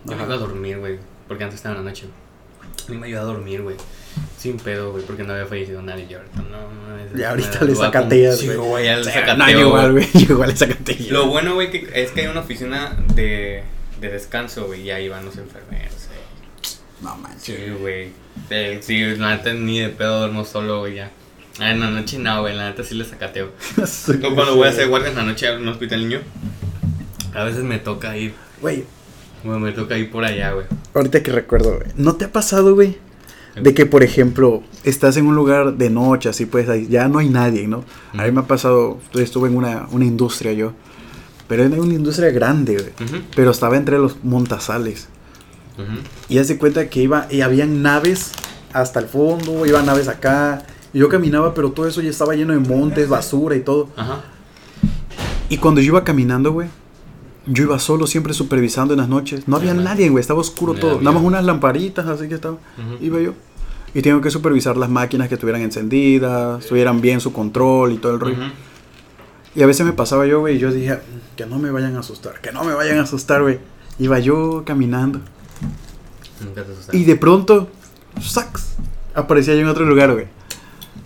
Yo 0.06 0.16
me 0.16 0.24
iba 0.24 0.36
a 0.36 0.38
dormir, 0.38 0.80
güey. 0.80 1.00
Porque 1.28 1.44
antes 1.44 1.58
estaba 1.58 1.76
en 1.76 1.84
la 1.84 1.90
noche. 1.90 2.08
A 2.88 2.92
mí 2.92 2.98
me 2.98 3.10
iba 3.10 3.20
a 3.20 3.26
dormir, 3.26 3.62
güey. 3.62 3.76
Sin 4.38 4.58
pedo, 4.58 4.92
güey, 4.92 5.04
porque 5.04 5.24
no 5.24 5.34
había 5.34 5.46
fallecido 5.46 5.82
nadie. 5.82 6.08
Y 6.10 6.14
ahorita 6.14 6.42
no, 6.44 6.62
no. 7.14 7.20
Y 7.20 7.24
ahorita 7.24 7.66
le 7.66 7.76
sacateas, 7.76 8.44
güey. 8.44 8.58
Sí, 8.58 8.64
güey, 8.64 8.86
ya 8.86 8.98
le 8.98 9.04
sacateo. 9.04 9.60
Igual, 9.60 9.92
güey. 9.92 10.08
Igual 10.14 10.50
le 10.50 10.56
sacateo. 10.56 10.96
Lo 11.10 11.28
bueno, 11.28 11.56
güey, 11.56 11.72
que 11.72 11.90
es 11.94 12.12
que 12.12 12.22
hay 12.22 12.28
una 12.28 12.40
oficina 12.40 12.96
de, 13.16 13.64
de 14.00 14.10
descanso, 14.10 14.68
güey. 14.68 14.84
Y 14.84 14.92
ahí 14.92 15.10
van 15.10 15.26
los 15.26 15.38
enfermeros. 15.38 15.97
No 17.02 17.16
manches. 17.18 17.44
Sí, 17.44 17.56
güey. 17.80 18.12
Sí, 18.82 19.06
la 19.18 19.36
neta 19.36 19.54
ni 19.54 19.80
de 19.80 19.90
pedo 19.90 20.20
duermo 20.20 20.46
solo, 20.46 20.80
güey, 20.80 20.96
ya. 20.96 21.12
Ah, 21.60 21.72
en 21.72 21.80
la 21.80 21.90
noche 21.90 22.20
no, 22.20 22.42
güey, 22.42 22.56
la 22.56 22.70
neta 22.70 22.84
sí 22.84 22.96
le 22.96 23.04
sacateo. 23.04 23.52
no, 24.20 24.36
cuando 24.36 24.56
voy 24.56 24.68
a 24.68 24.72
hacer 24.72 24.88
guardia 24.88 25.10
en 25.10 25.16
la 25.16 25.24
noche 25.24 25.52
en 25.52 25.62
un 25.62 25.68
hospital 25.70 26.02
niño, 26.02 26.20
a 27.34 27.44
veces 27.44 27.64
me 27.64 27.80
toca 27.80 28.16
ir. 28.16 28.34
Güey. 28.62 28.86
Güey, 29.44 29.60
me 29.60 29.72
toca 29.72 29.98
ir 29.98 30.12
por 30.12 30.24
allá, 30.24 30.52
güey. 30.52 30.66
Ahorita 30.94 31.24
que 31.24 31.32
recuerdo, 31.32 31.78
güey. 31.78 31.92
¿No 31.96 32.16
te 32.16 32.26
ha 32.26 32.32
pasado, 32.32 32.76
güey? 32.76 32.98
De 33.60 33.74
que, 33.74 33.88
por 33.88 34.04
ejemplo, 34.04 34.62
estás 34.84 35.18
en 35.18 35.26
un 35.26 35.36
lugar 35.36 35.74
de 35.74 35.90
noche, 35.90 36.30
así 36.30 36.46
pues, 36.46 36.70
ahí 36.70 36.88
ya 36.88 37.08
no 37.08 37.18
hay 37.18 37.30
nadie, 37.30 37.68
¿no? 37.68 37.86
A 38.14 38.24
mí 38.26 38.32
me 38.32 38.42
ha 38.42 38.48
pasado, 38.48 39.00
estuve 39.16 39.50
en 39.50 39.58
una, 39.58 39.88
una 39.90 40.06
industria 40.06 40.54
yo, 40.54 40.74
pero 41.48 41.64
era 41.64 41.82
una 41.82 41.94
industria 41.94 42.30
grande, 42.30 42.74
güey. 42.74 43.22
Pero 43.36 43.50
estaba 43.50 43.78
entre 43.78 43.98
los 43.98 44.24
montasales. 45.78 46.10
Y 46.30 46.38
hace 46.40 46.58
cuenta 46.58 46.90
que 46.90 47.04
iba, 47.04 47.28
y 47.30 47.42
habían 47.42 47.82
naves 47.82 48.32
hasta 48.74 49.00
el 49.00 49.08
fondo, 49.08 49.66
iban 49.66 49.86
naves 49.86 50.08
acá. 50.08 50.66
Y 50.94 51.00
yo 51.00 51.10
caminaba, 51.10 51.54
pero 51.54 51.72
todo 51.72 51.88
eso 51.88 52.02
ya 52.02 52.10
estaba 52.10 52.34
lleno 52.36 52.54
de 52.54 52.60
montes, 52.60 53.10
basura 53.10 53.56
y 53.56 53.62
todo. 53.62 53.90
Y 55.50 55.58
cuando 55.58 55.82
yo 55.82 55.88
iba 55.88 56.04
caminando, 56.04 56.52
güey, 56.52 56.68
yo 57.46 57.64
iba 57.64 57.80
solo, 57.80 58.08
siempre 58.08 58.34
supervisando 58.34 58.94
en 58.94 59.00
las 59.00 59.08
noches. 59.08 59.48
No 59.48 59.56
había 59.56 59.74
nadie, 59.74 60.10
güey, 60.10 60.22
estaba 60.22 60.40
oscuro 60.40 60.74
todo. 60.74 61.00
Nada 61.00 61.14
más 61.14 61.24
unas 61.24 61.46
lamparitas, 61.46 62.06
así 62.06 62.28
que 62.28 62.36
estaba. 62.36 62.58
Iba 63.02 63.20
yo. 63.20 63.34
Y 63.94 64.02
tengo 64.02 64.22
que 64.22 64.30
supervisar 64.30 64.78
las 64.78 64.90
máquinas 64.90 65.28
que 65.30 65.36
estuvieran 65.36 65.62
encendidas, 65.62 66.62
estuvieran 66.62 67.02
bien 67.02 67.22
su 67.22 67.32
control 67.32 67.94
y 67.94 67.98
todo 67.98 68.14
el 68.14 68.20
rollo. 68.20 68.38
Y 69.56 69.64
a 69.64 69.66
veces 69.66 69.86
me 69.86 69.94
pasaba 69.94 70.28
yo, 70.28 70.42
güey, 70.42 70.58
y 70.58 70.60
yo 70.60 70.72
dije, 70.72 71.00
que 71.36 71.46
no 71.46 71.58
me 71.58 71.72
vayan 71.72 71.96
a 71.96 72.00
asustar, 72.02 72.42
que 72.42 72.52
no 72.52 72.64
me 72.64 72.74
vayan 72.74 73.00
a 73.00 73.04
asustar, 73.04 73.42
güey. 73.42 73.60
Iba 73.98 74.20
yo 74.20 74.64
caminando. 74.66 75.22
Y 76.92 77.04
de 77.04 77.16
pronto, 77.16 77.70
¡sax! 78.22 78.76
Aparecía 79.14 79.56
yo 79.56 79.62
en 79.62 79.68
otro 79.68 79.86
lugar, 79.86 80.14
güey. 80.14 80.28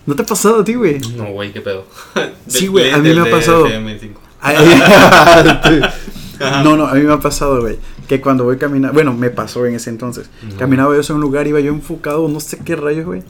¿No 0.06 0.16
te 0.16 0.22
ha 0.22 0.26
pasado 0.26 0.60
a 0.60 0.64
ti, 0.64 0.74
güey? 0.74 0.98
No, 1.16 1.32
güey, 1.32 1.52
qué 1.52 1.60
pedo. 1.60 1.84
sí, 2.46 2.66
güey, 2.66 2.90
a 2.90 2.98
mí 2.98 3.14
me 3.14 3.20
ha 3.20 3.30
pasado. 3.30 3.68
no, 6.64 6.76
no, 6.76 6.86
a 6.86 6.94
mí 6.94 7.02
me 7.02 7.12
ha 7.12 7.20
pasado, 7.20 7.60
güey. 7.60 7.78
Que 8.08 8.20
cuando 8.20 8.42
voy 8.44 8.58
caminando, 8.58 8.92
bueno, 8.92 9.14
me 9.14 9.30
pasó 9.30 9.64
en 9.66 9.76
ese 9.76 9.90
entonces. 9.90 10.28
Caminaba 10.58 10.94
yo 10.94 11.00
en 11.00 11.14
un 11.14 11.20
lugar, 11.20 11.46
iba 11.46 11.60
yo 11.60 11.72
enfocado, 11.72 12.28
no 12.28 12.40
sé 12.40 12.58
qué 12.58 12.74
rayos, 12.74 13.06
güey. 13.06 13.22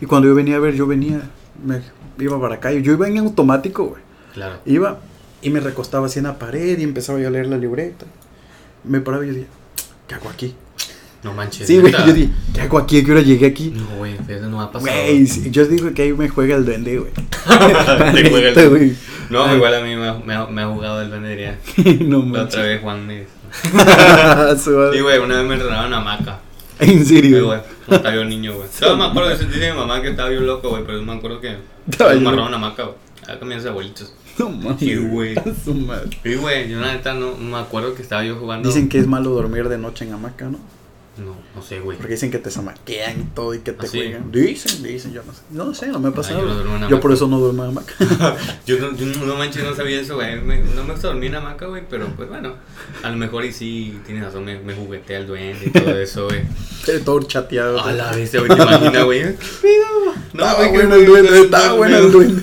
Y 0.00 0.06
cuando 0.06 0.28
yo 0.28 0.34
venía 0.34 0.56
a 0.56 0.60
ver, 0.60 0.74
yo 0.74 0.86
venía, 0.86 1.30
me 1.62 1.82
iba 2.18 2.40
para 2.40 2.54
acá. 2.56 2.72
Yo 2.72 2.92
iba 2.92 3.06
en 3.06 3.18
automático, 3.18 3.84
güey. 3.84 4.02
Claro. 4.32 4.56
Iba 4.64 4.98
y 5.42 5.50
me 5.50 5.60
recostaba 5.60 6.06
así 6.06 6.18
en 6.18 6.24
la 6.24 6.38
pared 6.38 6.78
y 6.78 6.82
empezaba 6.82 7.20
yo 7.20 7.28
a 7.28 7.30
leer 7.30 7.46
la 7.46 7.58
libreta. 7.58 8.06
Me 8.82 9.00
paraba 9.00 9.24
y 9.24 9.28
yo 9.28 9.34
decía, 9.34 9.48
¿qué 10.08 10.14
hago 10.14 10.30
aquí? 10.30 10.54
No 11.24 11.32
manches. 11.32 11.66
Sí, 11.66 11.78
güey, 11.78 11.90
yo 11.90 12.12
dije, 12.12 12.28
¿qué 12.52 12.60
hago 12.60 12.76
aquí? 12.76 12.98
¿A 12.98 13.04
qué 13.04 13.12
hora 13.12 13.22
llegué 13.22 13.46
aquí? 13.46 13.72
No, 13.74 13.96
güey, 13.96 14.14
eso 14.28 14.46
no 14.50 14.60
ha 14.60 14.70
pasado. 14.70 14.92
Güey, 14.92 15.26
yo 15.50 15.66
digo 15.66 15.94
que 15.94 16.02
ahí 16.02 16.12
me 16.12 16.28
juega 16.28 16.56
el 16.56 16.66
duende, 16.66 16.98
güey. 16.98 17.12
Te 18.14 18.30
juega 18.30 18.48
el 18.50 18.54
duende. 18.54 18.96
No, 19.30 19.56
igual 19.56 19.74
a 19.74 19.80
mí 19.80 19.96
me 19.96 20.06
ha, 20.06 20.46
me 20.46 20.62
ha, 20.62 20.66
jugado 20.68 21.00
el 21.00 21.08
duende, 21.08 21.30
diría. 21.30 21.58
no 22.06 22.20
manches. 22.20 22.36
La 22.36 22.44
otra 22.44 22.62
vez 22.62 22.80
Juan 22.82 23.06
me... 23.06 23.24
sí, 24.58 25.00
güey, 25.00 25.18
una 25.18 25.38
vez 25.38 25.46
me 25.46 25.54
entrenaron 25.54 25.86
una 25.86 25.96
hamaca. 25.96 26.40
¿En 26.78 27.06
serio? 27.06 27.38
Sí, 27.38 27.42
güey. 27.42 27.60
Estaba 27.88 28.14
yo 28.14 28.24
niño, 28.26 28.54
güey. 28.56 28.68
Solo 28.70 28.98
me 28.98 29.04
acuerdo 29.06 29.30
de 29.30 29.36
sentir 29.38 29.60
de 29.60 29.72
mi 29.72 29.78
mamá 29.78 30.02
que 30.02 30.10
estaba 30.10 30.28
bien 30.28 30.46
loco, 30.46 30.68
güey, 30.68 30.84
pero 30.84 30.98
no 30.98 31.04
me 31.04 31.12
acuerdo 31.14 31.40
que 31.40 31.50
me 31.50 32.04
amarraron 32.04 32.48
una 32.48 32.56
hamaca, 32.56 32.82
güey. 32.82 32.96
Acá 33.22 33.38
comienzan 33.38 33.70
abuelitos. 33.70 34.12
No 34.38 34.50
mames. 34.50 34.78
Sí, 34.78 34.94
güey. 34.96 35.34
Sí, 35.64 36.34
güey. 36.34 36.68
Yo, 36.68 36.80
la 36.80 36.92
neta, 36.92 37.14
no 37.14 37.34
me 37.36 37.56
acuerdo 37.56 37.94
que 37.94 38.02
estaba 38.02 38.22
yo 38.24 38.36
jugando. 38.36 38.68
Dicen 38.68 38.90
que 38.90 38.98
es 38.98 39.06
malo 39.06 39.30
dormir 39.30 39.70
de 39.70 39.78
noche 39.78 40.04
en 40.04 40.12
hamaca, 40.12 40.46
¿no? 40.46 40.58
No, 41.16 41.36
no 41.54 41.62
sé, 41.62 41.78
güey. 41.78 41.96
Porque 41.96 42.14
dicen 42.14 42.30
que 42.32 42.38
te 42.38 42.50
zamaquean 42.50 43.20
y 43.20 43.24
todo 43.34 43.54
y 43.54 43.60
que 43.60 43.72
te 43.72 43.86
¿Ah, 43.86 43.90
juegan. 43.90 44.32
Dicen, 44.32 44.82
dicen, 44.82 45.12
yo 45.12 45.22
no 45.24 45.32
sé. 45.32 45.40
No 45.50 45.74
sé, 45.74 45.86
no 45.88 46.00
me 46.00 46.08
ha 46.08 46.12
pasado. 46.12 46.40
yo, 46.44 46.88
yo 46.88 47.00
por 47.00 47.12
eso 47.12 47.28
no 47.28 47.38
duermo 47.38 47.62
en 47.64 47.70
hamaca. 47.70 47.94
yo, 48.66 48.78
no, 48.78 48.96
yo 48.96 49.06
no 49.06 49.36
manches, 49.36 49.62
no 49.62 49.76
sabía 49.76 50.00
eso, 50.00 50.16
güey. 50.16 50.36
no 50.36 50.84
me 50.84 50.92
gusta 50.92 51.08
dormir 51.08 51.30
en 51.30 51.36
hamaca, 51.36 51.66
güey, 51.66 51.84
pero 51.88 52.08
pues 52.16 52.28
bueno. 52.28 52.54
A 53.04 53.10
lo 53.10 53.16
mejor 53.16 53.44
y 53.44 53.52
sí, 53.52 54.00
tienes 54.04 54.24
razón, 54.24 54.44
me, 54.44 54.58
me 54.58 54.74
juguetea 54.74 55.18
el 55.18 55.26
duende 55.28 55.66
y 55.66 55.70
todo 55.70 55.98
eso, 56.00 56.26
güey. 56.26 56.42
todo 57.04 57.22
chateado. 57.22 57.80
A 57.84 57.92
la 57.92 58.10
vez, 58.10 58.32
güey, 58.34 58.48
te 58.48 58.62
imaginas, 58.62 59.04
güey. 59.04 59.22
No, 60.32 60.44
estaba 60.44 60.68
bueno 60.68 60.94
el 60.96 61.06
duende, 61.06 61.40
estaba 61.42 61.72
bueno 61.74 61.98
el 61.98 62.10
duende. 62.12 62.42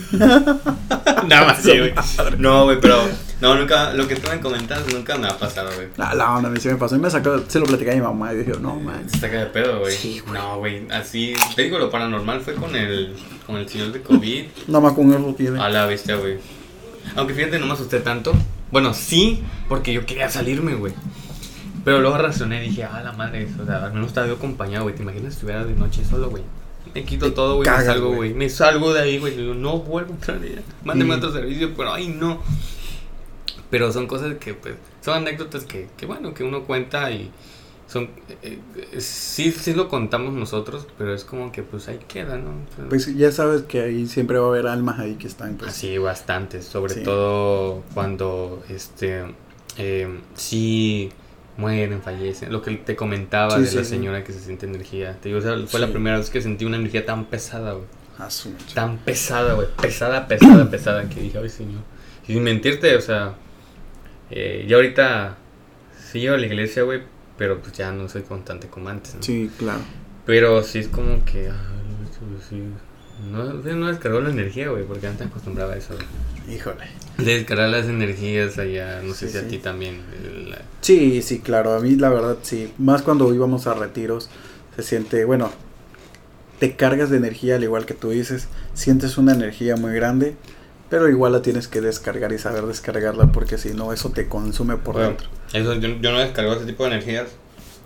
Nada 1.28 1.45
más, 1.47 1.61
sí, 1.61 1.78
güey. 1.78 1.93
No, 2.38 2.63
güey, 2.65 2.80
pero 2.80 2.97
no, 3.41 3.55
nunca, 3.55 3.93
lo 3.93 4.07
que 4.07 4.15
tú 4.15 4.29
me 4.29 4.39
comentas 4.39 4.85
nunca 4.93 5.17
me 5.17 5.27
ha 5.27 5.37
pasado, 5.37 5.71
güey. 5.75 5.87
La 5.97 6.35
onda, 6.35 6.49
a 6.49 6.51
mí 6.51 6.59
sí 6.59 6.67
me 6.67 6.75
pasó. 6.75 6.95
Y 6.95 6.99
me 6.99 7.09
sacó, 7.09 7.41
se 7.47 7.59
lo 7.59 7.65
platicé 7.65 7.91
a 7.91 7.95
mi 7.95 8.01
mamá 8.01 8.33
y 8.33 8.37
dije, 8.37 8.53
no, 8.61 8.75
man. 8.75 9.09
Se 9.09 9.19
saca 9.19 9.39
de 9.39 9.45
pedo, 9.47 9.79
güey. 9.79 9.95
Sí, 9.95 10.19
güey. 10.19 10.39
No, 10.39 10.59
güey, 10.59 10.87
así, 10.91 11.33
te 11.55 11.63
digo, 11.63 11.79
lo 11.79 11.89
paranormal 11.89 12.41
fue 12.41 12.53
con 12.53 12.75
el, 12.75 13.15
con 13.47 13.57
el 13.57 13.67
señor 13.67 13.91
de 13.91 14.01
COVID. 14.01 14.45
Nada 14.67 14.79
más 14.79 14.93
con 14.93 15.11
eso 15.11 15.35
tiene. 15.35 15.59
A 15.59 15.69
la 15.69 15.87
bestia, 15.87 16.15
güey. 16.17 16.37
Aunque 17.15 17.33
fíjate, 17.33 17.59
no 17.59 17.65
me 17.65 17.73
asusté 17.73 17.99
tanto. 17.99 18.31
Bueno, 18.71 18.93
sí, 18.93 19.43
porque 19.67 19.91
yo 19.91 20.05
quería 20.05 20.29
salirme, 20.29 20.75
güey. 20.75 20.93
Pero 21.83 21.99
luego 21.99 22.17
razoné 22.17 22.63
y 22.63 22.69
dije, 22.69 22.83
ah, 22.83 23.01
la 23.03 23.11
madre, 23.11 23.47
o 23.59 23.65
sea, 23.65 23.85
al 23.85 23.93
menos 23.93 24.09
estaba 24.09 24.27
yo 24.27 24.33
acompañado, 24.33 24.83
güey. 24.83 24.95
¿Te 24.95 25.01
imaginas 25.01 25.33
si 25.33 25.37
estuviera 25.37 25.65
de 25.65 25.73
noche 25.73 26.05
solo, 26.05 26.29
güey? 26.29 26.43
Me 26.93 27.03
quito 27.03 27.33
todo, 27.33 27.55
güey, 27.55 27.69
me 27.69 27.83
salgo, 27.83 28.13
güey. 28.13 28.33
Me 28.33 28.49
salgo 28.49 28.93
de 28.93 29.01
ahí, 29.01 29.17
güey. 29.17 29.35
Digo, 29.35 29.53
no 29.53 29.79
vuelvo 29.79 30.11
a 30.11 30.15
entrar 30.15 30.41
ya. 30.41 30.61
Mándeme 30.83 31.15
otro 31.15 31.31
servicio, 31.31 31.73
pero 31.75 31.93
ay, 31.93 32.07
no. 32.09 32.39
Pero 33.72 33.91
son 33.91 34.05
cosas 34.05 34.36
que, 34.36 34.53
pues, 34.53 34.76
son 35.01 35.15
anécdotas 35.15 35.65
que, 35.65 35.88
que 35.97 36.05
bueno, 36.05 36.36
que 36.36 36.43
uno 36.43 36.65
cuenta 36.65 37.09
y 37.09 37.32
son, 37.88 38.09
eh, 38.43 38.59
eh, 38.76 39.01
sí, 39.01 39.51
sí 39.51 39.74
lo 39.74 39.89
contamos 39.89 40.34
nosotros, 40.34 40.88
pero 40.97 41.13
es 41.13 41.26
como 41.26 41.51
que, 41.51 41.63
pues, 41.63 41.88
ahí 41.88 41.99
queda, 42.07 42.38
¿no? 42.38 42.51
Pues 42.88 43.13
ya 43.17 43.32
sabes 43.32 43.63
que 43.63 43.82
ahí 43.82 44.07
siempre 44.07 44.38
va 44.38 44.45
a 44.45 44.49
haber 44.49 44.67
almas 44.67 44.99
ahí 44.99 45.15
que 45.15 45.28
están, 45.28 45.55
pues. 45.55 45.74
Sí, 45.74 45.97
bastantes, 45.97 46.65
sobre 46.65 46.95
todo 46.95 47.82
cuando, 47.93 48.63
este, 48.69 49.24
eh, 49.78 50.19
sí 50.36 51.11
mueren, 51.57 52.01
fallecen. 52.01 52.51
Lo 52.51 52.61
que 52.61 52.76
te 52.76 52.95
comentaba 52.95 53.59
de 53.59 53.72
la 53.72 53.84
señora 53.84 54.24
que 54.24 54.34
se 54.34 54.39
siente 54.39 54.65
energía. 54.65 55.17
Te 55.22 55.30
digo, 55.30 55.41
fue 55.67 55.80
la 55.80 55.88
primera 55.88 56.17
vez 56.17 56.30
que 56.30 56.41
sentí 56.41 56.65
una 56.65 56.78
energía 56.78 57.05
tan 57.05 57.26
pesada, 57.26 57.74
güey. 57.74 57.86
Ah, 58.17 58.30
tan 58.74 58.97
pesada, 58.97 59.53
güey. 59.53 59.67
Pesada, 59.82 60.28
pesada, 60.28 60.69
pesada. 60.69 61.09
Que 61.09 61.22
dije, 61.22 61.38
ay, 61.38 61.49
señor. 61.49 61.82
Sin 62.26 62.43
mentirte, 62.43 62.95
o 62.95 63.01
sea, 63.01 63.36
eh, 64.32 64.65
yo 64.67 64.77
ahorita 64.77 65.38
sí 66.11 66.25
a 66.27 66.38
la 66.38 66.45
iglesia, 66.45 66.84
güey, 66.84 67.01
pero 67.38 67.59
pues 67.61 67.73
ya 67.73 67.91
no 67.91 68.09
soy 68.09 68.23
constante 68.23 68.67
como 68.67 68.89
antes, 68.89 69.15
¿no? 69.15 69.23
Sí, 69.23 69.49
claro. 69.57 69.82
Pero 70.25 70.63
sí 70.63 70.79
es 70.79 70.88
como 70.88 71.23
que... 71.25 71.49
sí. 72.49 72.63
No, 73.29 73.53
no 73.53 73.88
descargó 73.88 74.19
la 74.19 74.29
energía, 74.29 74.69
güey, 74.69 74.84
porque 74.84 75.05
antes 75.05 75.27
acostumbraba 75.27 75.73
a 75.73 75.77
eso. 75.77 75.95
Híjole. 76.49 76.86
De 77.17 77.38
descargar 77.38 77.69
las 77.69 77.86
energías 77.86 78.57
allá, 78.57 79.01
no 79.03 79.13
sé 79.13 79.29
si 79.29 79.38
a 79.38 79.47
ti 79.47 79.59
también. 79.59 80.01
La... 80.49 80.61
Sí, 80.82 81.21
sí, 81.21 81.39
claro, 81.39 81.73
a 81.73 81.79
mí 81.79 81.95
la 81.95 82.09
verdad 82.09 82.38
sí. 82.41 82.73
Más 82.79 83.03
cuando 83.03 83.32
íbamos 83.34 83.67
a 83.67 83.75
retiros, 83.75 84.29
se 84.75 84.82
siente, 84.82 85.23
bueno, 85.25 85.51
te 86.59 86.75
cargas 86.75 87.09
de 87.09 87.17
energía 87.17 87.55
al 87.55 87.63
igual 87.63 87.86
que 87.86 87.93
tú 87.93 88.09
dices, 88.09 88.47
sientes 88.73 89.17
una 89.17 89.34
energía 89.34 89.75
muy 89.75 89.93
grande, 89.93 90.36
pero 90.91 91.09
igual 91.09 91.31
la 91.31 91.41
tienes 91.41 91.67
que 91.67 91.81
descargar 91.81 92.31
y 92.33 92.37
saber 92.37 92.65
descargarla 92.65 93.31
porque 93.31 93.57
si 93.57 93.73
no, 93.73 93.93
eso 93.93 94.11
te 94.11 94.27
consume 94.27 94.77
por 94.77 94.97
dentro. 94.97 95.27
Eso, 95.53 95.73
yo, 95.73 95.89
yo 95.99 96.11
no 96.11 96.19
descargo 96.19 96.53
ese 96.53 96.65
tipo 96.65 96.83
de 96.83 96.91
energías. 96.91 97.29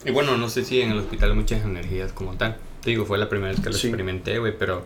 Y 0.03 0.11
bueno, 0.11 0.35
no 0.35 0.49
sé 0.49 0.65
si 0.65 0.81
en 0.81 0.91
el 0.91 0.97
hospital 0.97 1.31
hay 1.31 1.35
muchas 1.37 1.63
energías 1.63 2.11
como 2.11 2.35
tal. 2.35 2.57
Te 2.81 2.89
digo, 2.89 3.05
fue 3.05 3.17
la 3.17 3.29
primera 3.29 3.51
vez 3.51 3.61
que 3.61 3.69
lo 3.69 3.75
experimenté, 3.75 4.39
güey, 4.39 4.57
pero 4.57 4.83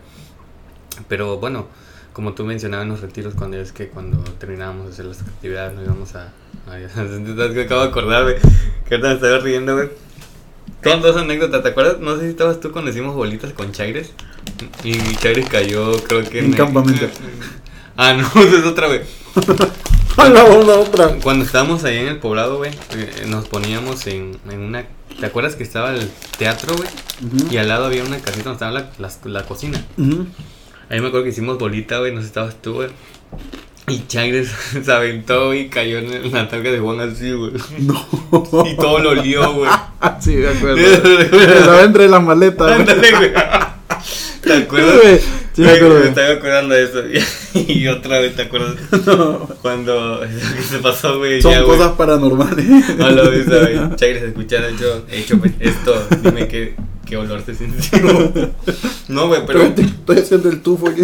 pero 1.07 1.37
bueno, 1.37 1.67
como 2.13 2.33
tú 2.33 2.43
mencionabas 2.43 2.83
en 2.83 2.91
los 2.91 3.01
retiros, 3.01 3.35
cuando 3.35 3.57
es 3.57 3.71
que 3.71 3.87
cuando 3.87 4.17
terminábamos 4.33 4.87
de 4.87 4.91
hacer 4.91 5.05
las 5.05 5.21
actividades 5.21 5.73
nos 5.75 5.85
íbamos 5.85 6.15
a... 6.15 6.33
que 7.53 7.61
acabo 7.61 7.81
de 7.81 7.87
acordar, 7.87 8.23
güey, 8.23 8.35
que 8.87 8.95
ahorita 8.95 9.07
me 9.07 9.13
estaba 9.13 9.37
riendo, 9.39 9.75
güey. 9.75 9.89
Son 10.83 11.01
dos 11.01 11.17
anécdotas, 11.17 11.63
¿te 11.63 11.69
acuerdas? 11.69 11.99
No 11.99 12.15
sé 12.15 12.23
si 12.23 12.29
estabas 12.29 12.59
tú 12.59 12.71
cuando 12.71 12.91
hicimos 12.91 13.15
bolitas 13.15 13.53
con 13.53 13.71
Chaires. 13.71 14.13
Y 14.83 14.93
Chaires 15.15 15.49
cayó, 15.49 15.91
creo 16.03 16.23
que 16.29 16.39
en... 16.39 16.45
En 16.45 16.53
campamento. 16.53 17.07
Ah, 18.01 18.13
no, 18.17 18.41
es 18.41 18.65
otra, 18.65 18.87
güey. 18.87 19.01
la 20.31 20.43
otra. 20.45 21.17
Cuando 21.21 21.43
estábamos 21.43 21.83
ahí 21.83 21.97
en 21.97 22.07
el 22.07 22.19
poblado, 22.19 22.55
güey, 22.55 22.71
eh, 22.95 23.25
nos 23.27 23.49
poníamos 23.49 24.07
en, 24.07 24.37
en 24.49 24.61
una 24.61 24.85
¿Te 25.19 25.25
acuerdas 25.25 25.55
que 25.55 25.63
estaba 25.63 25.91
el 25.91 26.09
teatro, 26.37 26.75
güey? 26.77 26.89
Y 27.51 27.57
al 27.57 27.67
lado 27.67 27.85
había 27.85 28.05
una 28.05 28.17
casita 28.19 28.51
donde 28.51 28.53
estaba 28.53 28.71
la, 28.71 28.89
la, 28.99 29.11
la 29.25 29.45
cocina. 29.45 29.83
Ahí 30.89 31.01
me 31.01 31.07
acuerdo 31.07 31.23
que 31.25 31.31
hicimos 31.31 31.57
bolita, 31.57 31.99
güey, 31.99 32.15
no 32.15 32.21
sé, 32.21 32.27
estabas 32.27 32.61
tú, 32.61 32.75
güey. 32.75 32.89
Y 33.87 34.07
Chagres 34.07 34.49
se 34.85 34.91
aventó 34.91 35.53
y 35.53 35.67
cayó 35.67 35.97
en 35.97 36.31
la 36.31 36.47
targa 36.47 36.71
de 36.71 36.79
Juan 36.79 37.01
así, 37.01 37.33
güey. 37.33 37.51
No. 37.79 38.07
Y 38.65 38.77
todo 38.77 38.99
lo 38.99 39.09
olió, 39.09 39.53
güey. 39.53 39.69
sí, 40.21 40.35
de 40.35 40.49
acuerdo. 40.49 40.77
Estaba 40.77 41.81
entre 41.81 42.07
las 42.07 42.23
maletas, 42.23 42.77
güey. 42.77 43.33
¿Te 44.41 44.53
acuerdas? 44.53 45.21
Sí, 45.59 45.65
me. 45.65 45.89
Me 45.89 46.07
estaba 46.07 46.29
acordando 46.29 46.73
de 46.73 46.83
eso. 46.83 47.03
Y, 47.53 47.87
otra 47.87 48.19
vez, 48.19 48.35
¿te 48.35 48.43
acuerdas? 48.43 48.75
No. 49.05 49.49
Cuando 49.61 50.21
se 50.69 50.79
pasó, 50.79 51.17
güey. 51.17 51.41
Son 51.41 51.63
cosas 51.65 51.91
paranormales. 51.93 52.97
No 52.97 53.09
lo 53.09 53.29
ves, 53.29 53.45
güey. 53.47 53.75
Chagres 53.95 54.23
escucharon 54.23 54.77
yo. 54.77 55.03
He 55.11 55.19
hecho 55.19 55.37
pues, 55.37 55.51
esto. 55.59 56.07
Dime 56.23 56.47
qué 56.47 56.75
qué 57.05 57.17
olor 57.17 57.41
te 57.41 57.55
sintió. 57.55 57.99
no, 59.09 59.27
güey, 59.27 59.45
pero. 59.45 59.63
Estoy 59.63 60.17
haciendo 60.17 60.49
el 60.49 60.61
tufo 60.61 60.87
aquí. 60.87 61.03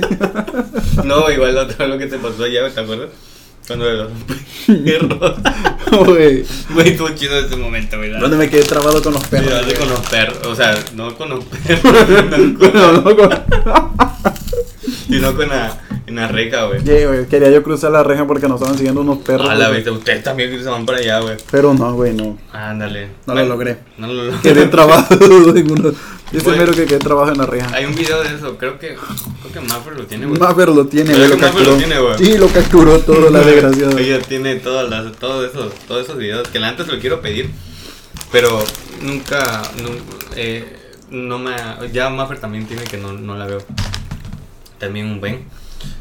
no, 1.03 1.29
igual 1.31 1.57
otra 1.57 1.87
lo 1.87 1.97
que 1.97 2.05
te 2.05 2.17
pasó 2.17 2.43
allá, 2.43 2.69
¿te 2.69 2.79
acuerdas? 2.79 3.09
Cuando 3.67 3.91
los 3.91 4.11
perros. 4.67 5.37
Güey. 6.05 6.45
Güey, 6.69 6.89
estuvo 6.89 7.09
chido 7.09 7.39
ese 7.39 7.55
momento, 7.55 7.97
güey. 7.97 8.11
¿Dónde 8.11 8.37
me 8.37 8.49
quedé 8.49 8.63
trabado 8.63 9.01
con 9.01 9.13
los 9.13 9.25
perros? 9.27 9.65
Sí, 9.67 9.73
con 9.73 9.89
los 9.89 9.99
perros. 10.01 10.37
O 10.45 10.55
sea, 10.55 10.75
no 10.93 11.15
con 11.15 11.29
los 11.29 11.43
perros. 11.43 12.73
no, 12.73 13.01
no 13.01 13.15
con. 13.15 13.29
sino 15.07 15.35
con 15.35 15.49
la 15.49 15.81
en 16.07 16.15
la 16.17 16.27
reja, 16.27 16.65
güey. 16.65 16.83
Quería 17.27 17.49
yo 17.49 17.63
cruzar 17.63 17.91
la 17.91 18.03
reja 18.03 18.27
porque 18.27 18.47
nos 18.47 18.59
estaban 18.59 18.77
siguiendo 18.77 19.01
unos 19.01 19.19
perros. 19.19 19.49
A 19.49 19.55
la 19.55 19.69
vez, 19.69 19.87
ustedes 19.87 20.23
también 20.23 20.53
cruzaban 20.53 20.85
para 20.85 20.99
allá, 20.99 21.19
güey. 21.19 21.37
Pero 21.49 21.73
no, 21.73 21.93
güey, 21.95 22.13
no. 22.13 22.37
Ándale. 22.51 23.09
No 23.25 23.33
lo 23.33 23.45
logré. 23.45 23.77
No 23.97 24.07
lo 24.07 24.13
logré. 24.13 24.39
Quedé 24.41 24.67
trabajo 24.67 25.15
en 25.19 25.71
uno. 25.71 25.91
Yo 26.31 26.41
primero 26.41 26.73
que 26.73 26.85
quedé 26.85 26.99
trabajo 26.99 27.31
en 27.31 27.37
la 27.37 27.45
reja. 27.45 27.69
Hay 27.73 27.85
un 27.85 27.95
video 27.95 28.21
de 28.21 28.35
eso, 28.35 28.57
creo 28.57 28.77
que 28.77 28.95
creo 28.95 29.53
que 29.53 29.59
Maffer 29.61 29.95
lo 29.95 30.05
tiene, 30.05 30.25
güey. 30.25 30.39
Maffer 30.39 30.69
lo 30.69 30.85
tiene, 30.85 31.15
güey, 31.15 31.29
lo 31.29 31.37
capturó. 31.37 31.71
Lo 31.71 31.77
tiene, 31.77 31.99
güey. 31.99 32.17
Sí, 32.17 32.37
lo 32.37 32.47
capturó 32.47 32.99
todo 32.99 33.29
la 33.29 33.39
desgraciada. 33.45 33.99
Ella 33.99 34.19
tiene 34.19 34.55
todas 34.55 34.89
las 34.89 35.11
todos 35.13 35.49
esos 35.49 35.73
todos 35.87 36.03
esos 36.03 36.17
videos 36.17 36.47
que 36.49 36.57
antes 36.59 36.87
lo 36.87 36.99
quiero 36.99 37.21
pedir, 37.21 37.49
pero 38.31 38.63
nunca 39.01 39.61
no, 39.81 39.89
eh, 40.35 40.65
no 41.09 41.39
me 41.39 41.53
ya 41.91 42.09
Maffer 42.09 42.39
también 42.39 42.65
tiene 42.67 42.83
que 42.83 42.97
no, 42.97 43.13
no 43.13 43.37
la 43.37 43.45
veo. 43.45 43.59
También 44.85 45.07
un 45.07 45.19
buen 45.19 45.39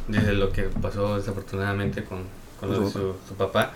desde 0.08 0.34
lo 0.34 0.52
que 0.52 0.64
pasó 0.64 1.16
desafortunadamente 1.16 2.04
con, 2.04 2.24
con 2.60 2.74
su, 2.92 3.14
su, 3.26 3.34
papá. 3.34 3.72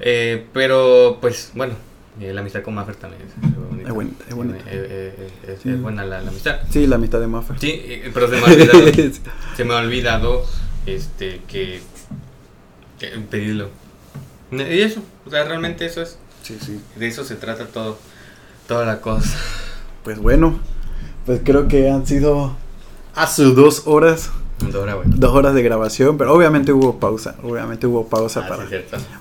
Eh, 0.00 0.46
pero 0.52 1.18
pues 1.20 1.52
bueno, 1.54 1.74
eh, 2.20 2.32
la 2.32 2.40
amistad 2.40 2.62
con 2.62 2.74
Maffer 2.74 2.96
también 2.96 3.22
es, 3.22 3.86
es 3.86 3.92
buena. 3.94 4.10
Es 4.28 4.34
buena, 4.34 4.56
eh, 4.66 5.30
es, 5.46 5.80
buena 5.80 6.04
la, 6.04 6.22
la, 6.22 6.30
amistad. 6.30 6.58
Sí, 6.70 6.88
la 6.88 6.96
amistad 6.96 7.20
de 7.20 7.28
Maffer. 7.28 7.60
Sí, 7.60 8.02
pero 8.12 8.28
se 8.28 8.34
me 8.34 8.42
ha 8.42 8.46
olvidado, 8.46 8.82
se 9.56 9.64
me 9.64 9.74
ha 9.74 9.78
olvidado 9.78 10.44
este, 10.86 11.42
que, 11.46 11.80
que 12.98 13.10
pedirlo. 13.30 13.68
Y 14.50 14.80
eso, 14.80 15.04
o 15.24 15.30
sea, 15.30 15.44
realmente 15.44 15.86
eso 15.86 16.02
es. 16.02 16.18
Sí, 16.42 16.58
sí. 16.60 16.80
De 16.96 17.06
eso 17.06 17.22
se 17.22 17.36
trata 17.36 17.66
todo, 17.66 17.96
toda 18.66 18.84
la 18.84 19.00
cosa. 19.00 19.38
Pues 20.02 20.18
bueno, 20.18 20.58
pues 21.26 21.42
creo 21.44 21.68
que 21.68 21.88
han 21.88 22.08
sido 22.08 22.56
hace 23.14 23.44
dos 23.44 23.82
horas 23.86 24.30
Dos 25.06 25.34
horas 25.34 25.54
de 25.54 25.62
grabación, 25.62 26.18
pero 26.18 26.34
obviamente 26.34 26.72
hubo 26.72 27.00
pausa. 27.00 27.34
Obviamente 27.42 27.86
hubo 27.86 28.06
pausa 28.06 28.42
ah, 28.44 28.48
para 28.48 28.66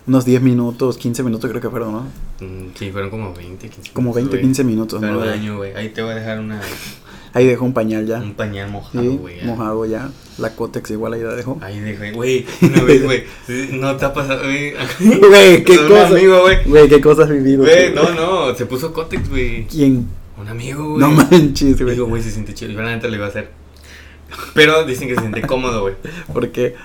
unos 0.05 0.25
10 0.25 0.41
minutos, 0.41 0.97
15 0.97 1.23
minutos 1.23 1.49
creo 1.49 1.61
que 1.61 1.69
fueron, 1.69 1.93
¿no? 1.93 2.01
Mm, 2.41 2.71
sí, 2.75 2.91
fueron 2.91 3.09
como 3.09 3.33
20, 3.33 3.69
15 3.69 3.91
Como 3.93 4.13
20, 4.13 4.39
15 4.39 4.63
minutos. 4.63 5.01
¿no? 5.01 5.57
güey. 5.57 5.73
Ahí 5.75 5.89
te 5.89 6.01
voy 6.01 6.11
a 6.11 6.15
dejar 6.15 6.39
una... 6.39 6.61
Ahí 7.31 7.45
dejó 7.45 7.63
un 7.63 7.73
pañal 7.73 8.07
ya. 8.07 8.17
Un 8.17 8.33
pañal 8.33 8.71
mojado, 8.71 9.11
güey. 9.13 9.43
mojado 9.43 9.85
ya. 9.85 10.09
La 10.39 10.55
Cotex 10.55 10.89
igual 10.91 11.13
ahí 11.13 11.21
la 11.21 11.35
dejó. 11.35 11.59
Ahí 11.61 11.79
dejó, 11.79 12.03
güey. 12.15 12.45
Una 12.61 12.81
vez, 12.81 13.03
güey. 13.03 13.23
No 13.71 13.95
te 13.97 14.05
ha 14.05 14.13
pasado, 14.13 14.41
güey. 14.43 14.73
Güey, 15.19 15.63
qué 15.63 15.77
cosa. 15.77 16.09
güey. 16.65 16.89
qué 16.89 17.01
cosas 17.01 17.29
vivido. 17.29 17.63
Güey, 17.63 17.93
no, 17.93 18.15
no. 18.15 18.55
Se 18.55 18.65
puso 18.65 18.91
Cotex, 18.91 19.29
güey. 19.29 19.67
¿Quién? 19.67 20.07
Un 20.39 20.47
amigo, 20.47 20.93
güey. 20.93 21.01
No 21.01 21.11
manches, 21.11 21.79
güey. 21.79 21.93
Digo, 21.93 22.07
güey, 22.07 22.23
se 22.23 22.31
siente 22.31 22.55
chido. 22.55 22.71
Yo 22.71 22.81
la 22.81 22.95
neta 22.95 23.07
le 23.07 23.17
iba 23.17 23.27
a 23.27 23.29
hacer. 23.29 23.58
Pero 24.53 24.85
dicen 24.85 25.07
que 25.07 25.15
se 25.15 25.21
siente 25.21 25.41
cómodo, 25.41 25.81
güey. 25.81 25.95
Porque 26.33 26.75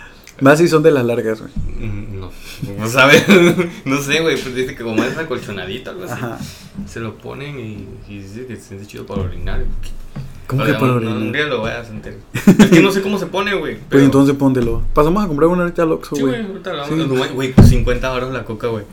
más 0.41 0.59
si 0.59 0.69
son 0.69 0.83
de 0.83 0.91
las 0.91 1.05
largas, 1.05 1.41
güey. 1.41 1.53
Mm, 1.79 2.21
no, 2.21 2.31
no 2.79 2.89
sabes, 2.89 3.25
no 3.85 4.01
sé, 4.01 4.21
güey, 4.21 4.41
pues 4.41 4.55
dice 4.55 4.75
que 4.75 4.83
como 4.83 5.03
es 5.05 5.17
acolchonadito, 5.17 5.91
algo 5.91 6.05
así, 6.05 6.13
Ajá. 6.13 6.39
se 6.87 7.01
lo 7.01 7.17
ponen 7.17 7.59
y, 7.61 7.87
y, 8.09 8.19
dice 8.19 8.47
que 8.47 8.57
se 8.57 8.63
siente 8.63 8.87
chido 8.87 9.07
para 9.07 9.23
orinar. 9.23 9.65
¿Cómo 10.47 10.65
que 10.65 10.75
para 10.75 10.95
orinar? 10.95 11.17
un 11.17 11.33
día 11.33 11.47
lo 11.47 11.61
voy 11.61 11.71
a 11.71 11.85
sentir. 11.85 12.19
es 12.35 12.71
que 12.71 12.83
no 12.83 12.91
sé 12.91 13.01
cómo 13.01 13.19
se 13.19 13.27
pone, 13.27 13.55
güey. 13.55 13.79
Pues 13.89 14.03
entonces 14.03 14.35
póntelo. 14.37 14.83
Pasamos 14.93 15.25
a 15.25 15.29
comprar 15.29 15.49
una 15.49 15.63
ahorita 15.63 15.83
al 15.83 15.93
Oxxo, 15.93 16.17
güey. 16.17 16.35
Sí, 16.35 16.43
güey, 16.43 16.51
ahorita 16.51 16.73
la. 16.73 17.29
Güey, 17.29 17.55
50 17.55 18.15
euros 18.15 18.33
la 18.33 18.45
coca, 18.45 18.69
güey. 18.69 18.85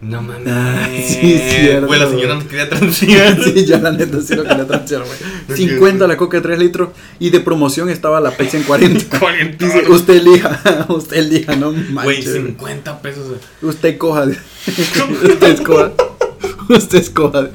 No 0.00 0.22
mames. 0.22 0.46
Ah, 0.46 0.88
sí, 0.94 1.38
cierto. 1.38 1.88
Güey, 1.88 1.98
la 1.98 2.08
señora 2.08 2.34
no 2.36 2.46
quería 2.46 2.68
transear. 2.68 3.42
sí, 3.44 3.64
ya 3.64 3.78
la 3.78 3.90
neta 3.90 4.20
sí 4.20 4.36
lo 4.36 4.44
quería 4.44 4.64
transear, 4.64 5.02
güey. 5.02 5.58
50 5.58 6.06
la 6.06 6.16
coca 6.16 6.36
de 6.36 6.42
3 6.44 6.58
litros 6.58 6.90
y 7.18 7.30
de 7.30 7.40
promoción 7.40 7.90
estaba 7.90 8.20
la 8.20 8.30
Pepsi 8.30 8.58
en 8.58 8.62
40. 8.62 9.18
40. 9.18 9.64
Dice, 9.64 9.90
usted 9.90 10.14
elija, 10.14 10.86
usted 10.88 11.16
elija, 11.16 11.56
no 11.56 11.72
manches. 11.72 12.30
Güey, 12.30 12.46
50 12.46 13.02
pesos. 13.02 13.26
Usted 13.60 13.98
coja. 13.98 14.24
usted 14.66 15.48
escoja. 15.48 15.92
Usted 16.68 16.98
escoja. 16.98 17.48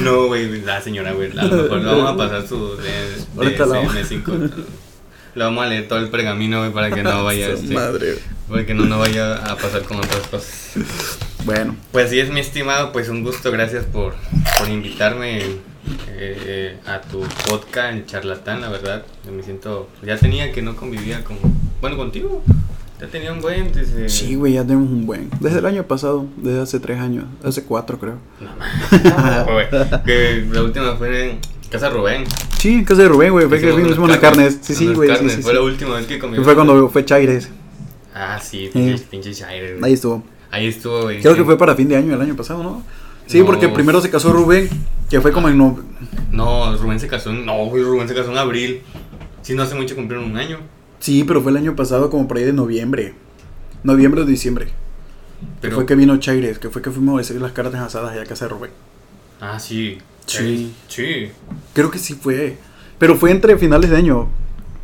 No, 0.00 0.26
güey, 0.26 0.62
la 0.62 0.80
señora, 0.80 1.12
güey. 1.12 1.30
A 1.38 1.44
lo 1.44 1.62
mejor 1.62 1.84
vamos 1.84 2.10
a 2.10 2.16
pasar 2.16 2.48
su 2.48 2.76
de, 2.76 3.50
de 3.50 3.56
CM5. 3.56 4.26
Le 4.26 4.46
vamos 4.46 4.83
a 5.36 5.66
leer 5.66 5.88
todo 5.88 5.98
el 5.98 6.08
pergamino, 6.08 6.70
para 6.72 6.90
que 6.90 7.02
no 7.02 7.24
vaya. 7.24 7.48
este, 7.48 7.74
madre, 7.74 8.18
Para 8.48 8.64
que 8.64 8.74
no, 8.74 8.84
no 8.84 8.98
vaya 8.98 9.34
a 9.36 9.56
pasar 9.56 9.82
con 9.82 9.98
otras 9.98 10.26
cosas. 10.28 11.18
Bueno. 11.44 11.76
Pues 11.92 12.10
sí, 12.10 12.20
es 12.20 12.30
mi 12.30 12.40
estimado, 12.40 12.92
pues 12.92 13.08
un 13.08 13.22
gusto, 13.22 13.50
gracias 13.50 13.84
por, 13.84 14.14
por 14.58 14.68
invitarme 14.68 15.42
eh, 16.08 16.78
a 16.86 17.00
tu 17.00 17.20
podcast, 17.48 17.94
el 17.94 18.06
charlatán, 18.06 18.60
la 18.60 18.68
verdad. 18.68 19.04
Me 19.30 19.42
siento, 19.42 19.88
ya 20.02 20.16
tenía 20.16 20.52
que 20.52 20.62
no 20.62 20.76
convivía 20.76 21.22
con, 21.24 21.36
bueno, 21.80 21.96
contigo. 21.96 22.42
Ya 23.00 23.08
tenía 23.08 23.32
un 23.32 23.40
buen 23.40 23.72
desde... 23.72 24.08
Sí, 24.08 24.36
güey, 24.36 24.52
ya 24.52 24.62
tenemos 24.62 24.88
un 24.88 25.04
buen. 25.04 25.28
Desde 25.40 25.58
el 25.58 25.66
año 25.66 25.82
pasado, 25.82 26.26
desde 26.36 26.60
hace 26.60 26.80
tres 26.80 27.00
años, 27.00 27.24
hace 27.42 27.64
cuatro 27.64 27.98
creo. 27.98 28.18
No, 28.40 29.52
güey. 29.52 29.66
que 30.04 30.46
la 30.50 30.62
última 30.62 30.94
fue 30.94 31.30
en 31.30 31.38
Casa 31.74 31.90
Rubén. 31.90 32.22
Sí, 32.56 32.74
en 32.74 32.84
Casa 32.84 33.02
de 33.02 33.08
Rubén, 33.08 33.32
güey. 33.32 33.48
Fue 33.48 33.60
que 33.60 33.72
vimos 33.72 33.98
una 33.98 34.20
carne. 34.20 34.48
Sí, 34.48 34.76
sí, 34.76 34.94
güey. 34.94 35.10
Sí, 35.16 35.28
sí, 35.28 35.42
fue 35.42 35.52
la 35.54 35.60
última 35.60 35.96
vez 35.96 36.06
que 36.06 36.20
comí. 36.20 36.38
Fue 36.38 36.54
cuando 36.54 36.88
fue 36.88 37.04
Chaires. 37.04 37.50
Ah, 38.14 38.38
sí, 38.40 38.70
pinche, 38.72 39.04
pinche 39.10 39.34
Chaires. 39.34 39.82
Ahí 39.82 39.94
estuvo. 39.94 40.22
Ahí 40.52 40.68
estuvo, 40.68 41.02
güey. 41.02 41.20
Creo 41.20 41.34
que 41.34 41.42
fue 41.42 41.58
para 41.58 41.74
fin 41.74 41.88
de 41.88 41.96
año 41.96 42.14
el 42.14 42.20
año 42.20 42.36
pasado, 42.36 42.62
¿no? 42.62 42.84
Sí, 43.26 43.42
porque 43.42 43.68
primero 43.68 44.00
se 44.00 44.08
casó 44.08 44.32
Rubén, 44.32 44.68
que 45.10 45.20
fue 45.20 45.32
como 45.32 45.48
en 45.48 45.58
no... 45.58 45.80
No, 46.30 46.76
Rubén 46.76 47.00
se 47.00 47.08
casó 47.08 47.30
en... 47.30 47.44
No, 47.44 47.66
güey, 47.66 47.82
Rubén 47.82 48.06
se 48.06 48.14
casó 48.14 48.30
en 48.30 48.38
abril. 48.38 48.82
Sí, 49.42 49.54
no 49.54 49.64
hace 49.64 49.74
mucho 49.74 49.96
cumplieron 49.96 50.30
un 50.30 50.36
año. 50.36 50.60
Sí, 51.00 51.24
pero 51.24 51.42
fue 51.42 51.50
el 51.50 51.56
año 51.56 51.74
pasado 51.74 52.08
como 52.08 52.28
por 52.28 52.36
ahí 52.36 52.44
de 52.44 52.52
noviembre. 52.52 53.14
Noviembre 53.82 54.20
o 54.20 54.24
diciembre. 54.24 54.68
Pero... 55.60 55.74
fue 55.74 55.86
que 55.86 55.96
vino 55.96 56.16
Chaires, 56.18 56.60
que 56.60 56.70
fue 56.70 56.82
que 56.82 56.92
fuimos 56.92 57.18
a 57.18 57.20
hacer 57.22 57.40
las 57.40 57.50
cartas 57.50 57.80
asadas 57.80 58.12
allá 58.12 58.22
a 58.22 58.26
casa 58.26 58.44
de 58.44 58.50
Rubén. 58.50 58.70
Ah, 59.40 59.58
sí. 59.58 59.98
Sí. 60.26 60.74
Sí. 60.88 61.30
Creo 61.72 61.90
que 61.90 61.98
sí 61.98 62.14
fue. 62.14 62.56
Pero 62.98 63.16
fue 63.16 63.30
entre 63.30 63.58
finales 63.58 63.90
de 63.90 63.96
año. 63.96 64.28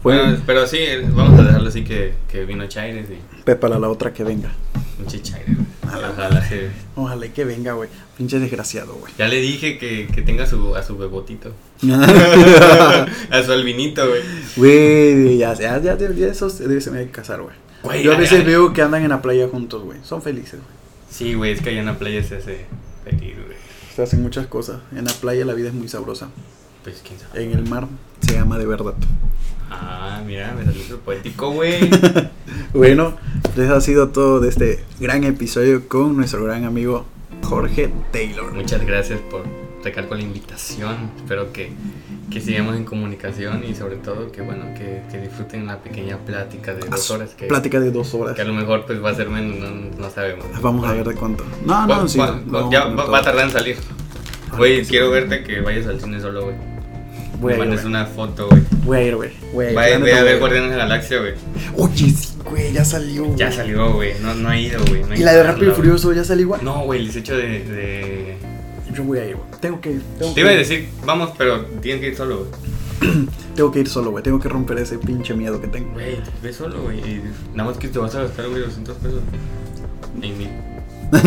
Bueno, 0.02 0.38
pero 0.46 0.66
sí, 0.66 0.78
vamos 1.12 1.38
a 1.38 1.44
dejarlo 1.44 1.68
así 1.68 1.84
que, 1.84 2.14
que 2.26 2.46
vino 2.46 2.66
Chaires 2.66 3.06
y... 3.10 3.18
Pues 3.44 3.58
para 3.58 3.78
la 3.78 3.90
otra 3.90 4.14
que 4.14 4.24
venga. 4.24 4.50
Pinche 4.96 5.20
Chaires, 5.20 5.58
Ojalá, 5.84 6.48
que... 6.48 6.70
Ojalá 6.96 7.28
que 7.28 7.44
venga, 7.44 7.74
güey. 7.74 7.90
Pinche 8.16 8.38
desgraciado, 8.38 8.94
güey. 8.94 9.12
Ya 9.18 9.28
le 9.28 9.42
dije 9.42 9.76
que, 9.76 10.06
que 10.06 10.22
tenga 10.22 10.46
su, 10.46 10.74
a 10.74 10.82
su 10.82 10.96
bebotito. 10.96 11.52
a 11.82 13.42
su 13.44 13.52
albinito, 13.52 14.08
güey. 14.08 14.22
Güey, 14.56 15.36
ya, 15.36 15.52
ya, 15.54 15.78
ya, 15.80 15.98
ya, 15.98 16.26
esos 16.26 16.58
debe 16.58 16.80
se 16.80 16.90
me 16.90 17.04
que 17.04 17.10
casar, 17.10 17.42
güey. 17.42 18.02
Yo 18.02 18.14
a 18.14 18.16
veces 18.16 18.44
veo 18.44 18.72
que 18.72 18.80
andan 18.80 19.02
en 19.02 19.10
la 19.10 19.20
playa 19.20 19.48
juntos, 19.48 19.82
güey. 19.82 19.98
Son 20.02 20.22
felices, 20.22 20.60
güey. 20.60 20.80
Sí, 21.10 21.34
güey, 21.34 21.52
es 21.52 21.60
que 21.60 21.70
allá 21.70 21.80
en 21.80 21.86
la 21.86 21.98
playa 21.98 22.22
se 22.22 22.36
hace 22.36 22.66
feliz. 23.04 23.34
Se 23.94 24.02
hacen 24.02 24.22
muchas 24.22 24.46
cosas. 24.46 24.80
En 24.94 25.04
la 25.04 25.12
playa 25.12 25.44
la 25.44 25.54
vida 25.54 25.68
es 25.68 25.74
muy 25.74 25.88
sabrosa. 25.88 26.28
Pues 26.84 27.02
quién 27.06 27.18
sabe. 27.18 27.44
En 27.44 27.52
el 27.52 27.68
mar 27.68 27.88
se 28.20 28.38
ama 28.38 28.58
de 28.58 28.66
verdad. 28.66 28.94
Ah, 29.70 30.22
mira, 30.26 30.52
me 30.52 30.64
salió 30.64 30.98
poético, 31.00 31.52
güey. 31.52 31.90
bueno, 32.74 33.16
pues 33.54 33.70
ha 33.70 33.80
sido 33.80 34.08
todo 34.08 34.40
de 34.40 34.48
este 34.48 34.84
gran 34.98 35.24
episodio 35.24 35.88
con 35.88 36.16
nuestro 36.16 36.44
gran 36.44 36.64
amigo 36.64 37.06
Jorge 37.42 37.92
Taylor. 38.12 38.52
Muchas 38.52 38.84
gracias 38.84 39.20
por 39.30 39.44
sacar 39.82 40.08
con 40.08 40.18
la 40.18 40.24
invitación. 40.24 41.10
Espero 41.16 41.52
que, 41.52 41.70
que 42.30 42.40
sigamos 42.40 42.76
en 42.76 42.84
comunicación 42.84 43.64
y 43.68 43.74
sobre 43.74 43.96
todo 43.96 44.30
que 44.30 44.42
bueno 44.42 44.66
que, 44.76 45.02
que 45.10 45.18
disfruten 45.18 45.66
la 45.66 45.78
pequeña 45.78 46.18
plática 46.18 46.74
de 46.74 46.88
dos 46.88 47.10
horas. 47.10 47.34
Que, 47.34 47.46
plática 47.46 47.80
de 47.80 47.90
dos 47.90 48.14
horas. 48.14 48.36
Que 48.36 48.42
a 48.42 48.44
lo 48.44 48.54
mejor 48.54 48.84
pues 48.86 49.02
va 49.02 49.10
a 49.10 49.14
ser 49.14 49.28
menos, 49.28 49.56
no, 49.98 50.10
sabemos. 50.10 50.46
Vamos 50.60 50.86
a 50.86 50.92
ver 50.92 51.06
de 51.06 51.14
cuánto. 51.14 51.44
No, 51.64 51.86
no, 51.86 52.08
sí. 52.08 52.18
ya 52.70 52.84
va, 52.86 53.18
a 53.18 53.22
tardar 53.22 53.46
en 53.46 53.52
salir. 53.52 53.76
Güey, 54.56 54.84
quiero 54.84 55.10
verte 55.10 55.44
que 55.44 55.60
vayas 55.60 55.86
al 55.86 56.00
cine 56.00 56.20
solo, 56.20 56.44
güey. 56.44 56.56
Voy 57.40 57.56
mandes 57.56 57.84
una 57.84 58.04
foto, 58.04 58.48
güey. 58.48 58.62
Voy 58.84 58.98
a 58.98 59.02
ir, 59.02 59.16
güey. 59.16 59.30
Voy 59.54 59.64
a 59.64 59.70
ir. 59.70 60.12
a 60.12 60.22
ver 60.22 60.38
Guardianes 60.38 60.72
de 60.72 60.76
la 60.76 60.84
Galaxia, 60.84 61.20
güey. 61.20 61.32
Oye, 61.74 62.10
sí, 62.10 62.34
güey, 62.44 62.70
ya 62.72 62.84
salió. 62.84 63.34
Ya 63.34 63.50
salió, 63.50 63.94
güey. 63.94 64.12
No, 64.20 64.34
no 64.34 64.50
ha 64.50 64.58
ido, 64.58 64.78
güey. 64.86 65.02
¿Y 65.18 65.22
la 65.22 65.32
de 65.32 65.42
Rápido 65.42 65.72
y 65.72 65.74
Furioso 65.74 66.12
ya 66.12 66.22
salió 66.22 66.42
igual? 66.42 66.60
No, 66.62 66.84
güey, 66.84 67.08
he 67.08 67.18
hecho 67.18 67.34
de, 67.34 67.64
de... 67.64 68.36
Yo 68.94 69.04
voy 69.04 69.18
a 69.18 69.26
ir, 69.26 69.36
güey. 69.36 69.48
Tengo 69.60 69.80
que 69.80 69.92
ir. 69.92 70.02
Te 70.34 70.40
iba 70.40 70.50
a 70.50 70.54
decir, 70.54 70.88
vamos, 71.04 71.30
pero 71.36 71.64
tienes 71.80 72.00
que 72.00 72.08
ir 72.08 72.16
solo, 72.16 72.38
güey. 72.38 72.50
tengo 73.54 73.70
que 73.70 73.80
ir 73.80 73.88
solo, 73.88 74.10
güey. 74.10 74.22
Tengo 74.22 74.40
que 74.40 74.48
romper 74.48 74.78
ese 74.78 74.98
pinche 74.98 75.34
miedo 75.34 75.60
que 75.60 75.68
tengo. 75.68 75.92
Güey, 75.92 76.16
ve 76.42 76.52
solo, 76.52 76.82
güey. 76.82 77.00
Nada 77.54 77.70
más 77.70 77.78
que 77.78 77.88
te 77.88 77.98
vas 77.98 78.14
a 78.14 78.22
gastar, 78.22 78.48
güey, 78.48 78.62
200 78.62 78.96
pesos. 78.96 79.22
Ni 80.18 80.32
mil. 80.32 80.48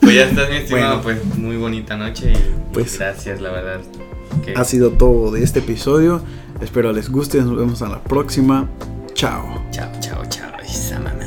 pues 0.00 0.14
ya 0.14 0.24
estás, 0.28 0.50
mi 0.50 0.56
estimado. 0.56 1.00
Pues 1.02 1.24
muy 1.36 1.56
bonita 1.56 1.96
noche 1.96 2.32
y 2.32 2.38
pues, 2.72 2.98
gracias, 2.98 3.40
la 3.40 3.50
verdad. 3.50 3.80
Ha 4.56 4.64
sido 4.64 4.92
todo 4.92 5.30
de 5.30 5.42
este 5.42 5.60
episodio. 5.60 6.22
Espero 6.60 6.92
les 6.92 7.10
guste. 7.10 7.38
Nos 7.38 7.56
vemos 7.56 7.80
en 7.82 7.92
la 7.92 8.02
próxima. 8.02 8.68
Chao. 9.14 9.62
Chao, 9.70 9.90
chao, 10.00 10.22
chao. 10.28 10.50
Esa 10.62 10.98
mamá. 10.98 11.24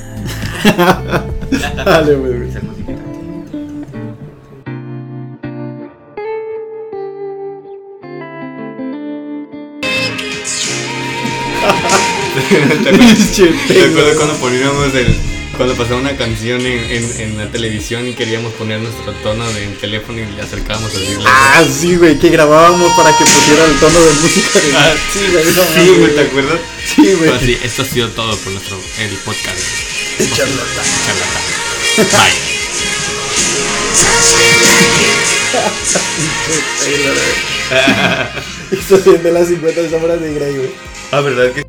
Dale, 1.85 2.15
güey. 2.15 3.10
¿Te 13.67 13.83
acuerdas 13.85 14.15
cuando 14.17 14.35
poníamos 14.35 14.93
el 14.93 15.15
cuando 15.55 15.75
pasaba 15.75 15.99
una 15.99 16.15
canción 16.17 16.59
en, 16.61 17.21
en, 17.21 17.37
la 17.37 17.51
televisión 17.51 18.07
y 18.07 18.13
queríamos 18.13 18.51
poner 18.53 18.79
nuestro 18.79 19.11
tono 19.21 19.47
de 19.51 19.67
teléfono 19.79 20.19
y 20.19 20.25
le 20.25 20.41
acercábamos 20.41 20.95
a 20.95 20.97
decirle. 20.97 21.23
Ah, 21.27 21.63
sí, 21.69 21.97
güey, 21.97 22.17
que 22.17 22.29
grabábamos 22.29 22.91
para 22.93 23.15
que 23.15 23.23
pusiera 23.23 23.65
el 23.65 23.75
tono 23.79 23.99
de 23.99 24.13
música. 24.13 24.59
Ah, 24.75 24.93
sí, 25.13 25.19
güey, 25.31 25.43
sí, 25.43 25.99
güey, 25.99 26.15
¿te 26.15 26.21
acuerdas? 26.21 26.59
Sí, 26.95 27.13
güey. 27.13 27.59
esto 27.63 27.81
ha 27.83 27.85
sido 27.85 28.09
todo 28.09 28.35
por 28.37 28.53
nuestro 28.53 28.77
el 28.99 29.11
podcast. 29.17 29.57
De 30.17 30.29
charlatán. 30.31 30.85
Charlatán. 31.05 31.43
Bye. 31.97 32.51
Esto 38.71 38.97
de 38.97 39.31
las 39.31 39.47
50 39.47 39.89
sombras 39.89 40.21
de 40.21 40.33
Grey, 40.33 40.55
güey. 40.55 40.71
Ah, 41.11 41.21
¿verdad 41.21 41.51
que 41.51 41.65